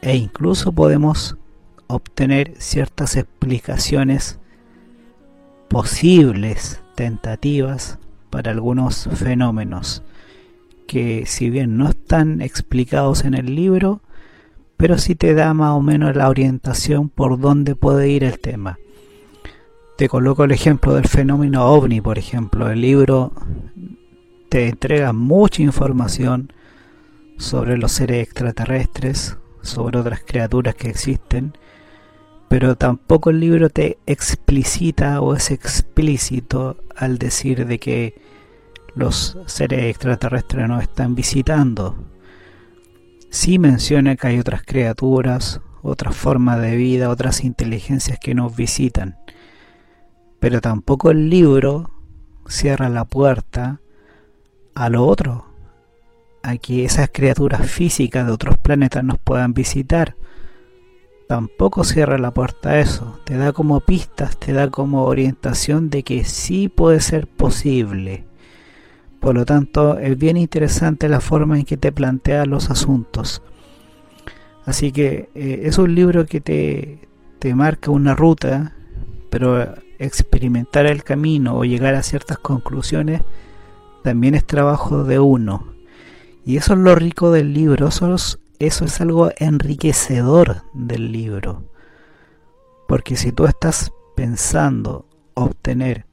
e 0.00 0.16
incluso 0.16 0.72
podemos 0.72 1.36
obtener 1.86 2.54
ciertas 2.58 3.16
explicaciones 3.16 4.38
posibles, 5.68 6.82
tentativas, 6.94 7.98
para 8.30 8.50
algunos 8.50 9.08
fenómenos 9.14 10.02
que 10.86 11.24
si 11.26 11.50
bien 11.50 11.76
no 11.76 11.90
están 11.90 12.40
explicados 12.40 13.24
en 13.24 13.34
el 13.34 13.54
libro, 13.54 14.00
pero 14.78 14.96
sí 14.96 15.16
te 15.16 15.34
da 15.34 15.52
más 15.52 15.72
o 15.72 15.82
menos 15.82 16.16
la 16.16 16.28
orientación 16.28 17.10
por 17.10 17.38
dónde 17.38 17.74
puede 17.74 18.08
ir 18.08 18.22
el 18.24 18.38
tema. 18.38 18.78
Te 19.98 20.08
coloco 20.08 20.44
el 20.44 20.52
ejemplo 20.52 20.94
del 20.94 21.08
fenómeno 21.08 21.66
ovni, 21.66 22.00
por 22.00 22.16
ejemplo. 22.16 22.70
El 22.70 22.80
libro 22.80 23.32
te 24.48 24.68
entrega 24.68 25.12
mucha 25.12 25.62
información 25.62 26.52
sobre 27.38 27.76
los 27.76 27.90
seres 27.90 28.22
extraterrestres, 28.22 29.36
sobre 29.62 29.98
otras 29.98 30.20
criaturas 30.24 30.76
que 30.76 30.88
existen, 30.88 31.58
pero 32.48 32.76
tampoco 32.76 33.30
el 33.30 33.40
libro 33.40 33.70
te 33.70 33.98
explicita 34.06 35.20
o 35.20 35.34
es 35.34 35.50
explícito 35.50 36.76
al 36.94 37.18
decir 37.18 37.66
de 37.66 37.80
que 37.80 38.22
los 38.94 39.36
seres 39.46 39.86
extraterrestres 39.86 40.68
nos 40.68 40.84
están 40.84 41.16
visitando. 41.16 41.96
Sí 43.30 43.58
menciona 43.58 44.16
que 44.16 44.26
hay 44.26 44.38
otras 44.38 44.62
criaturas, 44.62 45.60
otras 45.82 46.16
formas 46.16 46.60
de 46.60 46.76
vida, 46.76 47.10
otras 47.10 47.44
inteligencias 47.44 48.18
que 48.18 48.34
nos 48.34 48.56
visitan, 48.56 49.18
pero 50.40 50.60
tampoco 50.60 51.10
el 51.10 51.28
libro 51.30 51.90
cierra 52.48 52.88
la 52.88 53.04
puerta 53.04 53.80
a 54.74 54.88
lo 54.88 55.06
otro, 55.06 55.46
a 56.42 56.56
que 56.56 56.84
esas 56.84 57.10
criaturas 57.12 57.70
físicas 57.70 58.26
de 58.26 58.32
otros 58.32 58.56
planetas 58.58 59.04
nos 59.04 59.18
puedan 59.18 59.52
visitar 59.52 60.16
tampoco 61.28 61.84
cierra 61.84 62.18
la 62.18 62.32
puerta 62.32 62.70
a 62.70 62.80
eso. 62.80 63.20
Te 63.24 63.36
da 63.36 63.52
como 63.52 63.80
pistas, 63.80 64.36
te 64.38 64.52
da 64.52 64.70
como 64.70 65.04
orientación 65.04 65.90
de 65.90 66.02
que 66.02 66.24
sí 66.24 66.68
puede 66.68 67.00
ser 67.00 67.28
posible. 67.28 68.24
Por 69.20 69.34
lo 69.34 69.44
tanto, 69.44 69.98
es 69.98 70.16
bien 70.16 70.36
interesante 70.36 71.08
la 71.08 71.20
forma 71.20 71.58
en 71.58 71.64
que 71.64 71.76
te 71.76 71.92
plantea 71.92 72.46
los 72.46 72.70
asuntos. 72.70 73.42
Así 74.64 74.92
que 74.92 75.30
eh, 75.34 75.62
es 75.64 75.78
un 75.78 75.94
libro 75.94 76.26
que 76.26 76.40
te, 76.40 77.08
te 77.38 77.54
marca 77.54 77.90
una 77.90 78.14
ruta, 78.14 78.74
pero 79.30 79.74
experimentar 79.98 80.86
el 80.86 81.02
camino 81.02 81.56
o 81.56 81.64
llegar 81.64 81.94
a 81.94 82.02
ciertas 82.02 82.38
conclusiones 82.38 83.22
también 84.04 84.34
es 84.34 84.46
trabajo 84.46 85.04
de 85.04 85.18
uno. 85.18 85.72
Y 86.44 86.56
eso 86.56 86.74
es 86.74 86.78
lo 86.78 86.94
rico 86.94 87.30
del 87.30 87.52
libro, 87.52 87.88
eso 87.88 88.14
es 88.14 88.38
eso 88.58 88.84
es 88.84 89.00
algo 89.00 89.30
enriquecedor 89.38 90.62
del 90.74 91.12
libro. 91.12 91.62
Porque 92.88 93.16
si 93.16 93.30
tú 93.30 93.46
estás 93.46 93.92
pensando 94.16 95.06
obtener 95.34 96.06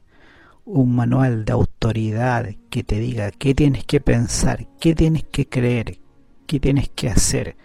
un 0.66 0.96
manual 0.96 1.46
de 1.46 1.54
autoridad 1.54 2.50
que 2.72 2.84
te 2.84 3.00
diga 3.00 3.32
qué 3.32 3.54
tienes 3.54 3.86
que 3.86 4.02
pensar, 4.02 4.68
qué 4.80 4.96
tienes 4.96 5.24
que 5.24 5.48
creer, 5.48 6.00
qué 6.48 6.60
tienes 6.60 6.90
que 6.90 7.10
hacer, 7.10 7.56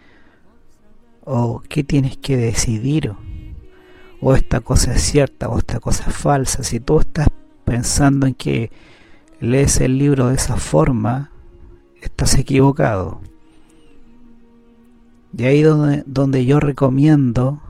o 1.25 1.63
qué 1.67 1.83
tienes 1.83 2.19
que 2.19 2.37
decidir, 2.37 3.15
o 4.21 4.35
esta 4.35 4.61
cosa 4.61 4.93
es 4.93 5.03
cierta 5.03 5.49
o 5.49 5.59
esta 5.59 5.81
cosa 5.81 6.11
es 6.11 6.15
falsa, 6.15 6.63
si 6.63 6.79
tú 6.79 7.01
estás 7.01 7.29
pensando 7.65 8.27
en 8.27 8.35
que 8.35 8.71
lees 9.41 9.81
el 9.81 9.97
libro 9.97 10.29
de 10.29 10.35
esa 10.35 10.57
forma, 10.57 11.31
estás 12.03 12.37
equivocado. 12.37 13.23
De 15.33 15.47
ahí 15.47 15.63
donde, 15.63 16.03
donde 16.07 16.45
yo 16.45 16.61
recomiendo 16.61 17.63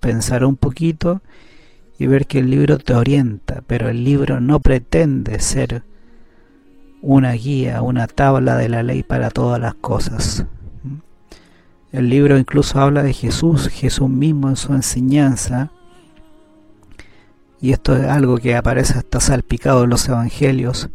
pensar 0.00 0.44
un 0.44 0.56
poquito 0.56 1.22
y 1.98 2.06
ver 2.06 2.26
que 2.26 2.40
el 2.40 2.50
libro 2.50 2.78
te 2.78 2.94
orienta, 2.94 3.62
pero 3.66 3.88
el 3.88 4.04
libro 4.04 4.40
no 4.40 4.60
pretende 4.60 5.40
ser 5.40 5.82
una 7.00 7.32
guía, 7.32 7.82
una 7.82 8.06
tabla 8.06 8.56
de 8.56 8.68
la 8.68 8.82
ley 8.82 9.02
para 9.02 9.30
todas 9.30 9.60
las 9.60 9.74
cosas. 9.74 10.44
El 11.92 12.10
libro 12.10 12.36
incluso 12.36 12.80
habla 12.80 13.02
de 13.02 13.12
Jesús, 13.12 13.68
Jesús 13.68 14.08
mismo 14.08 14.48
en 14.48 14.56
su 14.56 14.74
enseñanza. 14.74 15.70
Y 17.60 17.72
esto 17.72 17.96
es 17.96 18.04
algo 18.04 18.36
que 18.36 18.54
aparece 18.56 18.98
hasta 18.98 19.20
salpicado 19.20 19.84
en 19.84 19.90
los 19.90 20.06
evangelios. 20.08 20.90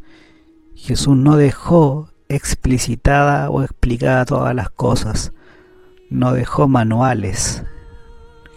Jesús 0.75 1.17
no 1.17 1.37
dejó 1.37 2.09
explicitada 2.29 3.49
o 3.49 3.63
explicada 3.63 4.25
todas 4.25 4.53
las 4.53 4.69
cosas. 4.69 5.31
No 6.09 6.33
dejó 6.33 6.67
manuales. 6.67 7.63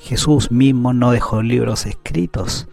Jesús 0.04 0.50
mismo 0.50 0.92
no 0.92 1.12
dejó 1.12 1.42
libros 1.42 1.86
escritos. 1.86 2.68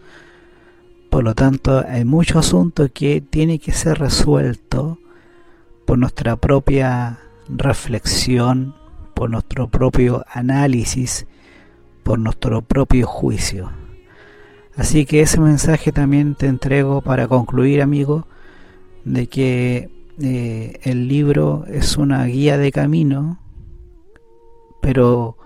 Por 1.08 1.24
lo 1.24 1.34
tanto, 1.34 1.82
hay 1.88 2.04
mucho 2.04 2.38
asunto 2.38 2.90
que 2.92 3.22
tiene 3.22 3.58
que 3.58 3.72
ser 3.72 3.98
resuelto 3.98 4.98
por 5.86 5.98
nuestra 5.98 6.36
propia 6.36 7.20
reflexión, 7.48 8.74
por 9.14 9.30
nuestro 9.30 9.68
propio 9.68 10.24
análisis, 10.30 11.26
por 12.02 12.18
nuestro 12.18 12.60
propio 12.60 13.06
juicio. 13.06 13.70
Así 14.76 15.06
que 15.06 15.22
ese 15.22 15.40
mensaje 15.40 15.90
también 15.90 16.34
te 16.34 16.48
entrego 16.48 17.00
para 17.00 17.28
concluir, 17.28 17.80
amigo, 17.80 18.26
de 19.04 19.26
que 19.26 19.90
eh, 20.20 20.80
el 20.82 21.08
libro 21.08 21.64
es 21.66 21.96
una 21.96 22.24
guía 22.26 22.58
de 22.58 22.72
camino, 22.72 23.38
pero 24.82 25.38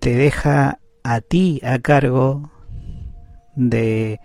te 0.00 0.14
deja 0.14 0.80
a 1.04 1.20
ti 1.20 1.60
a 1.62 1.78
cargo 1.78 2.50
de 3.54 4.18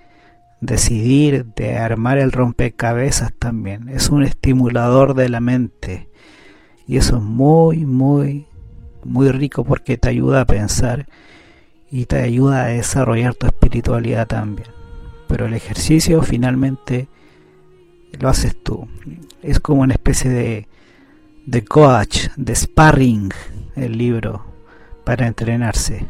decidir, 0.62 1.46
de 1.56 1.78
armar 1.78 2.18
el 2.18 2.32
rompecabezas 2.32 3.34
también. 3.38 3.90
Es 3.90 4.10
un 4.10 4.24
estimulador 4.24 5.14
de 5.14 5.30
la 5.30 5.42
mente. 5.42 6.10
Y 6.88 6.98
eso 6.98 7.18
es 7.18 7.24
muy, 7.24 7.86
muy, 7.86 8.48
muy 9.04 9.30
rico 9.32 9.66
porque 9.66 9.98
te 9.98 10.10
ayuda 10.10 10.42
a 10.42 10.46
pensar 10.46 11.08
y 11.92 12.06
te 12.06 12.22
ayuda 12.22 12.64
a 12.64 12.68
desarrollar 12.68 13.36
tu 13.36 13.46
espiritualidad 13.46 14.28
también. 14.28 14.70
Pero 15.28 15.46
el 15.46 15.54
ejercicio 15.54 16.22
finalmente 16.22 17.10
lo 18.18 18.30
haces 18.30 18.56
tú. 18.64 18.88
Es 19.42 19.60
como 19.60 19.82
una 19.82 19.94
especie 19.94 20.32
de, 20.32 20.68
de 21.46 21.66
coach, 21.66 22.28
de 22.38 22.56
sparring 22.56 23.32
el 23.76 23.98
libro 23.98 24.55
para 25.06 25.28
entrenarse. 25.28 26.08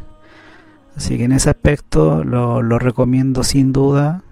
Así 0.96 1.18
que 1.18 1.24
en 1.24 1.32
ese 1.32 1.50
aspecto 1.50 2.24
lo, 2.24 2.62
recomiendo 2.78 3.44
sin 3.44 3.72
duda 3.72 4.22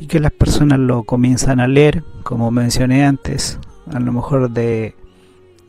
y 0.00 0.06
que 0.06 0.18
las 0.18 0.32
personas 0.32 0.78
lo 0.78 1.04
comienzan 1.04 1.60
a 1.60 1.68
leer, 1.68 2.02
como 2.22 2.50
mencioné 2.50 3.04
antes, 3.04 3.58
a 3.92 4.00
lo 4.00 4.12
mejor 4.12 4.50
de, 4.50 4.96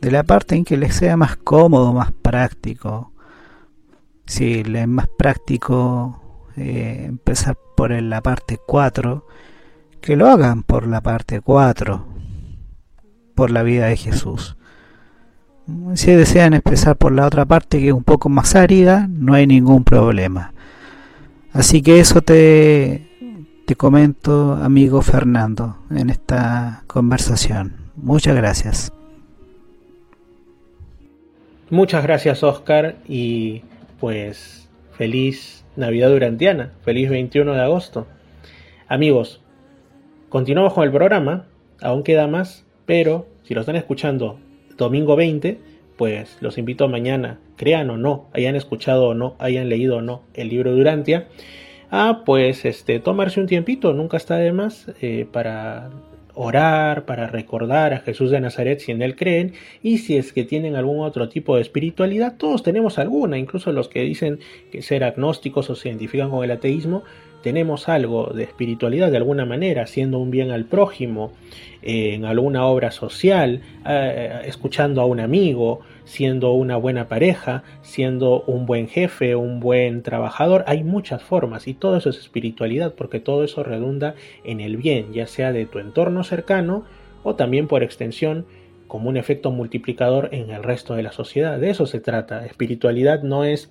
de 0.00 0.10
la 0.10 0.24
parte 0.24 0.56
en 0.56 0.64
que 0.64 0.78
les 0.78 0.96
sea 0.96 1.16
más 1.16 1.36
cómodo, 1.36 1.92
más 1.92 2.12
práctico. 2.12 3.12
Si 4.26 4.64
les 4.64 4.82
es 4.82 4.88
más 4.88 5.08
práctico 5.16 6.42
eh, 6.56 7.04
empezar 7.06 7.56
por 7.76 7.90
la 7.90 8.22
parte 8.22 8.58
4, 8.66 9.26
que 10.00 10.16
lo 10.16 10.28
hagan 10.28 10.62
por 10.62 10.86
la 10.86 11.02
parte 11.02 11.42
4, 11.42 12.06
por 13.34 13.50
la 13.50 13.62
vida 13.62 13.86
de 13.86 13.96
Jesús. 13.98 14.56
Si 15.94 16.12
desean 16.12 16.54
empezar 16.54 16.96
por 16.96 17.12
la 17.12 17.26
otra 17.26 17.44
parte 17.44 17.80
que 17.80 17.88
es 17.88 17.92
un 17.92 18.04
poco 18.04 18.28
más 18.28 18.54
árida, 18.54 19.08
no 19.10 19.34
hay 19.34 19.46
ningún 19.48 19.82
problema. 19.82 20.52
Así 21.52 21.82
que 21.82 21.98
eso 21.98 22.22
te, 22.22 23.08
te 23.66 23.74
comento, 23.74 24.52
amigo 24.52 25.02
Fernando, 25.02 25.78
en 25.90 26.10
esta 26.10 26.84
conversación. 26.86 27.76
Muchas 27.96 28.36
gracias. 28.36 28.92
Muchas 31.68 32.04
gracias, 32.04 32.44
Oscar, 32.44 32.96
y 33.08 33.62
pues 33.98 34.68
feliz 34.92 35.64
Navidad 35.74 36.10
Durantiana, 36.10 36.74
feliz 36.84 37.10
21 37.10 37.54
de 37.54 37.60
agosto. 37.60 38.06
Amigos, 38.86 39.40
continuamos 40.28 40.74
con 40.74 40.84
el 40.84 40.92
programa, 40.92 41.46
aún 41.82 42.04
queda 42.04 42.28
más, 42.28 42.64
pero 42.84 43.26
si 43.42 43.54
lo 43.54 43.60
están 43.60 43.74
escuchando 43.74 44.38
domingo 44.76 45.16
20, 45.16 45.58
pues 45.96 46.36
los 46.40 46.58
invito 46.58 46.88
mañana, 46.88 47.38
crean 47.56 47.90
o 47.90 47.96
no, 47.96 48.28
hayan 48.32 48.56
escuchado 48.56 49.08
o 49.08 49.14
no, 49.14 49.36
hayan 49.38 49.68
leído 49.68 49.98
o 49.98 50.02
no 50.02 50.22
el 50.34 50.48
libro 50.48 50.72
Durantia 50.72 51.28
Ah, 51.90 52.22
pues 52.26 52.64
este, 52.64 52.98
tomarse 52.98 53.40
un 53.40 53.46
tiempito, 53.46 53.92
nunca 53.92 54.16
está 54.16 54.36
de 54.36 54.52
más, 54.52 54.90
eh, 55.00 55.26
para 55.30 55.90
orar, 56.34 57.06
para 57.06 57.28
recordar 57.28 57.94
a 57.94 58.00
Jesús 58.00 58.30
de 58.30 58.40
Nazaret 58.40 58.80
si 58.80 58.92
en 58.92 59.02
él 59.02 59.14
creen, 59.14 59.54
y 59.82 59.98
si 59.98 60.16
es 60.16 60.32
que 60.32 60.44
tienen 60.44 60.74
algún 60.74 61.00
otro 61.00 61.28
tipo 61.28 61.54
de 61.54 61.62
espiritualidad, 61.62 62.36
todos 62.36 62.62
tenemos 62.62 62.98
alguna, 62.98 63.38
incluso 63.38 63.72
los 63.72 63.88
que 63.88 64.02
dicen 64.02 64.40
que 64.72 64.82
ser 64.82 65.04
agnósticos 65.04 65.70
o 65.70 65.76
se 65.76 65.88
identifican 65.88 66.30
con 66.30 66.44
el 66.44 66.50
ateísmo, 66.50 67.04
tenemos 67.46 67.88
algo 67.88 68.32
de 68.34 68.42
espiritualidad 68.42 69.08
de 69.12 69.18
alguna 69.18 69.44
manera, 69.44 69.84
haciendo 69.84 70.18
un 70.18 70.32
bien 70.32 70.50
al 70.50 70.64
prójimo, 70.64 71.30
en 71.80 72.24
alguna 72.24 72.66
obra 72.66 72.90
social, 72.90 73.60
eh, 73.88 74.40
escuchando 74.46 75.00
a 75.00 75.06
un 75.06 75.20
amigo, 75.20 75.78
siendo 76.02 76.54
una 76.54 76.76
buena 76.76 77.06
pareja, 77.06 77.62
siendo 77.82 78.42
un 78.48 78.66
buen 78.66 78.88
jefe, 78.88 79.36
un 79.36 79.60
buen 79.60 80.02
trabajador. 80.02 80.64
Hay 80.66 80.82
muchas 80.82 81.22
formas 81.22 81.68
y 81.68 81.74
todo 81.74 81.96
eso 81.96 82.10
es 82.10 82.18
espiritualidad 82.18 82.94
porque 82.94 83.20
todo 83.20 83.44
eso 83.44 83.62
redunda 83.62 84.16
en 84.42 84.60
el 84.60 84.76
bien, 84.76 85.12
ya 85.12 85.28
sea 85.28 85.52
de 85.52 85.66
tu 85.66 85.78
entorno 85.78 86.24
cercano 86.24 86.82
o 87.22 87.36
también 87.36 87.68
por 87.68 87.84
extensión 87.84 88.44
como 88.88 89.08
un 89.08 89.16
efecto 89.16 89.52
multiplicador 89.52 90.30
en 90.32 90.50
el 90.50 90.64
resto 90.64 90.96
de 90.96 91.04
la 91.04 91.12
sociedad. 91.12 91.60
De 91.60 91.70
eso 91.70 91.86
se 91.86 92.00
trata. 92.00 92.44
Espiritualidad 92.44 93.22
no 93.22 93.44
es 93.44 93.70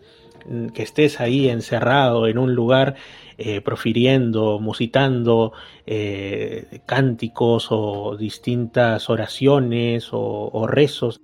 que 0.74 0.84
estés 0.84 1.20
ahí 1.20 1.50
encerrado 1.50 2.28
en 2.28 2.38
un 2.38 2.56
lugar 2.56 2.96
eh, 3.38 3.62
profiriendo, 3.62 4.60
musitando 4.60 5.54
eh, 5.86 6.82
cánticos 6.86 7.68
o 7.72 8.16
distintas 8.18 9.10
oraciones 9.10 10.10
o 10.12 10.68
rezos 10.68 11.22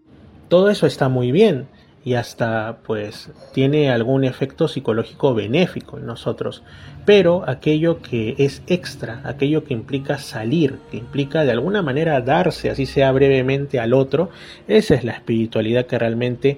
todo 0.52 0.70
eso 0.70 0.86
está 0.86 1.08
muy 1.08 1.32
bien 1.32 1.68
y 2.04 2.16
hasta 2.16 2.80
pues 2.86 3.32
tiene 3.54 3.90
algún 3.90 4.26
efecto 4.26 4.68
psicológico 4.68 5.34
benéfico 5.34 5.98
en 5.98 6.06
nosotros. 6.06 6.62
Pero 7.06 7.46
aquello 7.48 8.02
que 8.02 8.36
es 8.38 8.62
extra, 8.68 9.22
aquello 9.24 9.64
que 9.64 9.74
implica 9.74 10.18
salir, 10.18 10.80
que 10.92 10.98
implica 10.98 11.46
de 11.46 11.52
alguna 11.52 11.82
manera 11.82 12.20
darse, 12.20 12.70
así 12.70 12.86
sea 12.86 13.14
brevemente 13.14 13.80
al 13.80 13.94
otro, 13.94 14.30
esa 14.68 14.96
es 14.96 15.06
la 15.06 15.14
espiritualidad 15.14 15.86
que 15.86 15.98
realmente 15.98 16.58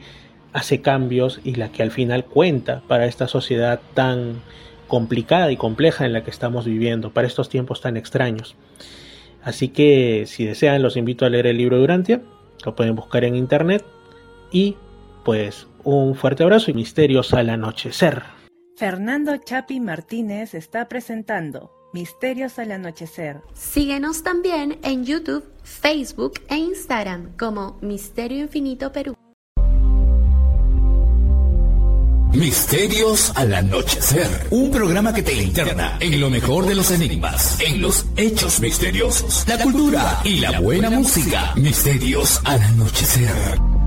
hace 0.54 0.82
cambios 0.82 1.42
y 1.44 1.56
la 1.56 1.72
que 1.72 1.84
al 1.84 1.92
final 1.92 2.26
cuenta 2.26 2.82
para 2.88 3.06
esta 3.06 3.28
sociedad 3.28 3.82
tan 3.94 4.42
complicada 4.88 5.52
y 5.52 5.58
compleja 5.58 6.06
en 6.06 6.14
la 6.14 6.24
que 6.24 6.30
estamos 6.30 6.66
viviendo, 6.66 7.12
para 7.12 7.28
estos 7.28 7.50
tiempos 7.50 7.82
tan 7.82 7.98
extraños. 7.98 8.56
Así 9.44 9.70
que 9.70 10.26
si 10.28 10.46
desean 10.46 10.82
los 10.82 10.96
invito 10.96 11.26
a 11.26 11.30
leer 11.30 11.48
el 11.48 11.58
libro 11.58 11.80
Durantia, 11.80 12.22
lo 12.66 12.76
pueden 12.76 12.96
buscar 12.96 13.24
en 13.24 13.36
internet 13.36 13.84
y 14.52 14.76
pues 15.26 15.68
un 15.84 16.16
fuerte 16.16 16.44
abrazo 16.44 16.72
y 16.72 16.74
misterios 16.76 17.34
al 17.34 17.50
anochecer. 17.50 18.24
Fernando 18.78 19.36
Chapi 19.38 19.80
Martínez 19.80 20.54
está 20.54 20.88
presentando 20.88 21.72
Misterios 21.94 22.58
al 22.58 22.72
Anochecer. 22.72 23.42
Síguenos 23.54 24.24
también 24.24 24.80
en 24.84 25.06
YouTube, 25.06 25.44
Facebook 25.62 26.42
e 26.50 26.58
Instagram 26.58 27.38
como 27.38 27.78
Misterio 27.82 28.40
Infinito 28.40 28.92
Perú. 28.92 29.16
Misterios 32.34 33.32
al 33.36 33.54
anochecer. 33.54 34.48
Un 34.50 34.72
programa 34.72 35.14
que 35.14 35.22
te 35.22 35.34
interna 35.34 35.98
en 36.00 36.20
lo 36.20 36.32
mejor 36.32 36.66
de 36.66 36.74
los 36.74 36.90
enigmas, 36.90 37.60
en 37.60 37.80
los 37.80 38.08
hechos 38.18 38.60
misteriosos, 38.60 39.44
la 39.48 39.60
cultura 39.60 40.20
y 40.24 40.40
la 40.40 40.60
buena 40.60 40.90
música. 40.90 41.54
Misterios 41.56 42.42
al 42.44 42.62
anochecer. 42.62 43.83